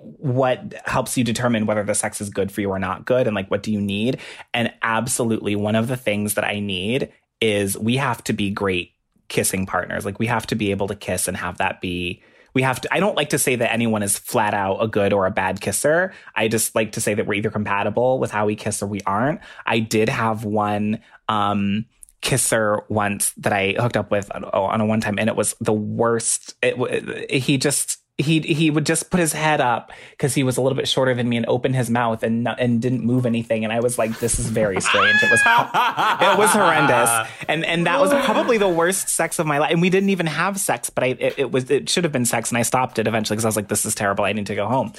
what 0.02 0.74
helps 0.86 1.18
you 1.18 1.24
determine 1.24 1.66
whether 1.66 1.84
the 1.84 1.96
sex 1.96 2.22
is 2.22 2.30
good 2.30 2.52
for 2.52 2.62
you 2.62 2.70
or 2.70 2.80
not 2.80 3.06
good 3.06 3.28
and 3.28 3.36
like 3.36 3.50
what 3.50 3.64
do 3.64 3.72
you 3.72 3.82
need? 3.82 4.20
And 4.54 4.74
absolutely 4.82 5.56
one 5.56 5.76
of 5.76 5.88
the 5.88 5.98
things 5.98 6.36
that 6.36 6.44
I 6.44 6.60
need 6.60 7.12
is 7.40 7.78
we 7.78 7.98
have 7.98 8.24
to 8.26 8.34
be 8.34 8.50
great 8.50 8.94
kissing 9.28 9.66
partners. 9.66 10.06
Like 10.06 10.20
we 10.20 10.28
have 10.28 10.48
to 10.48 10.56
be 10.56 10.72
able 10.72 10.88
to 10.88 10.96
kiss 10.96 11.28
and 11.28 11.38
have 11.38 11.58
that 11.58 11.82
be 11.82 12.22
we 12.54 12.64
have 12.64 12.82
to 12.82 12.94
I 12.94 13.00
don't 13.00 13.16
like 13.16 13.30
to 13.30 13.40
say 13.40 13.56
that 13.56 13.72
anyone 13.72 14.04
is 14.04 14.18
flat 14.18 14.54
out 14.54 14.78
a 14.78 14.88
good 14.88 15.14
or 15.14 15.26
a 15.26 15.32
bad 15.32 15.62
kisser. 15.62 16.14
I 16.36 16.48
just 16.48 16.76
like 16.76 16.94
to 16.94 17.02
say 17.02 17.14
that 17.14 17.26
we're 17.26 17.36
either 17.36 17.50
compatible 17.50 18.20
with 18.20 18.32
how 18.32 18.46
we 18.46 18.56
kiss 18.56 18.84
or 18.84 18.88
we 18.88 19.00
aren't. 19.06 19.40
I 19.66 19.80
did 19.80 20.10
have 20.10 20.44
one 20.44 21.00
um 21.30 21.86
kisser 22.22 22.84
once 22.90 23.32
that 23.38 23.54
I 23.54 23.76
hooked 23.80 23.98
up 23.98 24.12
with 24.12 24.30
on, 24.36 24.82
a 24.82 24.86
one 24.86 25.02
time 25.02 25.18
and 25.18 25.30
it 25.30 25.36
was 25.36 25.56
the 25.62 25.74
worst. 25.74 26.56
It, 26.62 27.32
he 27.32 27.58
just 27.58 28.01
he 28.18 28.40
he 28.42 28.70
would 28.70 28.86
just 28.86 29.10
put 29.10 29.20
his 29.20 29.34
head 29.34 29.62
up 29.62 29.92
because 30.12 30.36
he 30.36 30.44
was 30.44 30.58
a 30.58 30.62
little 30.62 30.76
bit 30.76 30.88
shorter 30.88 31.14
than 31.16 31.28
me 31.28 31.38
and 31.38 31.46
open 31.48 31.74
his 31.74 31.90
mouth 31.90 32.22
and 32.24 32.48
and 32.48 32.82
didn't 32.82 33.04
move 33.04 33.26
anything 33.26 33.64
and 33.64 33.74
I 33.74 33.80
was 33.80 33.98
like 33.98 34.20
this 34.20 34.38
is 34.38 34.48
very 34.48 34.80
strange. 34.80 35.24
It 35.24 35.32
was 35.32 35.42
it 35.46 36.38
was 36.38 36.52
horrendous 36.52 37.10
and 37.48 37.66
and 37.66 37.88
that 37.88 38.00
was 38.00 38.12
probably 38.26 38.58
the 38.60 38.70
worst 38.70 39.10
sex 39.10 39.40
of 39.40 39.48
my 39.48 39.58
life. 39.58 39.72
And 39.72 39.82
we 39.82 39.90
didn't 39.90 40.10
even 40.10 40.28
have 40.28 40.60
sex, 40.60 40.90
but 40.90 41.04
I 41.04 41.08
it, 41.08 41.34
it 41.38 41.52
was 41.52 41.72
it 41.72 41.90
should 41.90 42.04
have 42.04 42.14
been 42.14 42.26
sex 42.26 42.52
and 42.52 42.58
I 42.58 42.62
stopped 42.62 43.00
it 43.00 43.08
eventually 43.08 43.36
because 43.38 43.46
I 43.46 43.48
was 43.48 43.56
like 43.56 43.70
this 43.70 43.86
is 43.86 43.96
terrible. 43.96 44.24
I 44.26 44.34
need 44.34 44.48
to 44.48 44.56
go 44.56 44.68
home. 44.68 44.94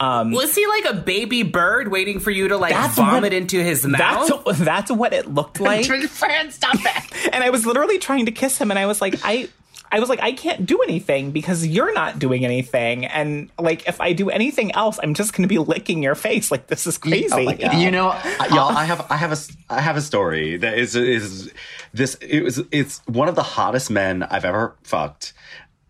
Um, 0.00 0.32
was 0.32 0.52
he 0.54 0.66
like 0.66 0.84
a 0.86 0.94
baby 0.94 1.44
bird 1.44 1.86
waiting 1.88 2.18
for 2.18 2.32
you 2.32 2.48
to 2.48 2.56
like 2.56 2.72
That's 2.72 2.96
vomit 2.96 3.22
what- 3.22 3.32
into 3.32 3.62
his 3.62 3.86
mouth? 3.86 4.28
That's 4.44 4.58
that's 4.58 4.90
what 4.90 5.12
it 5.12 5.32
looked 5.32 5.60
like. 5.60 5.86
Friend, 5.86 6.52
stop 6.52 6.74
it. 6.74 7.28
and 7.32 7.44
I 7.44 7.50
was 7.50 7.64
literally 7.64 7.98
trying 7.98 8.26
to 8.26 8.32
kiss 8.32 8.58
him, 8.58 8.70
and 8.70 8.78
I 8.78 8.86
was 8.86 9.00
like, 9.00 9.14
I. 9.24 9.48
I 9.92 10.00
was 10.00 10.08
like, 10.08 10.20
I 10.22 10.32
can't 10.32 10.64
do 10.64 10.80
anything 10.80 11.30
because 11.32 11.66
you're 11.66 11.92
not 11.92 12.18
doing 12.18 12.44
anything. 12.46 13.04
And 13.04 13.50
like, 13.58 13.86
if 13.86 14.00
I 14.00 14.14
do 14.14 14.30
anything 14.30 14.72
else, 14.72 14.98
I'm 15.02 15.12
just 15.12 15.34
going 15.34 15.42
to 15.42 15.48
be 15.48 15.58
licking 15.58 16.02
your 16.02 16.14
face. 16.14 16.50
Like, 16.50 16.66
this 16.68 16.86
is 16.86 16.96
oh 16.96 17.08
crazy. 17.08 17.28
Oh. 17.62 17.78
You 17.78 17.90
know, 17.90 18.08
uh, 18.40 18.46
y'all, 18.50 18.74
I 18.76 18.84
have 18.86 19.06
I 19.10 19.16
have 19.16 19.30
a 19.30 19.32
s- 19.32 19.54
I 19.68 19.82
have 19.82 19.96
a 19.98 20.00
story 20.00 20.56
that 20.56 20.78
is 20.78 20.96
is 20.96 21.52
this 21.92 22.14
it 22.16 22.40
was 22.42 22.62
it's 22.72 23.02
one 23.06 23.28
of 23.28 23.34
the 23.34 23.42
hottest 23.42 23.90
men 23.90 24.22
I've 24.22 24.46
ever 24.46 24.74
fucked, 24.82 25.34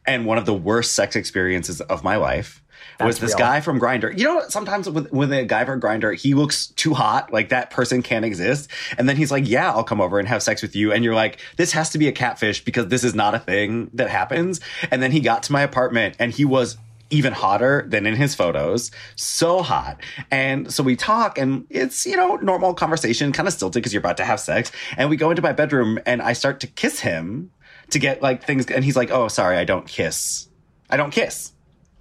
and 0.07 0.27
one 0.27 0.39
of 0.39 0.47
the 0.47 0.55
worst 0.55 0.93
sex 0.93 1.17
experiences 1.17 1.81
of 1.81 2.03
my 2.03 2.17
life. 2.17 2.63
was 3.01 3.19
this 3.19 3.31
real. 3.31 3.39
guy 3.39 3.61
from 3.61 3.81
Grindr? 3.81 4.17
You 4.17 4.25
know, 4.25 4.43
sometimes 4.49 4.89
with 4.89 5.11
with 5.13 5.33
a 5.33 5.45
guy 5.45 5.65
from 5.65 5.81
Grindr, 5.81 6.17
he 6.17 6.35
looks 6.35 6.67
too 6.69 6.95
hot, 6.95 7.33
like 7.33 7.49
that 7.51 7.71
person 7.71 8.03
can't 8.03 8.25
exist, 8.25 8.71
and 8.99 9.09
then 9.09 9.17
he's 9.17 9.31
like, 9.31 9.49
"Yeah, 9.49 9.71
I'll 9.71 9.85
come 9.85 10.01
over 10.01 10.19
and 10.19 10.29
have 10.29 10.43
sex 10.43 10.63
with 10.63 10.77
you," 10.77 10.93
and 10.93 11.05
you're 11.05 11.15
like, 11.15 11.39
"This 11.57 11.73
has 11.73 11.91
to 11.91 11.99
be 11.99 12.09
a 12.09 12.13
catfish 12.13 12.65
because 12.65 12.89
this 12.89 13.05
is 13.05 13.15
not 13.15 13.35
a 13.35 13.39
thing 13.39 13.91
that 13.95 14.11
happens." 14.11 14.61
And 14.91 15.03
then 15.03 15.13
he 15.13 15.21
got 15.21 15.43
to 15.45 15.53
my 15.53 15.63
apartment, 15.63 16.17
and 16.19 16.33
he 16.33 16.45
was 16.45 16.77
even 17.13 17.33
hotter 17.35 17.85
than 17.87 18.07
in 18.07 18.17
his 18.17 18.35
photos. 18.35 18.91
So 19.17 19.63
hot. 19.63 20.01
And 20.31 20.73
so 20.73 20.83
we 20.83 20.97
talk 20.97 21.37
and 21.37 21.67
it's, 21.69 22.07
you 22.07 22.17
know, 22.17 22.37
normal 22.37 22.73
conversation, 22.73 23.33
kind 23.33 23.47
of 23.47 23.53
stilted 23.53 23.83
because 23.83 23.93
you're 23.93 24.01
about 24.01 24.17
to 24.17 24.25
have 24.25 24.41
sex. 24.41 24.73
And 24.97 25.11
we 25.11 25.17
go 25.17 25.29
into 25.29 25.43
my 25.43 25.53
bedroom 25.53 25.99
and 26.07 26.23
I 26.23 26.33
start 26.33 26.59
to 26.61 26.67
kiss 26.67 27.01
him 27.01 27.51
to 27.93 27.99
get 27.99 28.21
like 28.23 28.45
things. 28.45 28.67
And 28.67 28.85
he's 28.85 28.97
like, 28.97 29.11
oh, 29.11 29.29
sorry, 29.29 29.57
I 29.57 29.65
don't 29.65 29.87
kiss. 29.87 30.49
I 30.91 30.97
don't 30.97 31.11
kiss. 31.11 31.53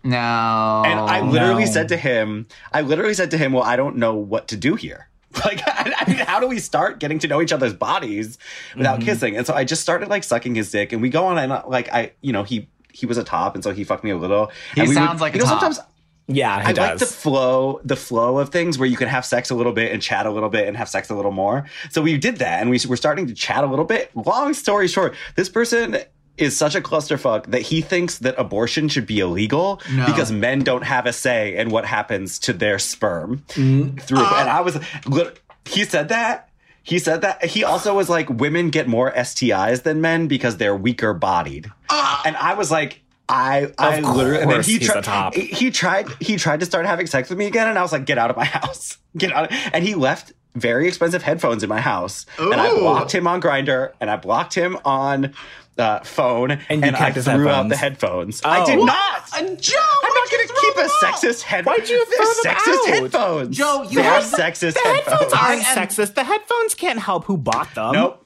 no. 0.03 0.17
And 0.85 0.99
I 0.99 1.21
literally 1.21 1.65
no. 1.65 1.71
said 1.71 1.89
to 1.89 1.97
him, 1.97 2.47
I 2.73 2.81
literally 2.81 3.13
said 3.13 3.31
to 3.31 3.37
him, 3.37 3.53
well, 3.53 3.63
I 3.63 3.75
don't 3.75 3.97
know 3.97 4.15
what 4.15 4.47
to 4.49 4.57
do 4.57 4.75
here. 4.75 5.07
Like, 5.45 5.61
I 5.65 6.03
mean, 6.07 6.17
how 6.17 6.41
do 6.41 6.47
we 6.47 6.59
start 6.59 6.99
getting 6.99 7.17
to 7.19 7.27
know 7.27 7.41
each 7.41 7.53
other's 7.53 7.73
bodies 7.73 8.37
without 8.75 8.99
Mm-hmm. 8.99 9.05
kissing? 9.07 9.37
And 9.37 9.47
so 9.47 9.53
I 9.53 9.63
just 9.63 9.81
started 9.81 10.09
like 10.09 10.25
sucking 10.25 10.55
his 10.55 10.69
dick, 10.71 10.91
and 10.91 11.01
we 11.01 11.09
go 11.09 11.25
on 11.25 11.37
and 11.37 11.63
like 11.69 11.87
I, 11.93 12.11
you 12.21 12.33
know, 12.33 12.43
he 12.43 12.67
he 12.91 13.05
was 13.05 13.17
a 13.17 13.23
top, 13.23 13.55
and 13.55 13.63
so 13.63 13.71
he 13.73 13.85
fucked 13.85 14.03
me 14.03 14.09
a 14.11 14.17
little. 14.17 14.51
He 14.75 14.85
sounds 14.87 15.21
like 15.21 15.33
a 15.33 15.37
you 15.37 15.43
know, 15.45 15.49
top. 15.49 15.61
sometimes 15.61 15.79
yeah, 16.35 16.61
he 16.61 16.67
I 16.67 16.73
does. 16.73 16.89
like 16.89 16.97
the 16.99 17.05
flow, 17.05 17.79
the 17.83 17.95
flow 17.95 18.37
of 18.39 18.49
things 18.49 18.77
where 18.77 18.87
you 18.87 18.97
can 18.97 19.07
have 19.07 19.25
sex 19.25 19.49
a 19.49 19.55
little 19.55 19.73
bit 19.73 19.91
and 19.91 20.01
chat 20.01 20.25
a 20.25 20.31
little 20.31 20.49
bit 20.49 20.67
and 20.67 20.75
have 20.77 20.89
sex 20.89 21.09
a 21.09 21.15
little 21.15 21.31
more. 21.31 21.65
So 21.89 22.01
we 22.01 22.17
did 22.17 22.37
that, 22.37 22.61
and 22.61 22.69
we 22.69 22.79
were 22.87 22.97
starting 22.97 23.27
to 23.27 23.33
chat 23.33 23.63
a 23.63 23.67
little 23.67 23.85
bit. 23.85 24.11
Long 24.15 24.53
story 24.53 24.87
short, 24.87 25.15
this 25.35 25.49
person 25.49 25.97
is 26.37 26.57
such 26.57 26.73
a 26.75 26.81
clusterfuck 26.81 27.47
that 27.47 27.61
he 27.61 27.81
thinks 27.81 28.19
that 28.19 28.33
abortion 28.37 28.87
should 28.87 29.05
be 29.05 29.19
illegal 29.19 29.81
No. 29.91 30.05
because 30.07 30.31
men 30.31 30.59
don't 30.63 30.83
have 30.83 31.05
a 31.05 31.13
say 31.13 31.55
in 31.57 31.69
what 31.69 31.85
happens 31.85 32.39
to 32.39 32.53
their 32.53 32.79
sperm 32.79 33.43
Mm. 33.49 34.01
through. 34.01 34.19
and 34.19 34.49
I 34.49 34.61
was, 34.61 34.79
lit- 35.05 35.39
he 35.65 35.83
said 35.85 36.09
that. 36.09 36.47
He 36.83 36.97
said 36.97 37.21
that. 37.21 37.45
He 37.45 37.63
also 37.63 37.93
was 37.93 38.09
like, 38.09 38.27
women 38.27 38.71
get 38.71 38.87
more 38.87 39.11
STIs 39.11 39.83
than 39.83 40.01
men 40.01 40.27
because 40.27 40.57
they're 40.57 40.75
weaker 40.75 41.13
bodied. 41.13 41.69
and 42.25 42.35
I 42.37 42.55
was 42.55 42.71
like, 42.71 43.00
I, 43.31 43.71
I 43.79 43.99
literally, 44.01 44.41
and 44.41 44.51
then 44.51 44.61
he 44.63 44.77
tried, 44.79 45.03
top. 45.03 45.33
he- 45.35 45.71
tried, 45.71 46.07
he 46.19 46.35
tried 46.35 46.59
to 46.59 46.65
start 46.65 46.85
having 46.85 47.07
sex 47.07 47.29
with 47.29 47.37
me 47.37 47.45
again, 47.47 47.67
and 47.67 47.79
I 47.79 47.81
was 47.81 47.91
like, 47.91 48.05
get 48.05 48.17
out 48.17 48.29
of 48.29 48.35
my 48.37 48.45
house, 48.59 48.97
get 49.17 49.31
out. 49.31 49.51
And 49.73 49.83
he 49.83 49.95
left 49.95 50.33
very 50.53 50.87
expensive 50.87 51.23
headphones 51.23 51.63
in 51.63 51.69
my 51.69 51.79
house, 51.79 52.25
and 52.37 52.53
I 52.55 52.73
blocked 52.77 53.13
him 53.13 53.25
on 53.27 53.41
Grindr, 53.41 53.93
and 54.01 54.09
I 54.11 54.17
blocked 54.17 54.53
him 54.53 54.77
on 54.83 55.33
uh, 55.77 56.01
phone, 56.01 56.51
And 56.69 56.83
you 56.85 56.91
I 56.93 57.11
threw 57.11 57.47
out 57.47 57.69
the 57.69 57.77
headphones. 57.77 58.41
I 58.43 58.61
Oh. 58.61 58.65
did 58.65 58.79
What? 58.79 58.85
not. 58.87 59.21
Uh, 59.33 59.55
Joe, 59.55 59.77
I'm 60.03 60.13
not 60.13 60.29
going 60.29 60.47
to 60.47 60.53
keep 60.61 60.75
a 60.75 60.89
sexist 61.05 61.41
head. 61.43 61.65
Why'd 61.65 61.87
you 61.87 62.05
throw 62.05 62.25
them 62.25 62.53
sexist 62.53 62.73
out? 62.73 62.87
headphones. 62.87 63.57
Joe, 63.57 63.83
you 63.89 63.99
are 64.01 64.03
have- 64.03 64.23
sexist 64.25 64.73
the 64.73 64.79
headphones 64.83 65.31
aren't 65.33 65.33
I 65.33 65.53
am- 65.55 65.77
sexist. 65.77 66.13
The 66.15 66.25
headphones 66.25 66.75
can't 66.75 66.99
help 66.99 67.23
who 67.25 67.37
bought 67.37 67.73
them. 67.73 67.93
Nope. 67.93 68.20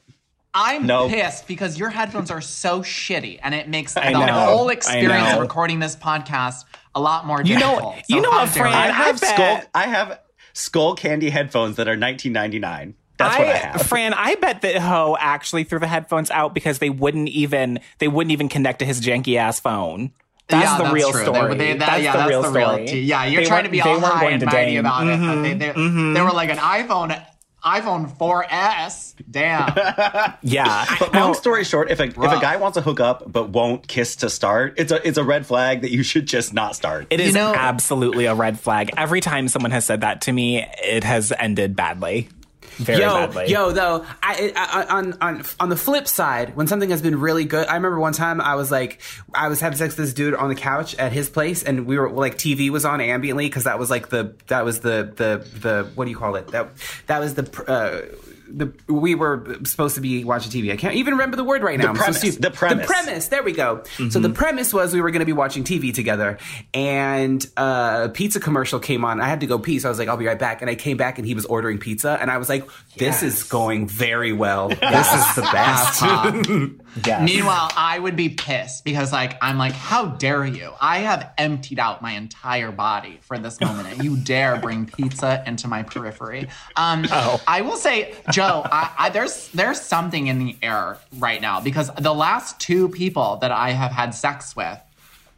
I'm 0.56 0.88
No. 0.88 1.10
pissed 1.10 1.48
because 1.48 1.78
your 1.78 1.90
headphones 1.90 2.32
are 2.32 2.40
so 2.42 2.80
shitty, 2.82 3.40
and 3.44 3.54
it 3.54 3.68
makes 3.68 3.96
I 3.98 4.14
the 4.14 4.26
know. 4.26 4.34
whole 4.34 4.70
experience 4.70 5.34
of 5.34 5.42
recording 5.42 5.80
this 5.80 5.96
podcast 5.98 6.64
a 6.96 7.00
lot 7.02 7.28
more 7.28 7.42
You 7.44 7.60
know- 7.60 7.72
difficult. 7.72 7.96
you 8.08 8.22
know 8.22 8.30
what, 8.32 8.50
Fran? 8.50 8.74
I 8.74 8.88
I 8.88 8.92
have 8.92 9.20
bet- 9.22 9.30
skull. 9.36 9.62
I 9.76 9.84
have 9.88 10.20
skull 10.54 10.96
candy 10.96 11.30
headphones 11.30 11.76
that 11.76 11.88
are 11.90 11.98
19.99. 11.98 12.94
That's 13.18 13.38
what 13.38 13.48
I 13.48 13.52
have. 13.58 13.82
Fran, 13.84 14.14
I 14.14 14.36
bet 14.36 14.62
that 14.62 14.78
Ho 14.82 15.16
actually 15.20 15.64
threw 15.66 15.80
the 15.80 15.88
headphones 15.88 16.32
out 16.32 16.54
because 16.54 16.80
they 16.80 16.90
wouldn't 16.90 17.30
even 17.30 17.80
they 18.00 18.08
wouldn't 18.08 18.32
even 18.32 18.50
connect 18.50 18.80
to 18.80 18.86
his 18.86 19.00
janky 19.02 19.38
ass 19.38 19.60
phone. 19.60 20.12
That's 20.48 20.64
yeah, 20.64 20.78
the 20.78 20.84
that's 20.84 20.94
real 20.94 21.12
true. 21.12 21.22
story. 21.24 21.56
They, 21.56 21.58
they, 21.74 21.78
that, 21.80 21.80
that's 21.90 22.04
yeah, 22.04 22.12
the 22.12 22.18
that's 22.20 22.30
real 22.30 22.42
the 22.44 22.50
story. 22.50 22.76
real 22.78 22.88
tea. 22.88 23.00
Yeah, 23.02 23.26
you're 23.26 23.42
They 23.42 23.48
trying 23.48 23.64
to 23.64 23.70
be 23.70 23.82
weren't- 23.82 24.04
all 24.04 24.10
high 24.12 24.30
and 24.30 24.40
to 24.42 24.46
mighty 24.46 24.72
Dame. 24.72 24.80
about 24.82 25.08
it, 25.08 25.20
but 25.20 25.42
they, 25.42 25.54
they, 25.54 25.70
Mhm, 25.72 26.14
they 26.14 26.22
were 26.22 26.32
like 26.32 26.50
an 26.52 26.58
iPhone, 26.58 27.20
iPhone 27.66 28.16
4S. 28.18 29.16
Damn. 29.30 29.74
Yeah. 30.42 30.86
But 31.00 31.14
long 31.14 31.34
story 31.34 31.64
short, 31.64 31.90
if 31.92 32.00
a 32.00 32.04
if 32.06 32.16
a 32.18 32.40
guy 32.40 32.58
wants 32.58 32.76
to 32.76 32.82
hook 32.82 33.00
up 33.00 33.24
but 33.32 33.50
won't 33.50 33.88
kiss 33.88 34.18
to 34.18 34.30
start, 34.30 34.76
it's 34.78 34.92
a 34.92 35.06
it's 35.08 35.18
a 35.18 35.24
red 35.24 35.46
flag 35.46 35.82
that 35.82 35.92
you 35.92 36.04
should 36.04 36.26
just 36.28 36.54
not 36.54 36.76
start. 36.76 37.08
it 37.10 37.20
is 37.20 37.34
know- 37.34 37.54
absolutely 37.56 38.26
a 38.26 38.36
red 38.36 38.60
flag. 38.60 38.92
Every 38.98 39.22
time 39.22 39.48
someone 39.48 39.72
has 39.72 39.86
said 39.86 40.02
that 40.02 40.22
to 40.22 40.32
me, 40.32 40.66
it 40.84 41.04
has 41.04 41.34
ended 41.38 41.76
badly. 41.76 42.30
Very 42.78 43.02
yo, 43.02 43.14
badly. 43.14 43.48
Yo, 43.48 43.72
though, 43.72 44.06
I, 44.22 44.54
I, 44.56 44.86
on 44.98 45.14
on 45.22 45.44
on 45.60 45.70
the 45.70 45.76
flip 45.76 46.08
side, 46.08 46.56
when 46.56 46.68
something 46.68 46.90
has 46.90 47.02
been 47.02 47.20
really 47.20 47.46
good, 47.46 47.68
I 47.68 47.76
remember 47.76 48.00
one 48.00 48.14
time 48.14 48.42
I 48.42 48.56
was 48.56 48.72
like, 48.72 49.02
I 49.34 49.48
was 49.48 49.60
having 49.60 49.78
sex 49.78 49.98
with 49.98 50.06
this 50.06 50.14
dude 50.14 50.34
on 50.34 50.50
the 50.50 50.56
couch 50.56 50.96
at 50.96 51.12
his 51.12 51.30
place, 51.30 51.64
and 51.64 51.86
we 51.86 51.98
were 51.98 52.10
like, 52.10 52.38
TV 52.38 52.70
was 52.70 52.86
on 52.86 53.00
ambiently 53.00 53.46
because 53.46 53.66
that 53.66 53.80
was 53.80 53.90
like 53.90 54.10
the 54.10 54.36
that 54.48 54.66
was 54.66 54.80
the 54.82 55.12
the 55.16 55.60
the 55.60 55.90
what 55.96 56.06
do 56.06 56.12
you 56.12 56.18
call 56.18 56.36
it 56.36 56.48
that 56.50 56.70
that 57.08 57.20
was 57.20 57.36
the. 57.36 57.64
Uh, 57.68 58.16
the 58.56 58.74
we 58.88 59.16
were 59.16 59.58
supposed 59.66 59.96
to 59.96 60.02
be 60.02 60.24
watching 60.24 60.52
TV. 60.52 60.72
I 60.72 60.78
can't 60.78 60.96
even 60.96 61.14
remember 61.14 61.36
the 61.36 61.44
word 61.44 61.62
right 61.62 61.78
now. 61.78 61.94
The 61.94 62.00
I'm 62.04 62.14
so 62.14 62.20
premise. 62.20 62.38
The 62.38 62.52
premise. 62.52 62.88
The 62.88 62.94
premise. 62.94 63.28
There 63.28 63.44
we 63.44 63.52
go. 63.52 63.84
So 64.10 64.20
the 64.20 64.30
premise 64.30 64.74
was 64.74 64.94
we 64.94 65.02
were 65.02 65.12
going 65.12 65.20
to 65.20 65.26
be 65.26 65.34
watching 65.34 65.64
TV 65.64 65.94
together, 65.94 66.38
and 66.74 67.46
uh, 67.58 68.04
a 68.06 68.10
pizza 68.10 68.40
commercial 68.40 68.80
came 68.80 69.04
on. 69.04 69.20
I 69.20 69.28
had 69.28 69.42
to 69.42 69.48
go 69.48 69.60
pee, 69.60 69.80
so 69.80 69.90
I 69.90 69.92
was 69.92 70.00
like, 70.00 70.08
"I'll 70.08 70.18
be 70.18 70.28
right 70.28 70.40
back." 70.40 70.62
And 70.62 70.70
I 70.70 70.76
came 70.76 70.98
back, 70.98 71.18
and 71.18 71.28
he 71.28 71.36
was 71.36 71.46
ordering 71.46 71.78
pizza, 71.78 72.18
and 72.20 72.32
I 72.32 72.38
was 72.38 72.50
like, 72.50 72.68
"This 72.98 73.24
is 73.24 73.44
going 73.44 73.88
very 73.88 74.34
well. 74.34 74.70
This 74.96 75.14
is 75.14 75.36
the 75.36 75.42
best." 75.42 76.02
Yes. 77.04 77.26
Meanwhile, 77.26 77.72
I 77.76 78.00
would 78.00 78.16
be 78.16 78.30
pissed 78.30 78.86
because, 78.86 79.12
like, 79.12 79.38
I'm 79.42 79.58
like, 79.58 79.74
how 79.74 80.06
dare 80.06 80.46
you? 80.46 80.72
I 80.80 81.00
have 81.00 81.34
emptied 81.38 81.80
out 81.80 82.02
my 82.02 82.12
entire 82.12 82.72
body 82.72 83.20
for 83.22 83.38
this 83.38 83.60
moment, 83.60 83.90
and 83.92 84.04
you 84.04 84.18
dare 84.24 84.58
bring 84.58 84.86
pizza 84.86 85.44
into 85.46 85.68
my 85.68 85.84
periphery. 85.84 86.48
Um, 86.76 87.06
Oh. 87.12 87.42
I 87.48 87.62
will 87.62 87.78
say, 87.78 88.14
Joe, 88.32 88.64
I, 88.66 88.92
I, 88.98 89.10
there's 89.10 89.50
there's 89.50 89.80
something 89.80 90.28
in 90.28 90.40
the 90.40 90.58
air 90.62 90.98
right 91.18 91.42
now 91.42 91.62
because 91.62 91.90
the 92.00 92.14
last 92.14 92.60
two 92.60 92.90
people 92.90 93.38
that 93.38 93.52
I 93.52 93.72
have 93.72 93.92
had 93.92 94.14
sex 94.14 94.56
with 94.56 94.80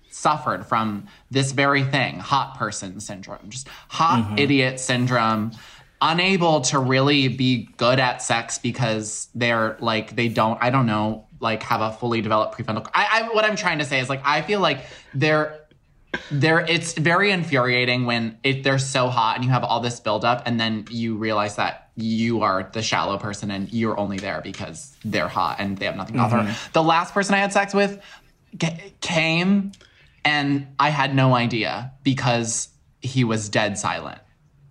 suffered 0.09 0.65
from 0.65 1.05
this 1.29 1.51
very 1.51 1.83
thing 1.83 2.17
hot 2.19 2.57
person 2.57 2.99
syndrome 2.99 3.49
just 3.49 3.67
hot 3.87 4.39
idiot 4.39 4.79
syndrome 4.79 5.51
unable 6.01 6.61
to 6.61 6.79
really 6.79 7.27
be 7.27 7.69
good 7.77 7.99
at 7.99 8.21
sex 8.23 8.57
because 8.57 9.27
they're 9.35 9.77
like 9.79 10.15
they 10.15 10.27
don't 10.27 10.57
i 10.61 10.71
don't 10.71 10.87
know 10.87 11.26
like 11.39 11.63
have 11.63 11.81
a 11.81 11.91
fully 11.91 12.21
developed 12.21 12.57
prefrontal 12.57 12.89
I, 12.93 13.21
I 13.21 13.33
what 13.33 13.45
i'm 13.45 13.55
trying 13.55 13.79
to 13.79 13.85
say 13.85 13.99
is 13.99 14.09
like 14.09 14.21
i 14.25 14.41
feel 14.41 14.59
like 14.59 14.85
they're 15.13 15.59
they're 16.31 16.61
it's 16.61 16.93
very 16.93 17.31
infuriating 17.31 18.05
when 18.05 18.37
it, 18.43 18.63
they're 18.63 18.79
so 18.79 19.09
hot 19.09 19.35
and 19.35 19.45
you 19.45 19.51
have 19.51 19.63
all 19.63 19.79
this 19.79 19.99
buildup 19.99 20.43
and 20.45 20.59
then 20.59 20.85
you 20.89 21.15
realize 21.15 21.55
that 21.57 21.89
you 21.95 22.41
are 22.41 22.69
the 22.73 22.81
shallow 22.81 23.17
person 23.17 23.51
and 23.51 23.71
you're 23.73 23.97
only 23.99 24.17
there 24.17 24.41
because 24.41 24.95
they're 25.03 25.27
hot 25.27 25.57
and 25.59 25.77
they 25.77 25.85
have 25.85 25.95
nothing 25.95 26.15
to 26.15 26.21
offer. 26.21 26.37
Mm-hmm. 26.37 26.71
The 26.73 26.83
last 26.83 27.13
person 27.13 27.33
I 27.33 27.39
had 27.39 27.51
sex 27.51 27.73
with 27.73 28.01
ca- 28.59 28.77
came 29.01 29.71
and 30.23 30.67
I 30.79 30.89
had 30.89 31.15
no 31.15 31.33
idea 31.35 31.91
because 32.03 32.69
he 33.01 33.23
was 33.23 33.49
dead 33.49 33.77
silent 33.77 34.19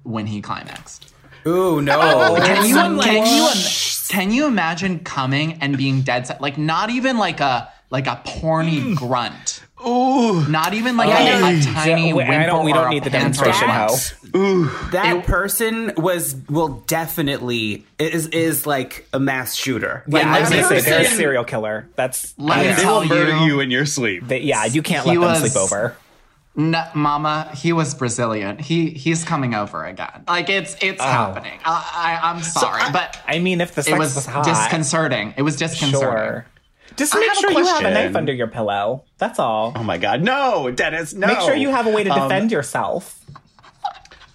when 0.04 0.26
he 0.26 0.40
climaxed. 0.40 1.12
Ooh 1.46 1.80
no! 1.80 2.36
Can 2.44 2.66
you, 2.68 2.76
I'm 2.78 2.96
like, 2.96 3.06
can 3.06 3.26
you 3.26 3.48
can 4.08 4.30
you 4.30 4.46
imagine 4.46 5.00
coming 5.00 5.54
and 5.60 5.76
being 5.76 6.02
dead 6.02 6.26
silent? 6.26 6.42
Like 6.42 6.58
not 6.58 6.90
even 6.90 7.18
like 7.18 7.40
a 7.40 7.68
like 7.90 8.06
a 8.06 8.20
porny 8.24 8.94
grunt. 8.96 9.62
Ooh. 9.86 10.44
Not 10.48 10.72
even 10.74 10.96
like 10.96 11.08
a, 11.10 11.58
a 11.58 11.62
tiny 11.62 12.08
Yeah, 12.08 12.14
we- 12.14 12.22
I 12.24 12.46
don't- 12.46 12.64
we 12.64 12.72
don't 12.72 12.86
or 12.86 12.88
need 12.88 13.04
the 13.04 13.10
demonstration, 13.10 13.68
a- 13.68 13.88
Ho. 13.88 14.88
that 14.92 15.24
person 15.26 15.92
was 15.96 16.34
will 16.48 16.82
definitely 16.86 17.84
is 17.98 18.26
is 18.28 18.66
like 18.66 19.06
a 19.12 19.20
mass 19.20 19.54
shooter. 19.54 20.02
Yeah, 20.08 20.32
I 20.34 20.40
was 20.40 20.50
let 20.50 20.62
gonna 20.62 20.74
me 20.74 20.80
say 20.80 20.90
they're 20.90 21.00
a 21.02 21.04
serial 21.04 21.44
killer. 21.44 21.86
That's 21.94 22.34
Let 22.38 22.58
me 22.58 22.64
yeah. 22.64 22.76
They 22.76 22.86
will 22.86 23.04
murder 23.04 23.36
you- 23.40 23.46
you 23.46 23.60
in 23.60 23.70
your 23.70 23.86
sleep. 23.86 24.26
They- 24.26 24.40
yeah, 24.40 24.64
you 24.64 24.82
can't 24.82 25.06
let 25.06 25.12
them 25.14 25.22
was- 25.22 25.52
sleep 25.52 25.62
over. 25.62 25.96
No, 26.58 26.88
Mama, 26.94 27.50
he 27.54 27.74
was 27.74 27.94
Brazilian. 27.94 28.58
He 28.58 28.88
he's 28.90 29.24
coming 29.24 29.54
over 29.54 29.84
again. 29.84 30.24
Like 30.26 30.48
it's 30.48 30.74
it's 30.80 31.02
happening. 31.02 31.60
I, 31.64 32.18
I 32.22 32.30
I'm 32.30 32.42
sorry, 32.42 32.82
but 32.92 33.18
I 33.26 33.38
mean, 33.40 33.60
if 33.60 33.74
the 33.74 33.82
sex 33.82 33.94
it 33.94 33.98
was, 33.98 34.14
was, 34.14 34.24
hot, 34.24 34.46
disconcerting. 34.46 35.34
It 35.36 35.42
was 35.42 35.56
disconcerting. 35.56 36.00
sure. 36.00 36.46
Just 36.96 37.14
make 37.14 37.30
sure 37.34 37.50
you 37.52 37.66
have 37.66 37.84
a 37.84 37.90
knife 37.90 38.16
under 38.16 38.32
your 38.32 38.46
pillow. 38.46 39.04
That's 39.18 39.38
all. 39.38 39.74
Oh 39.76 39.82
my 39.82 39.98
god, 39.98 40.22
no, 40.22 40.70
Dennis, 40.70 41.12
no. 41.12 41.26
Make 41.26 41.40
sure 41.40 41.54
you 41.54 41.68
have 41.68 41.86
a 41.86 41.90
way 41.90 42.04
to 42.04 42.10
Um, 42.10 42.26
defend 42.26 42.50
yourself. 42.50 43.22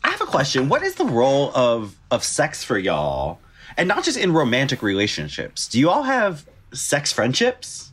I 0.03 0.09
have 0.11 0.21
a 0.21 0.25
question. 0.27 0.69
What 0.69 0.83
is 0.83 0.95
the 0.95 1.05
role 1.05 1.51
of 1.55 1.95
of 2.11 2.23
sex 2.23 2.63
for 2.63 2.77
y'all? 2.77 3.39
And 3.77 3.87
not 3.87 4.03
just 4.03 4.17
in 4.17 4.31
romantic 4.31 4.83
relationships. 4.83 5.67
Do 5.67 5.79
you 5.79 5.89
all 5.89 6.03
have 6.03 6.45
sex 6.71 7.11
friendships? 7.11 7.91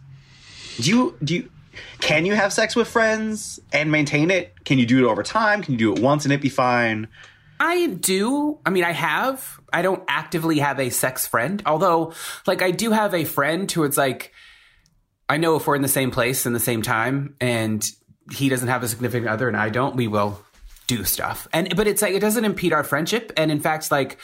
Do 0.81 0.91
you 0.91 1.17
do 1.25 1.35
you 1.37 1.51
can 2.01 2.27
you 2.27 2.35
have 2.35 2.53
sex 2.53 2.77
with 2.77 2.89
friends 2.89 3.61
and 3.73 3.91
maintain 3.91 4.31
it? 4.31 4.55
Can 4.65 4.79
you 4.79 4.87
do 4.87 5.07
it 5.07 5.11
over 5.11 5.23
time? 5.23 5.63
Can 5.63 5.73
you 5.73 5.79
do 5.79 5.93
it 5.93 6.01
once 6.01 6.25
and 6.25 6.33
it 6.33 6.41
be 6.41 6.49
fine? 6.49 7.09
I 7.61 7.87
do. 7.87 8.59
I 8.65 8.71
mean, 8.71 8.85
I 8.85 8.93
have. 8.93 9.61
I 9.73 9.83
don't 9.83 10.03
actively 10.09 10.61
have 10.61 10.79
a 10.79 10.91
sex 10.91 11.27
friend, 11.27 11.63
although, 11.67 12.13
like, 12.47 12.63
I 12.63 12.71
do 12.71 12.93
have 12.93 13.15
a 13.15 13.25
friend 13.25 13.71
who 13.71 13.85
it's 13.85 13.97
like, 13.97 14.33
I 15.29 15.37
know 15.37 15.57
if 15.57 15.67
we're 15.67 15.77
in 15.77 15.83
the 15.83 15.89
same 15.89 16.11
place 16.11 16.47
in 16.47 16.53
the 16.53 16.61
same 16.61 16.83
time, 16.83 17.35
and 17.41 17.87
he 18.33 18.49
doesn't 18.49 18.69
have 18.69 18.83
a 18.83 18.89
significant 18.89 19.29
other 19.29 19.49
and 19.49 19.57
I 19.57 19.71
don't, 19.71 19.97
we 19.97 20.07
will 20.07 20.43
do 20.87 21.05
stuff. 21.05 21.49
And 21.53 21.77
but 21.77 21.87
it's 21.87 22.03
like 22.03 22.15
it 22.15 22.21
doesn't 22.21 22.45
impede 22.45 22.73
our 22.73 22.85
friendship, 22.85 23.33
and 23.37 23.51
in 23.51 23.61
fact, 23.61 23.91
like, 23.91 24.19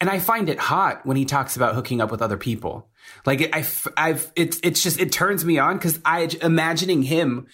and 0.00 0.08
I 0.08 0.18
find 0.18 0.48
it 0.48 0.58
hot 0.58 1.04
when 1.04 1.16
he 1.16 1.24
talks 1.24 1.56
about 1.56 1.74
hooking 1.74 2.00
up 2.00 2.10
with 2.10 2.22
other 2.22 2.36
people. 2.36 2.88
Like, 3.26 3.54
I, 3.54 3.66
I've, 3.96 4.32
it's, 4.36 4.60
it's 4.62 4.82
just 4.82 5.00
it 5.00 5.12
turns 5.12 5.44
me 5.44 5.58
on 5.58 5.76
because 5.76 6.00
I 6.04 6.28
imagining 6.42 7.02
him 7.02 7.46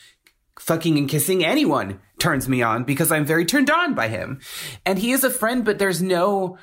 fucking 0.58 0.98
and 0.98 1.08
kissing 1.08 1.44
anyone 1.44 2.00
turns 2.18 2.48
me 2.48 2.62
on 2.62 2.84
because 2.84 3.10
I'm 3.10 3.24
very 3.24 3.44
turned 3.44 3.70
on 3.70 3.94
by 3.94 4.08
him. 4.08 4.40
And 4.84 4.98
he 4.98 5.12
is 5.12 5.24
a 5.24 5.30
friend, 5.30 5.64
but 5.64 5.78
there's 5.78 6.02
no, 6.02 6.58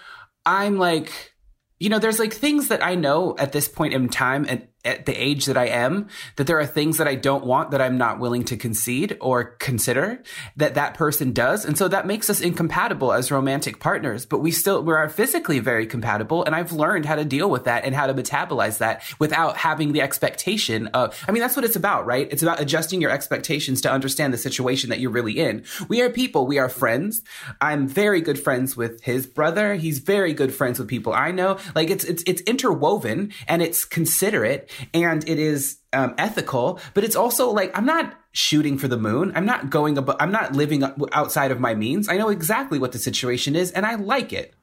I'm 0.46 0.78
like, 0.78 1.34
you 1.80 1.90
know, 1.90 2.00
there's 2.00 2.20
like 2.20 2.34
things 2.34 2.70
that 2.70 2.86
I 2.86 2.96
know 2.96 3.36
at 3.38 3.52
this 3.52 3.68
point 3.68 3.94
in 3.94 4.10
time 4.10 4.46
and 4.48 4.68
at 4.86 5.05
the 5.05 5.13
age 5.13 5.45
that 5.45 5.57
I 5.57 5.65
am, 5.65 6.07
that 6.38 6.47
there 6.47 6.59
are 6.59 6.65
things 6.65 6.97
that 6.97 7.07
I 7.07 7.15
don't 7.15 7.45
want 7.45 7.71
that 7.71 7.82
I'm 7.82 7.97
not 7.97 8.19
willing 8.19 8.45
to 8.45 8.57
concede 8.57 9.17
or 9.19 9.43
consider 9.43 10.23
that 10.55 10.75
that 10.75 10.93
person 10.93 11.34
does. 11.34 11.65
And 11.65 11.78
so 11.78 11.88
that 11.88 12.07
makes 12.07 12.30
us 12.30 12.39
incompatible 12.39 13.11
as 13.11 13.32
romantic 13.32 13.80
partners, 13.80 14.25
but 14.25 14.39
we 14.39 14.51
still, 14.51 14.82
we 14.84 14.93
are 14.93 15.09
physically 15.09 15.59
very 15.59 15.86
compatible. 15.86 16.43
And 16.43 16.55
I've 16.55 16.71
learned 16.71 17.05
how 17.05 17.15
to 17.15 17.25
deal 17.25 17.49
with 17.49 17.65
that 17.65 17.84
and 17.84 17.93
how 17.93 18.07
to 18.07 18.13
metabolize 18.13 18.78
that 18.78 19.03
without 19.19 19.57
having 19.57 19.91
the 19.91 20.01
expectation 20.01 20.88
of, 20.88 21.21
I 21.28 21.32
mean, 21.32 21.41
that's 21.41 21.55
what 21.55 21.65
it's 21.65 21.75
about, 21.75 22.05
right? 22.05 22.28
It's 22.32 22.43
about 22.43 22.61
adjusting 22.61 23.01
your 23.01 23.11
expectations 23.11 23.82
to 23.82 23.91
understand 23.91 24.34
the 24.34 24.38
situation 24.38 24.89
that 24.89 24.99
you're 24.99 25.11
really 25.11 25.38
in. 25.38 25.65
We 25.89 26.01
are 26.01 26.09
people. 26.09 26.47
We 26.47 26.59
are 26.59 26.69
friends. 26.69 27.23
I'm 27.59 27.88
very 27.88 28.21
good 28.21 28.39
friends 28.39 28.78
with 28.78 29.01
his 29.01 29.28
brother. 29.28 29.75
He's 29.75 29.99
very 29.99 30.34
good 30.34 30.53
friends 30.53 30.80
with 30.80 30.88
people 30.88 31.13
I 31.13 31.32
know. 31.32 31.57
Like 31.75 31.89
it's, 31.89 32.05
it's, 32.05 32.23
it's 32.25 32.41
interwoven 32.43 33.34
and 33.47 33.61
it's 33.61 33.84
considerate 33.84 34.66
and 34.93 35.28
it 35.28 35.39
is 35.39 35.80
um, 35.93 36.13
ethical, 36.18 36.80
but 36.93 37.03
it's 37.03 37.15
also 37.15 37.49
like, 37.51 37.78
I'm 37.78 37.86
not 37.86 38.13
shooting 38.32 38.78
for 38.78 38.88
the 38.88 38.97
moon. 38.97 39.32
I'm 39.36 39.45
not 39.45 39.70
going 39.70 39.97
above, 39.97 40.18
I'm 40.20 40.32
not 40.32 40.53
living 40.53 40.84
outside 41.11 41.51
of 41.51 41.59
my 41.59 41.74
means. 41.74 42.07
I 42.07 42.18
know 42.18 42.30
exactly 42.30 42.80
what 42.80 42.91
the 42.91 42.99
situation 42.99 43.55
is 43.55 43.72
and 43.72 43.86
I 43.86 43.95
like 43.95 44.32
it. 44.32 44.53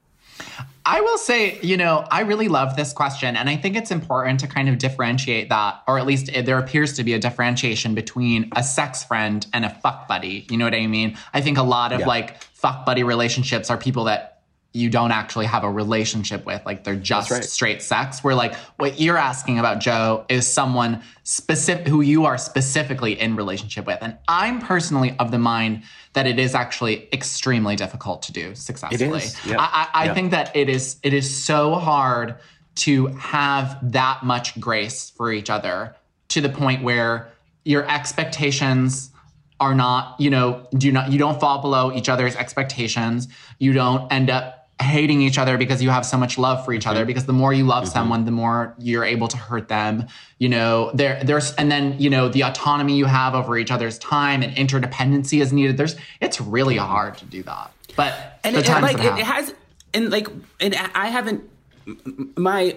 I 0.86 1.00
will 1.00 1.16
say, 1.16 1.58
you 1.62 1.78
know, 1.78 2.06
I 2.10 2.20
really 2.20 2.48
love 2.48 2.76
this 2.76 2.92
question. 2.92 3.36
And 3.36 3.48
I 3.48 3.56
think 3.56 3.74
it's 3.74 3.90
important 3.90 4.40
to 4.40 4.46
kind 4.46 4.68
of 4.68 4.76
differentiate 4.76 5.48
that, 5.48 5.82
or 5.88 5.98
at 5.98 6.04
least 6.04 6.30
there 6.44 6.58
appears 6.58 6.92
to 6.94 7.04
be 7.04 7.14
a 7.14 7.18
differentiation 7.18 7.94
between 7.94 8.50
a 8.54 8.62
sex 8.62 9.02
friend 9.02 9.46
and 9.54 9.64
a 9.64 9.70
fuck 9.70 10.06
buddy. 10.06 10.46
You 10.50 10.58
know 10.58 10.66
what 10.66 10.74
I 10.74 10.86
mean? 10.86 11.16
I 11.32 11.40
think 11.40 11.56
a 11.56 11.62
lot 11.62 11.92
of 11.92 12.02
like 12.02 12.42
fuck 12.52 12.84
buddy 12.84 13.02
relationships 13.02 13.70
are 13.70 13.78
people 13.78 14.04
that 14.04 14.33
you 14.74 14.90
don't 14.90 15.12
actually 15.12 15.46
have 15.46 15.62
a 15.62 15.70
relationship 15.70 16.44
with. 16.44 16.60
Like 16.66 16.82
they're 16.82 16.96
just 16.96 17.30
right. 17.30 17.44
straight 17.44 17.80
sex. 17.80 18.24
Where 18.24 18.34
like 18.34 18.56
what 18.76 19.00
you're 19.00 19.16
asking 19.16 19.60
about, 19.60 19.78
Joe, 19.78 20.26
is 20.28 20.48
someone 20.48 21.00
specific 21.22 21.86
who 21.86 22.00
you 22.00 22.24
are 22.24 22.36
specifically 22.36 23.18
in 23.18 23.36
relationship 23.36 23.86
with. 23.86 23.98
And 24.02 24.18
I'm 24.26 24.60
personally 24.60 25.14
of 25.20 25.30
the 25.30 25.38
mind 25.38 25.84
that 26.14 26.26
it 26.26 26.40
is 26.40 26.56
actually 26.56 27.08
extremely 27.12 27.76
difficult 27.76 28.22
to 28.22 28.32
do 28.32 28.56
successfully. 28.56 29.22
Yep. 29.46 29.58
I, 29.60 29.88
I, 29.94 30.02
I 30.02 30.04
Yep. 30.06 30.14
think 30.14 30.30
that 30.32 30.56
it 30.56 30.68
is 30.68 30.96
it 31.04 31.14
is 31.14 31.32
so 31.44 31.76
hard 31.76 32.34
to 32.76 33.06
have 33.06 33.78
that 33.92 34.24
much 34.24 34.58
grace 34.58 35.10
for 35.10 35.32
each 35.32 35.50
other 35.50 35.94
to 36.30 36.40
the 36.40 36.48
point 36.48 36.82
where 36.82 37.30
your 37.64 37.88
expectations 37.88 39.10
are 39.60 39.74
not, 39.74 40.20
you 40.20 40.30
know, 40.30 40.66
do 40.76 40.90
not 40.90 41.12
you 41.12 41.18
don't 41.18 41.38
fall 41.38 41.62
below 41.62 41.92
each 41.92 42.08
other's 42.08 42.34
expectations. 42.34 43.28
You 43.60 43.72
don't 43.72 44.12
end 44.12 44.30
up 44.30 44.62
hating 44.80 45.22
each 45.22 45.38
other 45.38 45.56
because 45.56 45.82
you 45.82 45.90
have 45.90 46.04
so 46.04 46.16
much 46.16 46.36
love 46.36 46.64
for 46.64 46.72
each 46.72 46.86
other 46.86 47.00
mm-hmm. 47.00 47.06
because 47.06 47.26
the 47.26 47.32
more 47.32 47.52
you 47.52 47.64
love 47.64 47.84
mm-hmm. 47.84 47.92
someone 47.92 48.24
the 48.24 48.30
more 48.30 48.74
you're 48.78 49.04
able 49.04 49.28
to 49.28 49.36
hurt 49.36 49.68
them. 49.68 50.06
You 50.38 50.48
know 50.48 50.90
there 50.94 51.22
there's 51.24 51.54
and 51.54 51.70
then 51.70 51.98
you 51.98 52.10
know 52.10 52.28
the 52.28 52.42
autonomy 52.42 52.96
you 52.96 53.04
have 53.04 53.34
over 53.34 53.56
each 53.56 53.70
other's 53.70 53.98
time 53.98 54.42
and 54.42 54.54
interdependency 54.56 55.40
is 55.40 55.52
needed. 55.52 55.76
There's 55.76 55.96
it's 56.20 56.40
really 56.40 56.76
mm-hmm. 56.76 56.86
hard 56.86 57.18
to 57.18 57.24
do 57.24 57.42
that 57.44 57.70
but 57.96 58.38
and 58.44 58.54
the 58.54 58.60
it, 58.60 58.66
times 58.66 58.82
like 58.82 58.96
that 58.96 59.18
it 59.18 59.24
has 59.24 59.54
and 59.92 60.10
like 60.10 60.28
and 60.60 60.74
i 60.94 61.06
haven't 61.06 61.48
my 62.36 62.76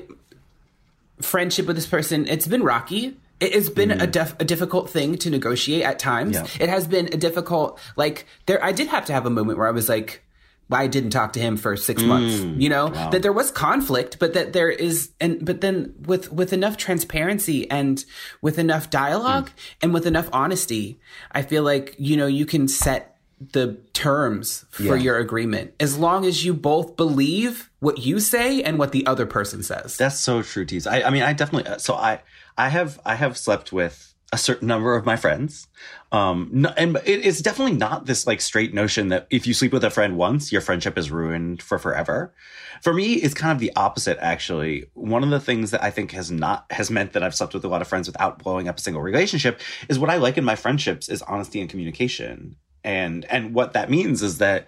friendship 1.22 1.66
with 1.66 1.76
this 1.76 1.88
person 1.88 2.28
it's 2.28 2.48
been 2.48 2.64
rocky. 2.64 3.18
It 3.40 3.54
has 3.54 3.70
been 3.70 3.92
a, 3.92 4.08
def- 4.08 4.36
a 4.40 4.44
difficult 4.44 4.90
thing 4.90 5.16
to 5.20 5.30
negotiate 5.30 5.84
at 5.84 6.00
times. 6.00 6.34
Yeah. 6.36 6.48
it 6.60 6.70
has 6.70 6.88
been 6.88 7.06
a 7.14 7.18
difficult 7.18 7.80
like 7.96 8.26
there 8.48 8.64
i 8.64 8.72
did 8.72 8.88
have 8.88 9.06
to 9.06 9.14
have 9.14 9.26
a 9.26 9.30
moment 9.30 9.58
where 9.58 9.68
i 9.68 9.72
was 9.72 9.88
like 9.88 10.24
I 10.70 10.88
didn't 10.88 11.12
talk 11.12 11.34
to 11.34 11.40
him 11.40 11.56
for 11.58 11.76
six 11.78 12.04
months. 12.04 12.36
You 12.42 12.70
know 12.70 12.88
wow. 12.88 13.10
that 13.10 13.22
there 13.22 13.32
was 13.34 13.52
conflict, 13.52 14.20
but 14.20 14.34
that 14.34 14.54
there 14.54 14.70
is, 14.70 15.12
and 15.22 15.44
but 15.46 15.62
then 15.62 15.94
with 16.06 16.32
with 16.32 16.52
enough 16.54 16.76
transparency 16.78 17.70
and 17.72 18.04
with 18.42 18.60
enough 18.60 18.90
dialogue 18.90 19.50
and 19.82 19.94
with 19.94 20.06
enough 20.06 20.30
honesty, 20.34 21.00
I 21.32 21.42
feel 21.42 21.64
like 21.64 21.96
you 21.98 22.18
know 22.18 22.28
you 22.28 22.46
can 22.46 22.68
set 22.68 23.14
the 23.52 23.78
terms 23.94 24.66
for 24.72 24.82
Yeah. 24.84 24.96
your 24.96 25.18
agreement 25.20 25.74
as 25.80 25.96
long 25.98 26.26
as 26.26 26.44
you 26.44 26.56
both 26.56 26.96
believe 26.98 27.70
what 27.80 28.00
you 28.00 28.20
say 28.20 28.64
and 28.64 28.80
what 28.80 28.92
the 28.92 29.06
other 29.06 29.28
person 29.28 29.62
says. 29.62 29.96
That's 29.96 30.20
so 30.20 30.42
true, 30.42 30.66
Tease. 30.66 30.88
I, 30.88 31.04
I 31.04 31.10
mean, 31.12 31.22
I 31.22 31.34
definitely. 31.34 31.72
uh, 31.72 31.78
So 31.78 31.94
I, 31.94 32.22
I 32.58 32.70
have, 32.70 33.00
I 33.06 33.14
have 33.14 33.38
slept 33.38 33.72
with 33.72 34.16
a 34.34 34.38
certain 34.38 34.68
number 34.68 34.96
of 34.96 35.06
my 35.06 35.16
friends, 35.16 35.68
um, 36.12 36.66
and 36.78 36.98
it, 36.98 37.26
it's 37.26 37.42
definitely 37.42 37.78
not 37.78 38.06
this 38.06 38.28
like 38.28 38.42
straight 38.42 38.74
notion 38.74 39.08
that 39.10 39.28
if 39.30 39.48
you 39.48 39.54
sleep 39.54 39.72
with 39.72 39.84
a 39.84 39.90
friend 39.90 40.18
once, 40.18 40.52
your 40.52 40.62
friendship 40.62 40.98
is 40.98 41.10
ruined 41.12 41.62
for 41.62 41.80
forever. 41.80 42.34
For 42.82 42.94
me, 42.94 43.14
it's 43.14 43.34
kind 43.34 43.52
of 43.52 43.60
the 43.60 43.72
opposite. 43.76 44.18
Actually, 44.20 44.86
one 44.94 45.24
of 45.24 45.30
the 45.30 45.40
things 45.40 45.72
that 45.72 45.84
I 45.84 45.92
think 45.92 46.12
has 46.12 46.30
not 46.30 46.66
has 46.72 46.92
meant 46.92 47.14
that 47.14 47.24
I've 47.24 47.36
slept 47.36 47.54
with 47.54 47.64
a 47.64 47.68
lot 47.68 47.82
of 47.82 47.88
friends 47.88 48.08
without 48.08 48.40
blowing 48.40 48.68
up 48.68 48.78
a 48.78 48.82
single 48.82 49.02
relationship 49.02 49.62
is 49.90 49.98
what 49.98 50.10
I 50.10 50.18
like 50.18 50.38
in 50.38 50.44
my 50.44 50.56
friendships 50.56 51.10
is 51.10 51.22
honesty 51.22 51.62
and 51.62 51.70
communication, 51.70 52.58
and 52.84 53.26
and 53.26 53.54
what 53.54 53.74
that 53.74 53.90
means 53.90 54.22
is 54.22 54.38
that 54.40 54.68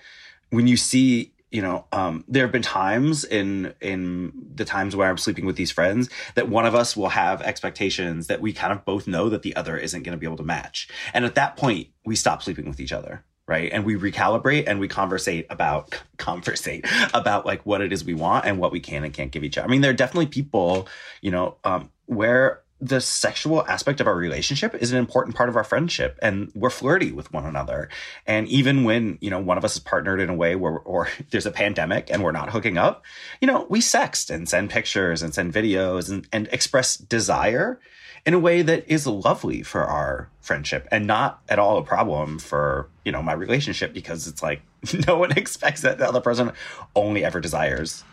when 0.50 0.68
you 0.68 0.78
see 0.78 1.34
you 1.52 1.62
know 1.62 1.86
um, 1.92 2.24
there 2.28 2.44
have 2.44 2.52
been 2.52 2.62
times 2.62 3.24
in 3.24 3.74
in 3.82 4.32
the 4.56 4.66
times 4.66 4.96
where 4.96 5.10
i'm 5.10 5.18
sleeping 5.18 5.46
with 5.46 5.56
these 5.56 5.72
friends 5.72 6.10
that 6.36 6.50
one 6.50 6.66
of 6.66 6.76
us 6.76 6.96
will 6.96 7.10
have 7.10 7.42
expectations 7.42 8.28
that 8.28 8.42
we 8.42 8.54
kind 8.54 8.72
of 8.72 8.86
both 8.86 9.08
know 9.08 9.30
that 9.30 9.42
the 9.42 9.56
other 9.56 9.78
isn't 9.78 10.04
going 10.04 10.14
to 10.14 10.18
be 10.18 10.26
able 10.26 10.38
to 10.38 10.44
match. 10.44 10.88
And 11.14 11.26
at 11.26 11.36
that 11.36 11.58
point 11.58 11.88
we 12.06 12.16
stop 12.16 12.44
sleeping 12.44 12.68
with 12.68 12.80
each 12.80 12.94
other 12.94 13.24
right? 13.48 13.72
And 13.74 13.84
we 13.84 13.96
recalibrate 13.96 14.66
and 14.68 14.80
we 14.80 14.88
conversate 14.88 15.48
about 15.50 16.00
conversate 16.18 16.86
about 17.16 17.48
like 17.48 17.66
what 17.66 17.82
it 17.82 17.92
is 17.92 18.06
we 18.06 18.14
want 18.14 18.46
and 18.46 18.60
what 18.60 18.72
we 18.72 18.80
can 18.80 19.04
and 19.04 19.12
can't 19.12 19.32
give 19.32 19.44
each 19.44 19.58
other. 19.58 19.68
I 19.68 19.72
mean 19.72 19.82
there 19.82 19.90
are 19.90 19.96
definitely 19.96 20.28
people 20.28 20.88
you 21.22 21.32
know 21.32 21.58
um, 21.64 21.90
where 22.06 22.62
the 22.82 23.02
sexual 23.02 23.66
aspect 23.68 24.00
of 24.00 24.08
our 24.08 24.16
relationship 24.16 24.74
is 24.76 24.92
an 24.92 24.98
important 24.98 25.36
part 25.36 25.50
of 25.50 25.56
our 25.56 25.64
friendship 25.64 26.18
and 26.22 26.52
we're 26.56 26.70
flirty 26.70 27.12
with 27.12 27.32
one 27.34 27.46
another. 27.46 27.90
And 28.26 28.48
even 28.48 28.84
when 28.84 29.18
you 29.22 29.30
know 29.30 29.40
one 29.40 29.58
of 29.58 29.66
us 29.66 29.76
is 29.76 29.80
partnered 29.80 30.20
in 30.20 30.30
a 30.30 30.36
way 30.36 30.56
where 30.56 30.80
or 30.80 31.08
there's 31.32 31.46
a 31.46 31.52
pandemic 31.52 32.10
and 32.10 32.24
we're 32.24 32.32
not 32.32 32.50
hooking 32.50 32.78
up 32.78 33.04
you 33.42 33.48
know 33.48 33.66
we 33.70 33.80
sext 33.80 34.30
and 34.30 34.48
send 34.48 34.70
pictures 34.70 35.22
and 35.22 35.34
send 35.34 35.54
videos 35.54 36.10
and, 36.10 36.28
and 36.32 36.48
express 36.52 36.98
desire 36.98 37.80
in 38.26 38.34
a 38.34 38.40
way 38.40 38.62
that 38.62 38.88
is 38.88 39.08
lovely 39.08 39.64
for 39.64 39.84
our 39.86 40.30
friendship 40.42 40.88
and 40.92 41.08
not 41.08 41.42
at 41.48 41.60
all 41.60 41.78
a 41.78 41.84
problem 41.84 42.40
for 42.40 42.90
you 43.06 43.12
know 43.12 43.22
my 43.22 43.34
relationship 43.34 43.94
because 43.94 44.28
it's 44.28 44.44
like 44.44 44.62
no 45.08 45.18
one 45.18 45.32
expects 45.38 45.82
that 45.82 45.98
the 45.98 46.08
other 46.08 46.22
person 46.22 46.52
only 46.96 47.24
ever 47.24 47.40
desires 47.40 48.04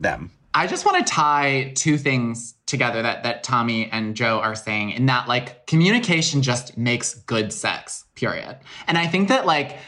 them 0.00 0.30
I 0.54 0.66
just 0.66 0.84
want 0.84 1.04
to 1.06 1.10
tie 1.10 1.72
two 1.74 1.96
things 1.96 2.54
together 2.66 3.02
that 3.02 3.22
that 3.22 3.42
Tommy 3.42 3.90
and 3.90 4.14
Joe 4.14 4.38
are 4.40 4.54
saying 4.54 4.90
in 4.90 5.06
that 5.06 5.28
like 5.28 5.66
communication 5.66 6.42
just 6.42 6.76
makes 6.76 7.14
good 7.14 7.52
sex, 7.52 8.04
period. 8.14 8.58
And 8.86 8.98
I 8.98 9.06
think 9.06 9.28
that 9.28 9.46
like 9.46 9.78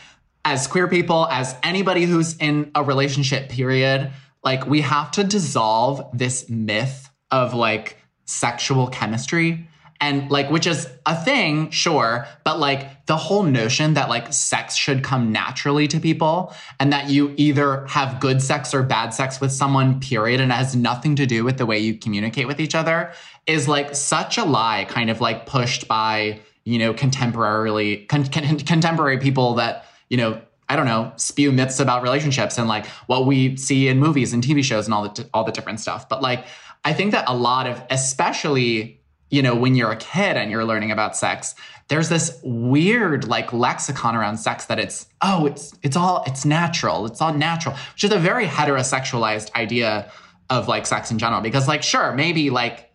as 0.44 0.66
queer 0.66 0.88
people, 0.88 1.26
as 1.30 1.54
anybody 1.62 2.04
who's 2.04 2.36
in 2.36 2.70
a 2.74 2.82
relationship, 2.82 3.48
period, 3.48 4.10
like 4.42 4.66
we 4.66 4.80
have 4.82 5.10
to 5.12 5.24
dissolve 5.24 6.06
this 6.12 6.48
myth 6.48 7.10
of 7.30 7.54
like 7.54 7.98
sexual 8.26 8.86
chemistry 8.88 9.68
and 10.00 10.30
like 10.30 10.50
which 10.50 10.66
is 10.66 10.88
a 11.06 11.16
thing 11.24 11.70
sure 11.70 12.26
but 12.44 12.58
like 12.58 13.06
the 13.06 13.16
whole 13.16 13.42
notion 13.42 13.94
that 13.94 14.08
like 14.08 14.32
sex 14.32 14.74
should 14.74 15.02
come 15.02 15.32
naturally 15.32 15.86
to 15.86 16.00
people 16.00 16.54
and 16.80 16.92
that 16.92 17.08
you 17.08 17.32
either 17.36 17.86
have 17.86 18.20
good 18.20 18.42
sex 18.42 18.74
or 18.74 18.82
bad 18.82 19.10
sex 19.10 19.40
with 19.40 19.52
someone 19.52 20.00
period 20.00 20.40
and 20.40 20.50
it 20.50 20.54
has 20.54 20.74
nothing 20.74 21.16
to 21.16 21.26
do 21.26 21.44
with 21.44 21.58
the 21.58 21.66
way 21.66 21.78
you 21.78 21.96
communicate 21.96 22.46
with 22.46 22.60
each 22.60 22.74
other 22.74 23.12
is 23.46 23.68
like 23.68 23.94
such 23.94 24.38
a 24.38 24.44
lie 24.44 24.84
kind 24.88 25.10
of 25.10 25.20
like 25.20 25.46
pushed 25.46 25.86
by 25.88 26.38
you 26.64 26.78
know 26.78 26.92
contemporarily 26.92 28.06
con- 28.08 28.26
con- 28.26 28.58
contemporary 28.72 29.18
people 29.18 29.54
that 29.54 29.86
you 30.08 30.16
know 30.16 30.40
I 30.66 30.76
don't 30.76 30.86
know, 30.86 31.12
spew 31.16 31.52
myths 31.52 31.78
about 31.78 32.02
relationships 32.02 32.56
and 32.56 32.68
like 32.68 32.86
what 33.06 33.26
we 33.26 33.56
see 33.56 33.88
in 33.88 33.98
movies 33.98 34.32
and 34.32 34.42
TV 34.42 34.64
shows 34.64 34.86
and 34.86 34.94
all 34.94 35.08
the 35.08 35.28
all 35.34 35.44
the 35.44 35.52
different 35.52 35.80
stuff. 35.80 36.08
But 36.08 36.22
like 36.22 36.46
I 36.84 36.92
think 36.92 37.12
that 37.12 37.24
a 37.28 37.34
lot 37.34 37.66
of 37.66 37.82
especially 37.90 39.00
you 39.30 39.42
know 39.42 39.54
when 39.54 39.74
you're 39.74 39.90
a 39.90 39.96
kid 39.96 40.36
and 40.36 40.50
you're 40.50 40.64
learning 40.64 40.90
about 40.90 41.16
sex, 41.16 41.54
there's 41.88 42.08
this 42.08 42.38
weird 42.42 43.26
like 43.26 43.52
lexicon 43.52 44.14
around 44.16 44.38
sex 44.38 44.66
that 44.66 44.78
it's 44.78 45.06
oh 45.22 45.46
it's 45.46 45.74
it's 45.82 45.96
all 45.96 46.22
it's 46.26 46.44
natural. 46.44 47.06
It's 47.06 47.20
all 47.20 47.34
natural, 47.34 47.74
which 47.92 48.04
is 48.04 48.12
a 48.12 48.18
very 48.18 48.46
heterosexualized 48.46 49.54
idea 49.54 50.10
of 50.50 50.68
like 50.68 50.86
sex 50.86 51.10
in 51.10 51.18
general 51.18 51.40
because 51.40 51.68
like 51.68 51.82
sure, 51.82 52.12
maybe 52.12 52.50
like 52.50 52.90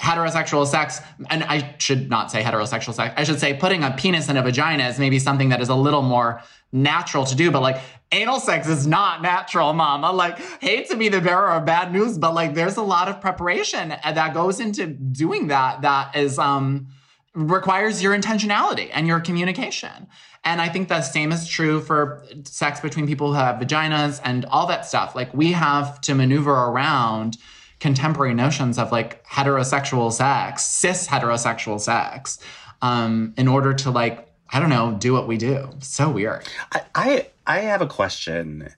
heterosexual 0.00 0.66
sex, 0.66 1.00
and 1.28 1.44
I 1.44 1.74
should 1.78 2.08
not 2.08 2.30
say 2.30 2.42
heterosexual 2.42 2.94
sex, 2.94 3.14
I 3.16 3.24
should 3.24 3.38
say 3.38 3.54
putting 3.54 3.84
a 3.84 3.90
penis 3.90 4.28
in 4.28 4.36
a 4.36 4.42
vagina 4.42 4.88
is 4.88 4.98
maybe 4.98 5.18
something 5.18 5.50
that 5.50 5.60
is 5.60 5.68
a 5.68 5.74
little 5.74 6.02
more 6.02 6.42
natural 6.72 7.24
to 7.26 7.34
do, 7.34 7.50
but 7.50 7.60
like 7.60 7.80
anal 8.12 8.40
sex 8.40 8.68
is 8.68 8.86
not 8.86 9.22
natural, 9.22 9.72
mama. 9.72 10.10
Like, 10.10 10.38
hate 10.60 10.88
to 10.88 10.96
be 10.96 11.08
the 11.08 11.20
bearer 11.20 11.50
of 11.50 11.64
bad 11.64 11.92
news, 11.92 12.18
but 12.18 12.34
like 12.34 12.54
there's 12.54 12.76
a 12.76 12.82
lot 12.82 13.08
of 13.08 13.20
preparation 13.20 13.90
that 13.90 14.34
goes 14.34 14.58
into 14.58 14.86
doing 14.86 15.48
that 15.48 15.82
that 15.82 16.16
is 16.16 16.38
um 16.38 16.88
requires 17.34 18.02
your 18.02 18.16
intentionality 18.16 18.90
and 18.92 19.06
your 19.06 19.20
communication. 19.20 20.08
And 20.42 20.60
I 20.60 20.68
think 20.68 20.88
the 20.88 21.02
same 21.02 21.32
is 21.32 21.46
true 21.46 21.80
for 21.80 22.24
sex 22.44 22.80
between 22.80 23.06
people 23.06 23.28
who 23.28 23.38
have 23.38 23.56
vaginas 23.60 24.20
and 24.24 24.44
all 24.46 24.66
that 24.66 24.86
stuff. 24.86 25.14
Like 25.14 25.32
we 25.34 25.52
have 25.52 26.00
to 26.02 26.14
maneuver 26.14 26.52
around 26.52 27.36
contemporary 27.80 28.34
notions 28.34 28.78
of 28.78 28.92
like 28.92 29.26
heterosexual 29.26 30.12
sex, 30.12 30.64
cis 30.64 31.08
heterosexual 31.08 31.80
sex, 31.80 32.38
um, 32.82 33.34
in 33.36 33.48
order 33.48 33.74
to 33.74 33.90
like, 33.90 34.28
I 34.50 34.60
don't 34.60 34.70
know, 34.70 34.96
do 34.98 35.12
what 35.12 35.26
we 35.26 35.36
do. 35.36 35.70
So 35.80 36.10
weird. 36.10 36.46
I, 36.72 36.82
I 36.94 37.26
I 37.46 37.58
have 37.60 37.82
a 37.82 37.86
question 37.86 38.68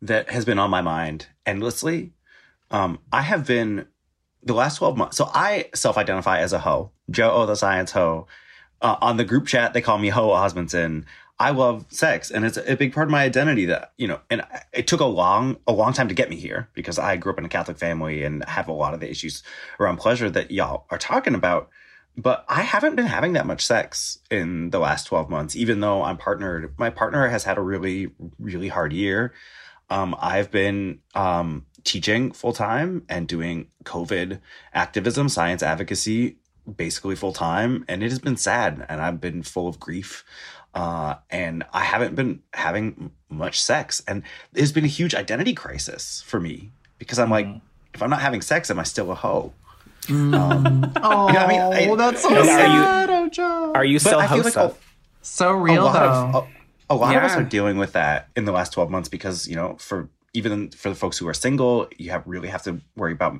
that 0.00 0.30
has 0.30 0.44
been 0.44 0.58
on 0.58 0.70
my 0.70 0.80
mind 0.80 1.26
endlessly. 1.44 2.12
Um, 2.70 2.98
I 3.12 3.22
have 3.22 3.46
been 3.46 3.86
the 4.42 4.54
last 4.54 4.78
twelve 4.78 4.96
months. 4.96 5.16
So 5.16 5.30
I 5.34 5.68
self-identify 5.74 6.38
as 6.38 6.52
a 6.52 6.60
hoe, 6.60 6.90
Joe 7.10 7.30
O 7.30 7.46
the 7.46 7.56
Science 7.56 7.92
Hoe. 7.92 8.26
Uh, 8.80 8.96
on 9.00 9.16
the 9.16 9.24
group 9.24 9.46
chat, 9.46 9.74
they 9.74 9.80
call 9.80 9.98
me 9.98 10.08
Ho 10.08 10.28
Osmundson. 10.30 11.04
I 11.42 11.50
love 11.50 11.86
sex, 11.88 12.30
and 12.30 12.44
it's 12.44 12.56
a 12.56 12.76
big 12.76 12.92
part 12.92 13.08
of 13.08 13.10
my 13.10 13.24
identity. 13.24 13.66
That 13.66 13.92
you 13.96 14.06
know, 14.08 14.20
and 14.30 14.44
it 14.72 14.86
took 14.86 15.00
a 15.00 15.06
long, 15.06 15.56
a 15.66 15.72
long 15.72 15.92
time 15.92 16.08
to 16.08 16.14
get 16.14 16.30
me 16.30 16.36
here 16.36 16.68
because 16.74 16.98
I 16.98 17.16
grew 17.16 17.32
up 17.32 17.38
in 17.38 17.44
a 17.44 17.48
Catholic 17.48 17.78
family 17.78 18.22
and 18.22 18.44
have 18.44 18.68
a 18.68 18.72
lot 18.72 18.94
of 18.94 19.00
the 19.00 19.10
issues 19.10 19.42
around 19.80 19.96
pleasure 19.96 20.30
that 20.30 20.50
y'all 20.50 20.86
are 20.90 20.98
talking 20.98 21.34
about 21.34 21.68
but 22.16 22.44
I 22.48 22.62
haven't 22.62 22.96
been 22.96 23.06
having 23.06 23.32
that 23.34 23.46
much 23.46 23.64
sex 23.64 24.18
in 24.30 24.70
the 24.70 24.78
last 24.78 25.04
12 25.04 25.30
months, 25.30 25.56
even 25.56 25.80
though 25.80 26.02
I'm 26.02 26.18
partnered. 26.18 26.74
My 26.78 26.90
partner 26.90 27.28
has 27.28 27.44
had 27.44 27.56
a 27.56 27.62
really, 27.62 28.10
really 28.38 28.68
hard 28.68 28.92
year. 28.92 29.32
Um, 29.88 30.14
I've 30.20 30.50
been 30.50 31.00
um, 31.14 31.66
teaching 31.84 32.32
full 32.32 32.52
time 32.52 33.04
and 33.08 33.26
doing 33.26 33.68
COVID 33.84 34.40
activism, 34.74 35.28
science 35.28 35.62
advocacy, 35.62 36.36
basically 36.76 37.16
full 37.16 37.32
time. 37.32 37.84
And 37.88 38.02
it 38.02 38.10
has 38.10 38.18
been 38.18 38.36
sad. 38.36 38.84
And 38.88 39.00
I've 39.00 39.20
been 39.20 39.42
full 39.42 39.68
of 39.68 39.80
grief. 39.80 40.24
Uh, 40.74 41.16
and 41.30 41.64
I 41.72 41.80
haven't 41.84 42.14
been 42.14 42.42
having 42.54 43.10
much 43.28 43.60
sex. 43.62 44.02
And 44.08 44.22
there's 44.52 44.72
been 44.72 44.84
a 44.84 44.88
huge 44.88 45.14
identity 45.14 45.52
crisis 45.54 46.22
for 46.26 46.40
me 46.40 46.70
because 46.98 47.18
I'm 47.18 47.30
like, 47.30 47.46
if 47.94 48.02
I'm 48.02 48.08
not 48.10 48.20
having 48.20 48.40
sex, 48.40 48.70
am 48.70 48.78
I 48.78 48.84
still 48.84 49.10
a 49.10 49.14
hoe? 49.14 49.52
Um, 50.08 50.92
Oh, 51.02 51.26
you 51.28 51.34
know 51.34 51.38
I 51.40 51.46
mean? 51.48 51.60
I- 51.90 51.94
that's 51.96 52.22
so 52.22 52.28
And 52.30 52.38
are 52.38 52.42
you- 52.42 52.82
sad, 52.82 53.10
oh, 53.10 53.28
Joe. 53.28 53.72
Are 53.74 53.84
you 53.84 53.98
still 53.98 54.18
I 54.18 54.26
feel 54.28 54.42
like 54.44 54.54
host? 54.54 54.76
So 55.22 55.52
real 55.52 55.84
lot 55.84 55.92
though. 56.32 56.38
of 56.38 56.44
a, 56.90 56.94
a 56.94 56.96
lot 56.96 57.14
of 57.16 57.22
us 57.22 57.36
are 57.36 57.44
dealing 57.44 57.76
with 57.78 57.92
that 57.92 58.28
in 58.34 58.44
the 58.44 58.52
last 58.52 58.72
12 58.72 58.90
months 58.90 59.08
because 59.08 59.46
you 59.46 59.54
know 59.54 59.76
for 59.78 60.08
even 60.34 60.70
for 60.70 60.88
the 60.88 60.94
folks 60.96 61.16
who 61.18 61.28
are 61.28 61.34
single 61.34 61.86
you 61.96 62.10
have 62.10 62.24
really 62.26 62.48
have 62.48 62.62
to 62.64 62.80
worry 62.96 63.12
about 63.12 63.38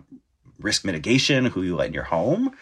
risk 0.61 0.85
mitigation 0.85 1.47
who 1.47 1.63
you 1.63 1.75
let 1.75 1.89
in 1.89 1.93
your 1.95 2.05
home 2.05 2.53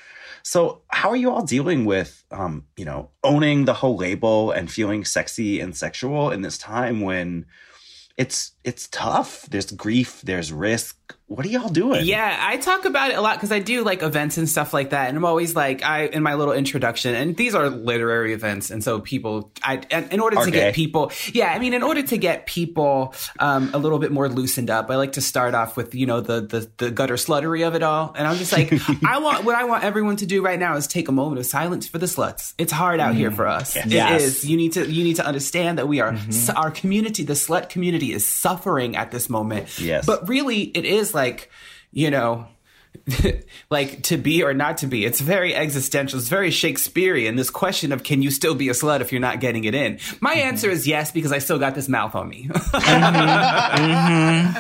so 0.51 0.83
how 0.89 1.11
are 1.11 1.17
you 1.17 1.31
all 1.31 1.45
dealing 1.45 1.85
with 1.85 2.25
um 2.33 2.65
you 2.77 2.85
know 2.85 3.09
owning 3.23 3.67
the 3.67 3.75
whole 3.75 3.97
label 3.97 4.51
and 4.51 4.69
feeling 4.69 5.05
sexy 5.05 5.61
and 5.61 5.77
sexual 5.77 6.33
in 6.33 6.43
this 6.43 6.59
time 6.59 7.01
when 7.03 7.47
it's 8.17 8.51
it's 8.65 8.89
tough 8.89 9.47
there's 9.51 9.71
grief 9.73 10.21
there's 10.23 10.53
risk 10.53 10.97
what 11.27 11.47
are 11.47 11.49
y'all 11.49 11.69
doing 11.69 12.05
Yeah, 12.07 12.37
I 12.41 12.57
talk 12.57 12.85
about 12.85 13.11
it 13.13 13.17
a 13.17 13.21
lot 13.21 13.37
because 13.37 13.53
I 13.53 13.61
do 13.61 13.85
like 13.85 14.03
events 14.03 14.37
and 14.37 14.49
stuff 14.49 14.75
like 14.75 14.91
that, 14.91 15.09
and 15.09 15.17
I'm 15.17 15.25
always 15.25 15.55
like, 15.55 15.81
I 15.85 16.07
in 16.07 16.25
my 16.25 16.35
little 16.35 16.53
introduction, 16.53 17.15
and 17.15 17.37
these 17.37 17.55
are 17.55 17.71
literary 17.71 18.33
events, 18.33 18.73
and 18.73 18.83
so 18.83 18.99
people, 19.01 19.53
I 19.63 19.81
in 20.11 20.19
order 20.19 20.39
Are 20.39 20.45
to 20.45 20.51
gay. 20.51 20.59
get 20.59 20.75
people, 20.75 21.13
yeah, 21.33 21.53
I 21.53 21.61
mean, 21.61 21.73
in 21.73 21.85
order 21.85 22.03
to 22.03 22.17
get 22.19 22.47
people 22.47 23.15
um, 23.39 23.71
a 23.75 23.79
little 23.79 24.01
bit 24.01 24.11
more 24.11 24.29
loosened 24.29 24.71
up, 24.71 24.91
I 24.91 24.97
like 24.97 25.13
to 25.13 25.21
start 25.21 25.55
off 25.55 25.77
with 25.77 25.95
you 25.95 26.05
know 26.07 26.21
the 26.21 26.41
the 26.41 26.69
the 26.79 26.91
gutter 26.91 27.15
sluttery 27.15 27.65
of 27.67 27.77
it 27.77 27.85
all, 27.85 28.13
and 28.17 28.27
I'm 28.27 28.37
just 28.37 28.53
like, 28.53 28.73
I 29.07 29.19
want 29.21 29.45
what 29.45 29.55
I 29.55 29.65
want 29.65 29.85
everyone 29.85 30.17
to 30.17 30.27
do 30.27 30.43
right 30.43 30.59
now 30.59 30.75
is 30.75 30.89
take 30.89 31.09
a 31.09 31.13
moment 31.13 31.39
of 31.39 31.47
silence 31.47 31.87
for 31.87 31.99
the 31.99 32.07
sluts. 32.07 32.55
It's 32.59 32.73
hard 32.73 32.99
out 32.99 33.15
here 33.15 33.31
for 33.31 33.47
us. 33.47 33.77
It 33.77 33.87
Yes. 33.87 34.23
is. 34.23 34.49
You 34.51 34.57
need 34.57 34.73
to 34.73 34.91
you 34.91 35.05
need 35.05 35.17
to 35.17 35.25
understand 35.27 35.79
that 35.79 35.87
we 35.87 36.01
are 36.01 36.17
our 36.57 36.73
community, 36.73 37.23
the 37.23 37.35
slut 37.35 37.69
community, 37.69 38.13
is 38.13 38.27
suffering 38.27 38.50
suffering 38.51 38.97
at 38.97 39.11
this 39.11 39.31
moment. 39.31 39.79
Yes. 39.79 40.07
But 40.07 40.29
really, 40.29 40.63
it 40.63 40.85
is 40.85 41.15
like, 41.15 41.51
you 41.93 42.11
know, 42.11 42.49
like 43.71 44.03
to 44.05 44.17
be 44.17 44.43
or 44.43 44.55
not 44.55 44.79
to 44.79 44.87
be. 44.87 45.05
It's 45.05 45.21
very 45.21 45.55
existential. 45.55 46.19
It's 46.19 46.29
very 46.29 46.51
Shakespearean. 46.51 47.37
This 47.37 47.51
question 47.51 47.93
of 47.93 48.03
can 48.03 48.23
you 48.23 48.31
still 48.31 48.55
be 48.55 48.69
a 48.69 48.73
slut 48.73 49.01
if 49.01 49.13
you're 49.13 49.21
not 49.21 49.41
getting 49.41 49.65
it 49.65 49.75
in? 49.75 49.99
My 50.21 50.35
mm-hmm. 50.35 50.49
answer 50.49 50.71
is 50.71 50.87
yes 50.87 51.13
because 51.13 51.33
I 51.33 51.39
still 51.39 51.59
got 51.59 51.75
this 51.75 51.89
mouth 51.89 52.15
on 52.15 52.29
me. 52.29 52.45
mm-hmm. 52.51 54.57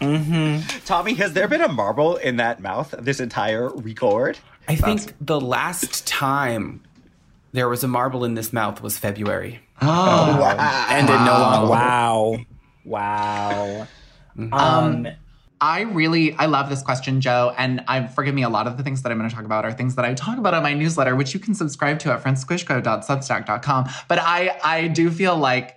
Mm-hmm. 0.00 0.78
Tommy, 0.84 1.14
has 1.14 1.32
there 1.32 1.48
been 1.48 1.60
a 1.60 1.68
marble 1.68 2.16
in 2.16 2.36
that 2.36 2.60
mouth 2.60 2.94
this 2.98 3.20
entire 3.20 3.68
record? 3.68 4.38
I 4.68 4.76
think 4.76 5.14
the 5.20 5.40
last 5.40 6.06
time 6.06 6.82
there 7.52 7.68
was 7.68 7.82
a 7.82 7.88
marble 7.88 8.24
in 8.24 8.34
this 8.34 8.52
mouth 8.52 8.80
was 8.80 8.96
February. 8.96 9.60
Oh, 9.80 10.40
wow. 10.40 10.86
And 10.90 11.08
it 11.08 11.12
no 11.12 11.18
longer. 11.18 11.70
Wow. 11.70 12.38
Wow. 12.88 13.86
Mm-hmm. 14.36 14.54
Um, 14.54 15.08
I 15.60 15.82
really 15.82 16.32
I 16.34 16.46
love 16.46 16.68
this 16.68 16.82
question, 16.82 17.20
Joe. 17.20 17.52
And 17.58 17.82
I 17.88 18.06
forgive 18.06 18.34
me, 18.34 18.42
a 18.42 18.48
lot 18.48 18.66
of 18.66 18.76
the 18.76 18.82
things 18.82 19.02
that 19.02 19.12
I'm 19.12 19.18
going 19.18 19.28
to 19.28 19.34
talk 19.34 19.44
about 19.44 19.64
are 19.64 19.72
things 19.72 19.96
that 19.96 20.04
I 20.04 20.14
talk 20.14 20.38
about 20.38 20.54
on 20.54 20.62
my 20.62 20.74
newsletter, 20.74 21.16
which 21.16 21.34
you 21.34 21.40
can 21.40 21.54
subscribe 21.54 21.98
to 22.00 22.12
at 22.12 22.22
francisquishco.substack.com. 22.22 23.88
But 24.06 24.18
I 24.20 24.58
I 24.62 24.88
do 24.88 25.10
feel 25.10 25.36
like 25.36 25.76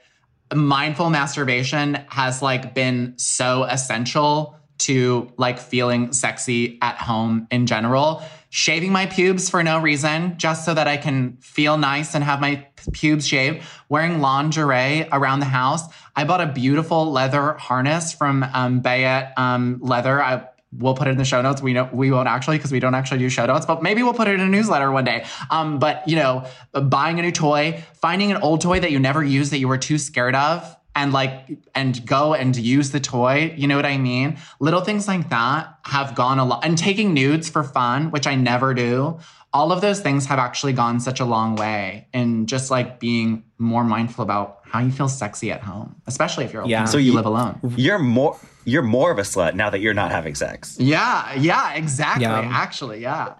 mindful 0.53 1.09
masturbation 1.09 1.95
has 2.09 2.41
like 2.41 2.74
been 2.74 3.14
so 3.18 3.64
essential 3.64 4.57
to 4.80 5.32
like 5.38 5.59
feeling 5.59 6.12
sexy 6.12 6.78
at 6.82 6.97
home 6.97 7.47
in 7.51 7.66
general. 7.68 8.24
Shaving 8.49 8.91
my 8.91 9.05
pubes 9.05 9.49
for 9.49 9.64
no 9.64 9.80
reason, 9.80 10.38
just 10.38 10.66
so 10.66 10.74
that 10.74 10.88
I 10.88 10.97
can 10.97 11.38
feel 11.38 11.78
nice 11.78 12.14
and 12.16 12.24
have 12.24 12.41
my 12.41 12.68
pubes 12.91 13.26
shaved. 13.26 13.64
Wearing 13.88 14.20
lingerie 14.20 15.07
around 15.12 15.39
the 15.39 15.45
house. 15.45 15.84
I 16.16 16.24
bought 16.24 16.41
a 16.41 16.47
beautiful 16.47 17.12
leather 17.12 17.53
harness 17.53 18.14
from 18.14 18.43
um, 18.53 18.82
Bayet 18.82 19.34
um, 19.38 19.80
Leather. 19.82 20.22
I 20.22 20.47
we'll 20.74 20.95
put 20.95 21.07
it 21.07 21.12
in 21.12 21.18
the 21.18 21.26
show 21.26 21.41
notes. 21.41 21.62
We 21.62 21.74
know 21.74 21.89
we 21.91 22.12
won't 22.12 22.28
actually 22.28 22.57
because 22.57 22.72
we 22.72 22.80
don't 22.80 22.95
actually 22.95 23.20
do 23.20 23.30
show 23.30 23.45
notes, 23.45 23.66
but 23.66 23.84
maybe 23.84 24.03
we'll 24.03 24.14
put 24.14 24.28
it 24.28 24.36
in 24.36 24.39
a 24.39 24.47
newsletter 24.47 24.91
one 24.91 25.03
day. 25.03 25.26
Um, 25.49 25.80
but 25.80 26.07
you 26.07 26.16
know, 26.16 26.45
buying 26.74 27.20
a 27.20 27.22
new 27.22 27.32
toy, 27.32 27.84
finding 27.95 28.32
an 28.32 28.38
old 28.38 28.62
toy 28.62 28.80
that 28.80 28.91
you 28.91 28.99
never 28.99 29.24
used 29.24 29.51
that 29.51 29.59
you 29.59 29.68
were 29.68 29.78
too 29.78 29.97
scared 29.97 30.36
of, 30.36 30.78
and 30.95 31.14
like 31.14 31.57
and 31.74 32.05
go 32.05 32.34
and 32.34 32.55
use 32.55 32.91
the 32.91 32.99
toy. 32.99 33.53
You 33.57 33.68
know 33.68 33.76
what 33.76 33.86
I 33.86 33.97
mean? 33.97 34.38
Little 34.59 34.82
things 34.82 35.07
like 35.07 35.30
that 35.30 35.78
have 35.86 36.16
gone 36.16 36.39
a 36.39 36.45
lot. 36.45 36.66
And 36.66 36.78
taking 36.78 37.14
nudes 37.14 37.49
for 37.49 37.64
fun, 37.64 38.12
which 38.12 38.28
I 38.28 38.36
never 38.36 38.74
do. 38.74 39.20
All 39.53 39.74
of 39.74 39.82
those 39.82 39.99
things 39.99 40.28
have 40.28 40.39
actually 40.39 40.72
gone 40.72 41.01
such 41.01 41.20
a 41.20 41.26
long 41.26 41.57
way 41.57 42.07
in 42.14 42.45
just 42.45 42.72
like 42.72 43.01
being 43.01 43.43
more 43.57 43.84
mindful 43.84 44.24
about 44.24 44.61
how 44.72 44.80
you 44.80 44.92
feel 44.92 45.10
sexy 45.10 45.52
at 45.52 45.62
home, 45.62 45.96
especially 46.08 46.46
if 46.46 46.54
you're 46.54 46.66
yeah. 46.66 46.86
so 46.86 46.98
you, 46.98 47.12
you 47.12 47.14
live 47.14 47.26
alone. 47.26 47.60
You're 47.76 48.00
more 48.00 48.40
you're 48.64 48.84
more 48.84 49.12
of 49.12 49.18
a 49.18 49.24
slut 49.24 49.54
now 49.54 49.70
that 49.70 49.80
you're 49.80 49.94
not 49.94 50.12
having 50.12 50.34
sex. 50.34 50.78
Yeah, 50.80 51.34
yeah, 51.36 51.74
exactly. 51.74 52.24
Yeah. 52.24 52.50
Actually, 52.52 53.02
yeah. 53.02 53.34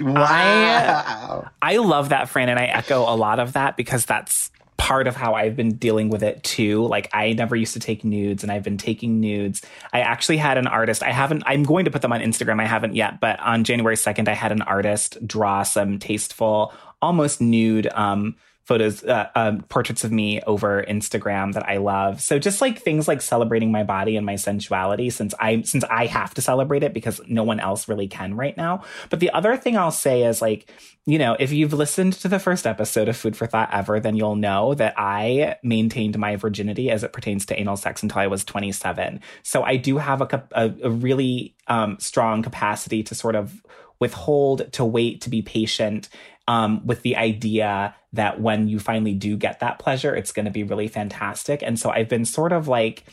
Wow. 0.00 1.50
I, 1.62 1.72
I 1.72 1.76
love 1.78 2.10
that, 2.10 2.28
Fran, 2.28 2.48
and 2.48 2.58
I 2.58 2.66
echo 2.66 3.00
a 3.00 3.16
lot 3.16 3.40
of 3.40 3.54
that 3.54 3.76
because 3.76 4.04
that's 4.04 4.50
part 4.76 5.06
of 5.06 5.16
how 5.16 5.34
I've 5.34 5.56
been 5.56 5.74
dealing 5.74 6.10
with 6.10 6.22
it 6.22 6.42
too. 6.44 6.86
Like 6.86 7.08
I 7.12 7.32
never 7.32 7.56
used 7.56 7.72
to 7.74 7.80
take 7.80 8.04
nudes 8.04 8.42
and 8.42 8.52
I've 8.52 8.62
been 8.62 8.78
taking 8.78 9.20
nudes. 9.20 9.62
I 9.92 10.00
actually 10.00 10.36
had 10.36 10.56
an 10.56 10.66
artist. 10.66 11.02
I 11.02 11.12
haven't 11.12 11.42
I'm 11.46 11.64
going 11.64 11.84
to 11.86 11.90
put 11.90 12.00
them 12.02 12.12
on 12.12 12.20
Instagram. 12.20 12.60
I 12.60 12.66
haven't 12.66 12.94
yet, 12.94 13.20
but 13.20 13.40
on 13.40 13.64
January 13.64 13.96
2nd 13.96 14.28
I 14.28 14.34
had 14.34 14.52
an 14.52 14.62
artist 14.62 15.26
draw 15.26 15.64
some 15.64 15.98
tasteful 15.98 16.72
almost 17.02 17.40
nude 17.40 17.88
um 17.94 18.36
photos, 18.68 19.02
uh, 19.02 19.30
um, 19.34 19.62
portraits 19.62 20.04
of 20.04 20.12
me 20.12 20.42
over 20.42 20.84
Instagram 20.86 21.54
that 21.54 21.66
I 21.66 21.78
love. 21.78 22.20
So 22.20 22.38
just 22.38 22.60
like 22.60 22.78
things 22.78 23.08
like 23.08 23.22
celebrating 23.22 23.72
my 23.72 23.82
body 23.82 24.14
and 24.14 24.26
my 24.26 24.34
sensuality, 24.34 25.08
since 25.08 25.32
I 25.40 25.62
since 25.62 25.84
I 25.84 26.04
have 26.04 26.34
to 26.34 26.42
celebrate 26.42 26.82
it 26.82 26.92
because 26.92 27.18
no 27.26 27.44
one 27.44 27.60
else 27.60 27.88
really 27.88 28.08
can 28.08 28.34
right 28.34 28.54
now. 28.58 28.82
But 29.08 29.20
the 29.20 29.30
other 29.30 29.56
thing 29.56 29.78
I'll 29.78 29.90
say 29.90 30.22
is 30.24 30.42
like, 30.42 30.70
you 31.06 31.18
know, 31.18 31.34
if 31.40 31.50
you've 31.50 31.72
listened 31.72 32.12
to 32.12 32.28
the 32.28 32.38
first 32.38 32.66
episode 32.66 33.08
of 33.08 33.16
Food 33.16 33.38
for 33.38 33.46
Thought 33.46 33.70
ever, 33.72 34.00
then 34.00 34.16
you'll 34.16 34.36
know 34.36 34.74
that 34.74 34.92
I 34.98 35.56
maintained 35.62 36.18
my 36.18 36.36
virginity 36.36 36.90
as 36.90 37.02
it 37.02 37.14
pertains 37.14 37.46
to 37.46 37.58
anal 37.58 37.78
sex 37.78 38.02
until 38.02 38.20
I 38.20 38.26
was 38.26 38.44
27. 38.44 39.20
So 39.42 39.62
I 39.62 39.78
do 39.78 39.96
have 39.96 40.20
a, 40.20 40.44
a, 40.52 40.74
a 40.82 40.90
really 40.90 41.56
um, 41.68 41.98
strong 42.00 42.42
capacity 42.42 43.02
to 43.04 43.14
sort 43.14 43.34
of 43.34 43.62
withhold, 43.98 44.70
to 44.74 44.84
wait, 44.84 45.22
to 45.22 45.30
be 45.30 45.42
patient, 45.42 46.10
um, 46.48 46.84
with 46.84 47.02
the 47.02 47.14
idea 47.16 47.94
that 48.14 48.40
when 48.40 48.66
you 48.66 48.80
finally 48.80 49.14
do 49.14 49.36
get 49.36 49.60
that 49.60 49.78
pleasure, 49.78 50.16
it's 50.16 50.32
going 50.32 50.46
to 50.46 50.50
be 50.50 50.64
really 50.64 50.88
fantastic. 50.88 51.62
And 51.62 51.78
so 51.78 51.90
I've 51.90 52.08
been 52.08 52.24
sort 52.24 52.52
of 52.52 52.66
like, 52.66 53.04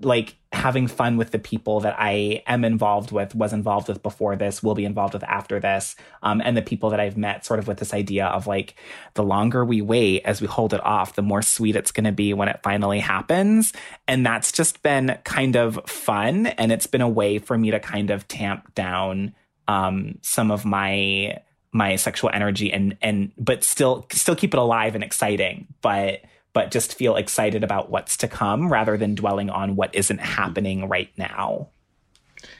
like 0.00 0.34
having 0.52 0.88
fun 0.88 1.16
with 1.16 1.30
the 1.30 1.38
people 1.38 1.80
that 1.80 1.94
I 1.98 2.42
am 2.46 2.64
involved 2.64 3.12
with, 3.12 3.34
was 3.34 3.52
involved 3.52 3.88
with 3.88 4.02
before 4.02 4.34
this, 4.36 4.62
will 4.62 4.74
be 4.74 4.86
involved 4.86 5.14
with 5.14 5.22
after 5.22 5.60
this, 5.60 5.94
um, 6.22 6.40
and 6.42 6.56
the 6.56 6.62
people 6.62 6.90
that 6.90 6.98
I've 6.98 7.16
met, 7.16 7.44
sort 7.44 7.60
of 7.60 7.68
with 7.68 7.78
this 7.78 7.94
idea 7.94 8.26
of 8.26 8.46
like 8.46 8.74
the 9.14 9.22
longer 9.22 9.64
we 9.64 9.80
wait 9.82 10.22
as 10.24 10.40
we 10.40 10.48
hold 10.48 10.74
it 10.74 10.84
off, 10.84 11.14
the 11.14 11.22
more 11.22 11.42
sweet 11.42 11.76
it's 11.76 11.92
going 11.92 12.04
to 12.04 12.12
be 12.12 12.34
when 12.34 12.48
it 12.48 12.60
finally 12.62 13.00
happens. 13.00 13.72
And 14.08 14.26
that's 14.26 14.50
just 14.50 14.82
been 14.82 15.18
kind 15.24 15.56
of 15.56 15.78
fun, 15.86 16.46
and 16.46 16.72
it's 16.72 16.88
been 16.88 17.02
a 17.02 17.08
way 17.08 17.38
for 17.38 17.56
me 17.56 17.70
to 17.70 17.78
kind 17.78 18.10
of 18.10 18.26
tamp 18.26 18.74
down 18.74 19.34
um, 19.68 20.18
some 20.22 20.50
of 20.50 20.64
my 20.64 21.38
my 21.72 21.96
sexual 21.96 22.30
energy 22.32 22.72
and 22.72 22.96
and 23.00 23.32
but 23.38 23.64
still 23.64 24.06
still 24.12 24.36
keep 24.36 24.52
it 24.54 24.58
alive 24.58 24.94
and 24.94 25.02
exciting 25.02 25.66
but 25.80 26.20
but 26.52 26.70
just 26.70 26.94
feel 26.94 27.16
excited 27.16 27.64
about 27.64 27.90
what's 27.90 28.18
to 28.18 28.28
come 28.28 28.70
rather 28.70 28.98
than 28.98 29.14
dwelling 29.14 29.48
on 29.48 29.74
what 29.74 29.94
isn't 29.94 30.18
mm-hmm. 30.18 30.26
happening 30.26 30.88
right 30.88 31.10
now 31.16 31.68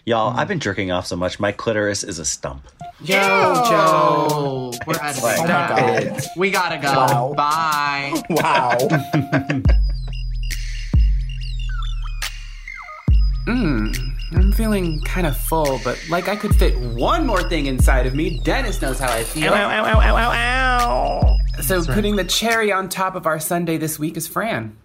Y'all, 0.04 0.30
mm-hmm. 0.30 0.38
I've 0.38 0.48
been 0.48 0.60
jerking 0.60 0.90
off 0.90 1.06
so 1.06 1.16
much, 1.16 1.38
my 1.40 1.52
clitoris 1.52 2.02
is 2.04 2.18
a 2.18 2.24
stump. 2.24 2.66
Yo, 3.00 3.18
Joe. 3.18 4.72
We're 4.86 4.94
at 4.94 5.20
like, 5.22 5.38
oh 5.38 5.42
my 5.42 5.46
God. 5.46 6.20
We 6.36 6.50
gotta 6.50 6.78
go. 6.78 6.92
Wow. 6.92 7.34
Bye. 7.36 8.22
Wow. 8.30 8.76
Mmm. 13.46 14.08
I'm 14.34 14.52
feeling 14.52 15.00
kind 15.02 15.26
of 15.26 15.36
full, 15.36 15.80
but 15.84 16.02
like 16.08 16.28
I 16.28 16.36
could 16.36 16.54
fit 16.54 16.78
one 16.78 17.26
more 17.26 17.42
thing 17.48 17.66
inside 17.66 18.06
of 18.06 18.14
me. 18.14 18.40
Dennis 18.40 18.80
knows 18.80 18.98
how 18.98 19.12
I 19.12 19.24
feel. 19.24 19.52
Ow, 19.52 19.56
ow, 19.56 19.84
ow, 19.84 20.00
ow, 20.00 20.16
ow, 20.16 20.32
ow. 20.32 21.36
So 21.62 21.80
right. 21.80 21.88
putting 21.88 22.16
the 22.16 22.24
cherry 22.24 22.72
on 22.72 22.88
top 22.88 23.14
of 23.14 23.26
our 23.26 23.38
Sunday 23.38 23.76
this 23.76 23.98
week 23.98 24.16
is 24.16 24.26
Fran. 24.26 24.76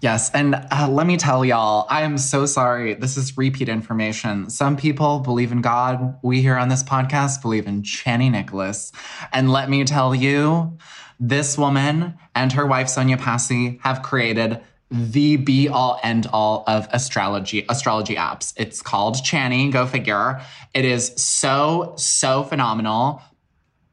Yes, 0.00 0.30
and 0.34 0.54
uh, 0.70 0.88
let 0.90 1.06
me 1.06 1.16
tell 1.16 1.44
y'all, 1.44 1.86
I 1.88 2.02
am 2.02 2.18
so 2.18 2.44
sorry. 2.44 2.92
This 2.92 3.16
is 3.16 3.38
repeat 3.38 3.70
information. 3.70 4.50
Some 4.50 4.76
people 4.76 5.20
believe 5.20 5.50
in 5.50 5.62
God. 5.62 6.18
We 6.22 6.42
here 6.42 6.56
on 6.56 6.68
this 6.68 6.82
podcast 6.82 7.40
believe 7.40 7.66
in 7.66 7.82
Chani 7.82 8.30
Nicholas. 8.30 8.92
And 9.32 9.50
let 9.50 9.70
me 9.70 9.82
tell 9.84 10.14
you, 10.14 10.76
this 11.18 11.56
woman 11.56 12.18
and 12.34 12.52
her 12.52 12.66
wife, 12.66 12.88
Sonya 12.88 13.16
Passi, 13.16 13.80
have 13.82 14.02
created 14.02 14.60
the 14.94 15.36
be 15.36 15.68
all 15.68 15.98
end 16.04 16.28
all 16.32 16.62
of 16.68 16.86
astrology 16.92 17.66
astrology 17.68 18.14
apps. 18.14 18.54
It's 18.56 18.80
called 18.80 19.16
Chani, 19.16 19.72
go 19.72 19.86
figure. 19.86 20.40
It 20.72 20.84
is 20.84 21.12
so 21.16 21.94
so 21.96 22.44
phenomenal. 22.44 23.20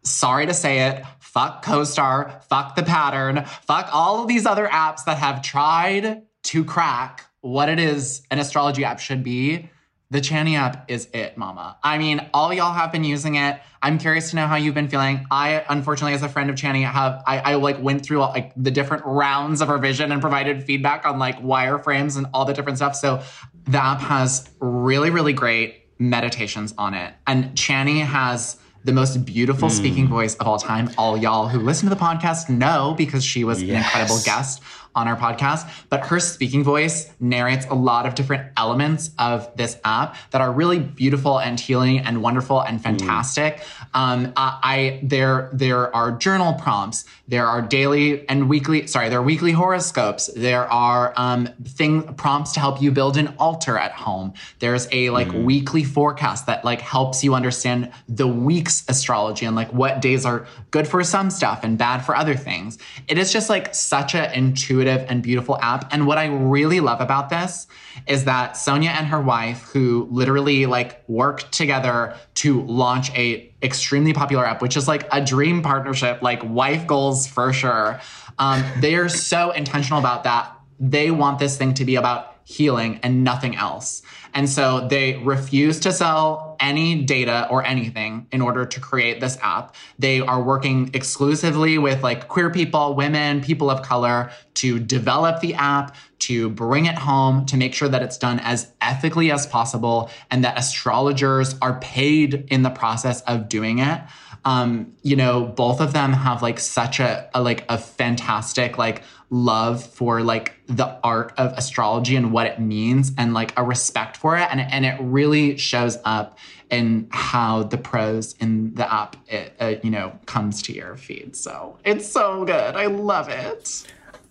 Sorry 0.03 0.45
to 0.45 0.53
say 0.53 0.89
it, 0.89 1.03
fuck 1.19 1.63
Co-Star, 1.63 2.41
fuck 2.49 2.75
the 2.75 2.83
pattern, 2.83 3.45
fuck 3.45 3.89
all 3.91 4.21
of 4.21 4.27
these 4.27 4.45
other 4.45 4.67
apps 4.67 5.05
that 5.05 5.17
have 5.17 5.41
tried 5.41 6.23
to 6.43 6.65
crack 6.65 7.25
what 7.41 7.69
it 7.69 7.79
is 7.79 8.21
an 8.29 8.37
astrology 8.37 8.85
app 8.85 8.99
should 8.99 9.23
be 9.23 9.69
the 10.11 10.19
Chani 10.19 10.57
app 10.57 10.91
is 10.91 11.07
it, 11.13 11.37
mama. 11.37 11.77
I 11.81 11.97
mean, 11.97 12.29
all 12.33 12.53
y'all 12.53 12.73
have 12.73 12.91
been 12.91 13.05
using 13.05 13.35
it. 13.35 13.61
I'm 13.81 13.97
curious 13.97 14.29
to 14.31 14.35
know 14.35 14.45
how 14.45 14.57
you've 14.57 14.75
been 14.75 14.89
feeling. 14.89 15.25
I, 15.31 15.63
unfortunately, 15.69 16.13
as 16.13 16.21
a 16.21 16.27
friend 16.27 16.49
of 16.49 16.57
Chani, 16.57 16.83
have 16.83 17.23
I, 17.25 17.39
I 17.39 17.55
like 17.55 17.81
went 17.81 18.05
through 18.05 18.19
like 18.19 18.51
the 18.57 18.71
different 18.71 19.03
rounds 19.05 19.61
of 19.61 19.69
revision 19.69 20.11
and 20.11 20.19
provided 20.19 20.63
feedback 20.63 21.05
on 21.05 21.17
like 21.17 21.41
wireframes 21.41 22.17
and 22.17 22.27
all 22.33 22.43
the 22.43 22.53
different 22.53 22.77
stuff. 22.77 22.95
So 22.97 23.23
the 23.63 23.81
app 23.81 24.01
has 24.01 24.49
really, 24.59 25.09
really 25.09 25.33
great 25.33 25.85
meditations 25.97 26.73
on 26.77 26.93
it. 26.93 27.13
And 27.25 27.45
Chani 27.55 28.03
has 28.05 28.57
the 28.83 28.91
most 28.91 29.23
beautiful 29.25 29.69
mm. 29.69 29.71
speaking 29.71 30.07
voice 30.09 30.35
of 30.35 30.47
all 30.47 30.59
time. 30.59 30.89
All 30.97 31.15
y'all 31.15 31.47
who 31.47 31.59
listen 31.59 31.87
to 31.87 31.95
the 31.95 32.01
podcast 32.01 32.49
know 32.49 32.95
because 32.97 33.23
she 33.23 33.45
was 33.45 33.63
yes. 33.63 33.69
an 33.69 33.77
incredible 33.77 34.19
guest 34.25 34.61
on 34.93 35.07
our 35.07 35.15
podcast, 35.15 35.69
but 35.89 36.05
her 36.07 36.19
speaking 36.19 36.63
voice 36.63 37.11
narrates 37.19 37.65
a 37.69 37.73
lot 37.73 38.05
of 38.05 38.13
different 38.15 38.51
elements 38.57 39.11
of 39.17 39.49
this 39.55 39.77
app 39.85 40.15
that 40.31 40.41
are 40.41 40.51
really 40.51 40.79
beautiful 40.79 41.39
and 41.39 41.59
healing 41.59 41.99
and 41.99 42.21
wonderful 42.21 42.59
and 42.61 42.83
fantastic. 42.83 43.57
Mm. 43.57 43.63
Um, 43.93 44.33
I, 44.35 44.59
I, 44.63 44.99
there 45.03 45.49
there 45.53 45.95
are 45.95 46.11
journal 46.11 46.53
prompts, 46.53 47.05
there 47.27 47.47
are 47.47 47.61
daily 47.61 48.27
and 48.27 48.49
weekly 48.49 48.87
sorry, 48.87 49.07
there 49.09 49.19
are 49.19 49.23
weekly 49.23 49.53
horoscopes, 49.53 50.29
there 50.35 50.71
are 50.71 51.13
um, 51.15 51.47
thing 51.63 52.03
prompts 52.15 52.51
to 52.53 52.59
help 52.59 52.81
you 52.81 52.91
build 52.91 53.15
an 53.15 53.33
altar 53.39 53.77
at 53.77 53.93
home. 53.93 54.33
There's 54.59 54.87
a 54.91 55.09
like 55.09 55.29
mm. 55.29 55.45
weekly 55.45 55.83
forecast 55.83 56.47
that 56.47 56.65
like 56.65 56.81
helps 56.81 57.23
you 57.23 57.33
understand 57.33 57.91
the 58.09 58.27
week's 58.27 58.83
astrology 58.89 59.45
and 59.45 59.55
like 59.55 59.71
what 59.71 60.01
days 60.01 60.25
are 60.25 60.45
good 60.71 60.87
for 60.87 61.01
some 61.03 61.29
stuff 61.29 61.63
and 61.63 61.77
bad 61.77 61.99
for 61.99 62.15
other 62.15 62.35
things. 62.35 62.77
It 63.07 63.17
is 63.17 63.31
just 63.31 63.49
like 63.49 63.73
such 63.73 64.15
a 64.15 64.35
intuitive 64.37 64.80
intuitive 64.81 65.09
and 65.09 65.21
beautiful 65.21 65.57
app. 65.61 65.91
And 65.93 66.07
what 66.07 66.17
I 66.17 66.25
really 66.25 66.79
love 66.79 67.01
about 67.01 67.29
this 67.29 67.67
is 68.07 68.25
that 68.25 68.57
Sonya 68.57 68.89
and 68.89 69.07
her 69.07 69.21
wife, 69.21 69.61
who 69.63 70.07
literally 70.11 70.65
like 70.65 71.07
worked 71.07 71.51
together 71.51 72.15
to 72.35 72.61
launch 72.63 73.11
a 73.15 73.53
extremely 73.61 74.13
popular 74.13 74.45
app, 74.45 74.61
which 74.61 74.75
is 74.75 74.87
like 74.87 75.07
a 75.11 75.23
dream 75.23 75.61
partnership, 75.61 76.21
like 76.21 76.41
wife 76.43 76.87
goals 76.87 77.27
for 77.27 77.53
sure. 77.53 77.99
Um, 78.39 78.63
they 78.79 78.95
are 78.95 79.09
so 79.09 79.51
intentional 79.51 79.99
about 79.99 80.23
that. 80.23 80.51
They 80.79 81.11
want 81.11 81.39
this 81.39 81.57
thing 81.57 81.73
to 81.75 81.85
be 81.85 81.95
about 81.95 82.35
healing 82.43 82.99
and 83.03 83.23
nothing 83.23 83.55
else. 83.55 84.01
And 84.33 84.49
so 84.49 84.87
they 84.87 85.17
refuse 85.17 85.79
to 85.81 85.91
sell 85.91 86.50
any 86.61 87.03
data 87.03 87.47
or 87.49 87.65
anything 87.65 88.27
in 88.31 88.41
order 88.41 88.65
to 88.65 88.79
create 88.79 89.19
this 89.19 89.37
app. 89.41 89.75
They 89.99 90.21
are 90.21 90.41
working 90.41 90.91
exclusively 90.93 91.77
with 91.77 92.03
like 92.03 92.27
queer 92.27 92.49
people, 92.49 92.95
women, 92.95 93.41
people 93.41 93.69
of 93.69 93.81
color 93.81 94.31
to 94.55 94.79
develop 94.79 95.41
the 95.41 95.55
app, 95.55 95.95
to 96.19 96.49
bring 96.51 96.85
it 96.85 96.95
home, 96.95 97.45
to 97.47 97.57
make 97.57 97.73
sure 97.73 97.89
that 97.89 98.03
it's 98.03 98.17
done 98.17 98.39
as 98.39 98.71
ethically 98.79 99.31
as 99.31 99.47
possible 99.47 100.09
and 100.29 100.43
that 100.43 100.57
astrologers 100.57 101.55
are 101.61 101.79
paid 101.79 102.47
in 102.49 102.61
the 102.61 102.69
process 102.69 103.21
of 103.21 103.49
doing 103.49 103.79
it 103.79 104.01
um, 104.43 104.93
you 105.03 105.15
know, 105.15 105.45
both 105.45 105.81
of 105.81 105.93
them 105.93 106.13
have 106.13 106.41
like 106.41 106.59
such 106.59 106.99
a, 106.99 107.29
a 107.33 107.41
like 107.41 107.63
a 107.69 107.77
fantastic 107.77 108.77
like 108.77 109.03
love 109.31 109.81
for 109.83 110.21
like 110.21 110.53
the 110.67 110.99
art 111.03 111.33
of 111.37 111.53
astrology 111.53 112.15
and 112.17 112.31
what 112.31 112.45
it 112.45 112.59
means 112.59 113.13
and 113.17 113.33
like 113.33 113.57
a 113.57 113.63
respect 113.63 114.17
for 114.17 114.37
it. 114.37 114.47
And, 114.51 114.59
and 114.59 114.85
it 114.85 114.97
really 114.99 115.57
shows 115.57 115.97
up 116.03 116.37
in 116.69 117.07
how 117.11 117.63
the 117.63 117.77
prose 117.77 118.33
in 118.39 118.73
the 118.75 118.93
app 118.93 119.15
it, 119.27 119.53
uh, 119.59 119.75
you 119.83 119.89
know 119.89 120.17
comes 120.25 120.61
to 120.63 120.73
your 120.73 120.95
feed. 120.95 121.35
So 121.35 121.77
it's 121.83 122.09
so 122.09 122.45
good. 122.45 122.75
I 122.75 122.85
love 122.85 123.29
it. 123.29 123.85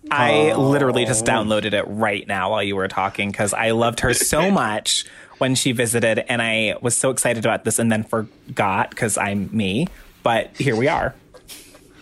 I 0.09 0.53
literally 0.53 1.05
just 1.05 1.25
downloaded 1.25 1.73
it 1.73 1.83
right 1.83 2.27
now 2.27 2.51
while 2.51 2.63
you 2.63 2.75
were 2.75 2.87
talking 2.87 3.29
because 3.29 3.53
I 3.53 3.71
loved 3.71 3.99
her 3.99 4.15
so 4.15 4.49
much 4.51 5.05
when 5.37 5.53
she 5.53 5.71
visited, 5.71 6.19
and 6.27 6.41
I 6.41 6.75
was 6.81 6.97
so 6.97 7.11
excited 7.11 7.45
about 7.45 7.63
this 7.63 7.77
and 7.77 7.91
then 7.91 8.03
forgot 8.03 8.89
because 8.89 9.17
I'm 9.17 9.55
me. 9.55 9.87
But 10.23 10.55
here 10.57 10.75
we 10.75 10.87
are. 10.87 11.13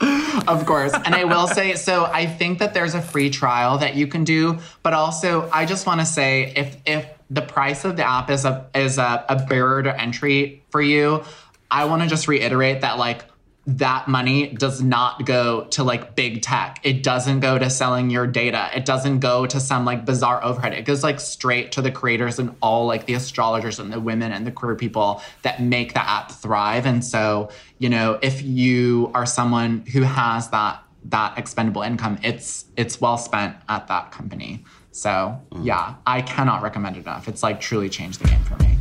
of 0.48 0.66
course. 0.66 0.94
And 0.94 1.14
I 1.14 1.26
will 1.26 1.48
say, 1.48 1.76
so 1.76 2.06
I 2.06 2.26
think 2.26 2.60
that 2.60 2.74
there's 2.74 2.96
a 2.96 3.02
free 3.02 3.30
trial 3.30 3.78
that 3.80 3.96
you 3.96 4.08
can 4.08 4.24
do, 4.24 4.60
but 4.84 4.94
also 4.94 5.50
I 5.52 5.66
just 5.66 5.86
want 5.86 6.00
to 6.00 6.06
say 6.06 6.54
if 6.56 6.78
if 6.86 7.06
the 7.30 7.42
price 7.42 7.86
of 7.86 7.96
the 7.98 8.08
app 8.08 8.30
is 8.30 8.46
a 8.46 8.68
is 8.74 8.98
a, 8.98 9.26
a 9.30 9.36
barrier 9.46 9.84
to 9.84 10.02
entry 10.02 10.64
for 10.70 10.82
you, 10.82 11.24
I 11.70 11.86
want 11.86 12.02
to 12.02 12.08
just 12.08 12.28
reiterate 12.28 12.82
that 12.82 12.98
like 12.98 13.26
that 13.68 14.08
money 14.08 14.48
does 14.48 14.82
not 14.82 15.26
go 15.26 15.66
to 15.66 15.84
like 15.84 16.16
big 16.16 16.42
tech. 16.42 16.80
It 16.84 17.04
doesn't 17.04 17.42
go 17.42 17.60
to 17.60 17.70
selling 17.70 18.10
your 18.10 18.26
data. 18.26 18.70
It 18.74 18.86
doesn't 18.86 19.20
go 19.20 19.46
to 19.46 19.60
some 19.60 19.86
like 19.86 20.06
bizarre 20.06 20.44
overhead. 20.44 20.74
It 20.74 20.86
goes 20.86 21.04
like 21.04 21.20
straight 21.20 21.72
to 21.74 21.82
the 21.82 21.92
creators 21.92 22.40
and 22.40 22.56
all 22.62 22.88
like 22.88 23.06
the 23.06 23.14
astrologers 23.14 23.78
and 23.78 23.92
the 23.92 24.00
women 24.00 24.32
and 24.32 24.48
the 24.48 24.52
queer 24.52 24.76
people 24.76 25.22
that 25.44 25.62
make 25.62 25.94
the 25.94 26.08
app 26.08 26.32
thrive. 26.32 26.86
And 26.86 27.06
so, 27.06 27.50
you 27.78 27.90
know, 27.90 28.18
if 28.22 28.42
you 28.42 29.12
are 29.14 29.26
someone 29.26 29.86
who 29.92 30.02
has 30.02 30.50
that 30.50 30.84
that 31.06 31.38
expendable 31.38 31.82
income, 31.82 32.20
it's 32.24 32.66
it's 32.76 33.00
well 33.00 33.18
spent 33.18 33.56
at 33.68 33.88
that 33.88 34.12
company. 34.12 34.64
So, 34.92 35.40
mm. 35.52 35.66
yeah, 35.66 35.96
I 36.06 36.22
cannot 36.22 36.62
recommend 36.62 36.98
it 36.98 37.02
enough. 37.02 37.28
It's 37.28 37.44
like 37.44 37.62
truly 37.62 37.90
changed 37.90 38.20
the 38.20 38.28
game 38.28 38.44
for 38.44 38.58
me. 38.58 38.78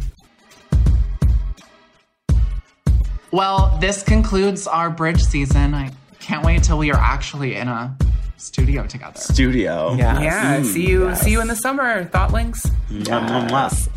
Well, 3.31 3.76
this 3.81 4.03
concludes 4.03 4.66
our 4.66 4.91
bridge 4.91 5.22
season. 5.22 5.74
I 5.74 5.93
can't 6.20 6.45
wait 6.45 6.62
till 6.62 6.79
we 6.79 6.91
are 6.91 7.01
actually 7.01 7.57
in 7.57 7.68
a 7.68 7.97
studio 8.39 8.87
together. 8.87 9.18
Studio. 9.18 9.95
Yeah. 9.95 10.20
Yeah. 10.20 10.61
Mm, 10.61 10.64
see 10.64 10.89
you 10.89 11.09
yes. 11.09 11.22
see 11.22 11.31
you 11.33 11.41
in 11.41 11.49
the 11.49 11.57
summer, 11.57 12.05
Thoughtlinks. 12.07 12.70
Yes. 12.91 13.89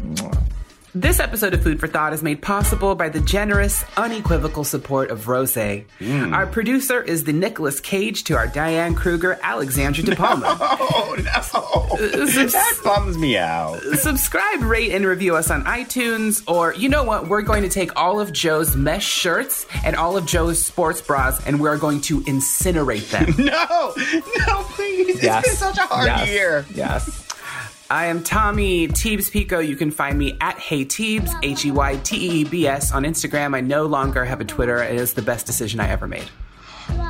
This 0.93 1.21
episode 1.21 1.53
of 1.53 1.63
Food 1.63 1.79
for 1.79 1.87
Thought 1.87 2.11
is 2.11 2.21
made 2.21 2.41
possible 2.41 2.95
by 2.95 3.07
the 3.07 3.21
generous, 3.21 3.85
unequivocal 3.95 4.65
support 4.65 5.09
of 5.09 5.29
Rose. 5.29 5.55
Mm. 5.55 6.33
Our 6.33 6.45
producer 6.45 7.01
is 7.01 7.23
the 7.23 7.31
Nicolas 7.31 7.79
Cage 7.79 8.25
to 8.25 8.35
our 8.35 8.47
Diane 8.47 8.93
Kruger, 8.93 9.39
Alexandra 9.41 10.03
De 10.03 10.17
Palma. 10.17 10.57
Oh, 10.59 11.15
no. 11.23 11.31
Uh, 11.31 12.27
subs- 12.27 12.51
that 12.51 12.79
bums 12.83 13.17
me 13.17 13.37
out. 13.37 13.79
Subscribe, 13.93 14.63
rate, 14.63 14.91
and 14.91 15.05
review 15.05 15.37
us 15.37 15.49
on 15.49 15.63
iTunes. 15.63 16.43
Or, 16.45 16.73
you 16.73 16.89
know 16.89 17.05
what? 17.05 17.29
We're 17.29 17.41
going 17.41 17.63
to 17.63 17.69
take 17.69 17.97
all 17.97 18.19
of 18.19 18.33
Joe's 18.33 18.75
mesh 18.75 19.07
shirts 19.07 19.65
and 19.85 19.95
all 19.95 20.17
of 20.17 20.25
Joe's 20.25 20.61
sports 20.61 21.01
bras 21.01 21.41
and 21.47 21.61
we're 21.61 21.77
going 21.77 22.01
to 22.01 22.19
incinerate 22.21 23.09
them. 23.11 23.33
no, 23.45 23.93
no, 24.47 24.63
please. 24.71 25.23
Yes. 25.23 25.45
It's 25.45 25.61
been 25.61 25.73
such 25.73 25.77
a 25.77 25.87
hard 25.87 26.07
yes. 26.07 26.29
year. 26.29 26.65
Yes. 26.73 27.20
I 27.91 28.05
am 28.05 28.23
Tommy 28.23 28.87
Teebs 28.87 29.29
Pico. 29.29 29.59
You 29.59 29.75
can 29.75 29.91
find 29.91 30.17
me 30.17 30.37
at 30.39 30.57
Hey 30.57 30.85
Teebs, 30.85 31.29
H 31.43 31.65
E 31.65 31.71
Y 31.71 31.97
T 31.97 32.15
E 32.15 32.39
E 32.39 32.45
B 32.45 32.65
S, 32.65 32.93
on 32.93 33.03
Instagram. 33.03 33.53
I 33.53 33.59
no 33.59 33.85
longer 33.85 34.23
have 34.23 34.39
a 34.39 34.45
Twitter. 34.45 34.81
It 34.81 34.95
is 34.95 35.13
the 35.13 35.21
best 35.21 35.45
decision 35.45 35.81
I 35.81 35.89
ever 35.89 36.07
made. 36.07 36.29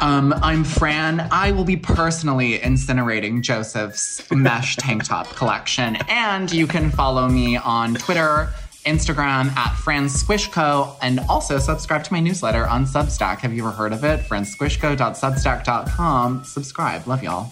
Um, 0.01 0.33
I'm 0.41 0.63
Fran. 0.63 1.27
I 1.31 1.51
will 1.51 1.65
be 1.65 1.77
personally 1.77 2.57
incinerating 2.57 3.43
Joseph's 3.43 4.23
mesh 4.31 4.75
tank 4.77 5.03
top 5.03 5.27
collection. 5.35 5.97
And 6.09 6.51
you 6.51 6.65
can 6.65 6.89
follow 6.89 7.29
me 7.29 7.57
on 7.57 7.93
Twitter, 7.93 8.49
Instagram 8.83 9.55
at 9.55 9.75
Fran 9.75 10.05
Squishco, 10.05 10.97
and 11.03 11.19
also 11.29 11.59
subscribe 11.59 12.03
to 12.05 12.11
my 12.11 12.21
newsletter 12.21 12.65
on 12.65 12.87
Substack. 12.87 13.41
Have 13.41 13.53
you 13.53 13.67
ever 13.67 13.75
heard 13.75 13.93
of 13.93 14.03
it? 14.03 14.21
fransquishco.substack.com. 14.21 16.43
Subscribe. 16.43 17.05
Love 17.05 17.21
y'all. 17.21 17.47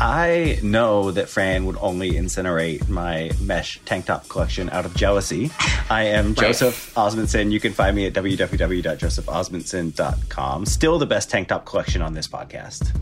I 0.00 0.58
know 0.62 1.10
that 1.12 1.28
Fran 1.28 1.66
would 1.66 1.76
only 1.80 2.12
incinerate 2.12 2.88
my 2.88 3.30
mesh 3.40 3.80
tank 3.84 4.06
top 4.06 4.28
collection 4.28 4.68
out 4.70 4.84
of 4.84 4.94
jealousy. 4.96 5.50
I 5.88 6.04
am 6.04 6.28
right. 6.28 6.36
Joseph 6.36 6.92
Osmundson. 6.96 7.52
You 7.52 7.60
can 7.60 7.72
find 7.72 7.94
me 7.94 8.06
at 8.06 8.12
www.josephosmundson.com. 8.12 10.66
Still 10.66 10.98
the 10.98 11.06
best 11.06 11.30
tank 11.30 11.46
top 11.48 11.64
collection 11.64 12.02
on 12.02 12.12
this 12.14 12.26
podcast. 12.26 12.92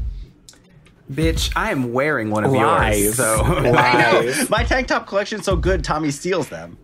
Bitch, 1.10 1.50
I 1.56 1.72
am 1.72 1.92
wearing 1.92 2.30
one 2.30 2.44
of 2.44 2.52
Lies. 2.52 3.02
yours. 3.04 3.16
So 3.16 3.42
Lies. 3.72 4.48
my 4.50 4.64
tank 4.64 4.88
top 4.88 5.06
collection's 5.06 5.44
so 5.44 5.56
good, 5.56 5.84
Tommy 5.84 6.10
steals 6.10 6.48
them. 6.48 6.78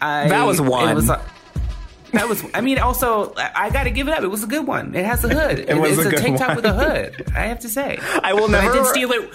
I, 0.00 0.28
that 0.28 0.46
was 0.46 0.60
one. 0.60 1.06
Was, 2.12 2.20
that 2.20 2.28
was. 2.28 2.44
I 2.54 2.60
mean, 2.60 2.78
also, 2.78 3.34
I 3.36 3.70
got 3.70 3.84
to 3.84 3.90
give 3.90 4.08
it 4.08 4.14
up. 4.14 4.22
It 4.22 4.28
was 4.28 4.42
a 4.42 4.46
good 4.46 4.66
one. 4.66 4.94
It 4.94 5.04
has 5.04 5.24
a 5.24 5.28
hood. 5.28 5.58
it, 5.58 5.76
was 5.76 5.98
it's 5.98 6.06
a, 6.06 6.08
a 6.10 6.20
tank 6.20 6.38
top 6.38 6.56
with 6.56 6.64
a 6.64 6.72
hood. 6.72 7.32
I 7.34 7.46
have 7.46 7.60
to 7.60 7.68
say. 7.68 7.98
I 8.22 8.32
will 8.32 8.48
never. 8.48 8.70
I 8.70 8.72
did 8.72 8.86
steal 8.86 9.12
it. 9.12 9.30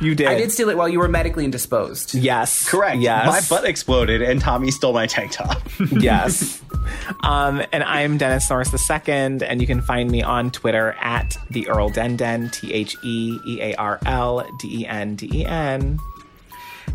You 0.00 0.14
did. 0.14 0.28
I 0.28 0.34
did 0.34 0.52
steal 0.52 0.68
it 0.68 0.76
while 0.76 0.88
you 0.88 0.98
were 0.98 1.08
medically 1.08 1.44
indisposed. 1.44 2.14
Yes, 2.14 2.68
correct. 2.68 2.98
Yes, 2.98 3.26
my 3.26 3.56
butt 3.56 3.68
exploded, 3.68 4.22
and 4.22 4.40
Tommy 4.40 4.70
stole 4.70 4.92
my 4.92 5.06
tank 5.06 5.32
top. 5.32 5.62
yes. 5.90 6.62
Um, 7.22 7.62
and 7.72 7.82
I'm 7.82 8.18
Dennis 8.18 8.48
Norris 8.48 8.72
II, 8.90 9.08
and 9.08 9.60
you 9.60 9.66
can 9.66 9.82
find 9.82 10.10
me 10.10 10.22
on 10.22 10.50
Twitter 10.50 10.96
at 11.00 11.36
the 11.50 11.68
Earl 11.68 11.90
Denden, 11.90 12.52
T 12.52 12.72
H 12.72 12.96
E 13.02 13.38
E 13.46 13.60
A 13.60 13.74
R 13.74 13.98
L 14.06 14.46
D 14.58 14.82
E 14.82 14.86
N 14.86 15.16
D 15.16 15.30
E 15.32 15.44
N. 15.44 15.98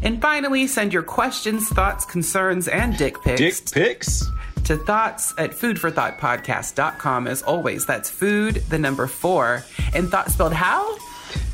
And 0.01 0.21
finally, 0.21 0.67
send 0.67 0.91
your 0.91 1.03
questions, 1.03 1.69
thoughts, 1.69 2.05
concerns, 2.05 2.67
and 2.67 2.97
dick 2.97 3.21
pics. 3.21 3.39
Dick 3.39 3.71
pics? 3.71 4.25
To 4.65 4.77
thoughts 4.77 5.33
at 5.37 5.51
foodforthoughtpodcast.com. 5.51 7.27
As 7.27 7.41
always, 7.43 7.85
that's 7.85 8.09
food, 8.09 8.55
the 8.69 8.79
number 8.79 9.07
four, 9.07 9.63
and 9.93 10.09
thought 10.09 10.31
spelled 10.31 10.53
how? 10.53 10.97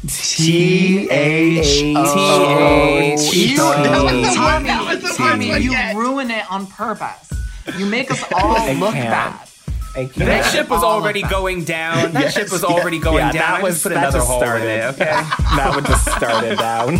T 0.07 1.09
H 1.09 1.65
T 1.65 1.89
H. 1.89 3.33
You 3.33 3.57
ruin 5.97 6.31
it 6.31 6.49
on 6.51 6.67
purpose. 6.67 7.31
You 7.77 7.85
make 7.85 8.11
us 8.11 8.23
all 8.33 8.73
look 8.75 8.93
bad. 8.93 9.47
That 10.15 10.49
ship 10.51 10.69
was 10.69 10.83
already 10.83 11.23
going 11.23 11.63
down. 11.65 12.13
That 12.13 12.33
ship 12.33 12.51
was 12.51 12.63
already 12.63 12.99
going 12.99 13.33
down. 13.33 13.35
That 13.61 13.63
was, 13.63 13.83
put 13.83 13.91
another 13.91 14.19
hole 14.19 14.41
in 14.43 14.61
it. 14.63 14.83
Okay, 14.93 15.05
that 15.05 15.71
would 15.75 15.85
just 15.85 16.05
started 16.05 16.57
down. 16.57 16.99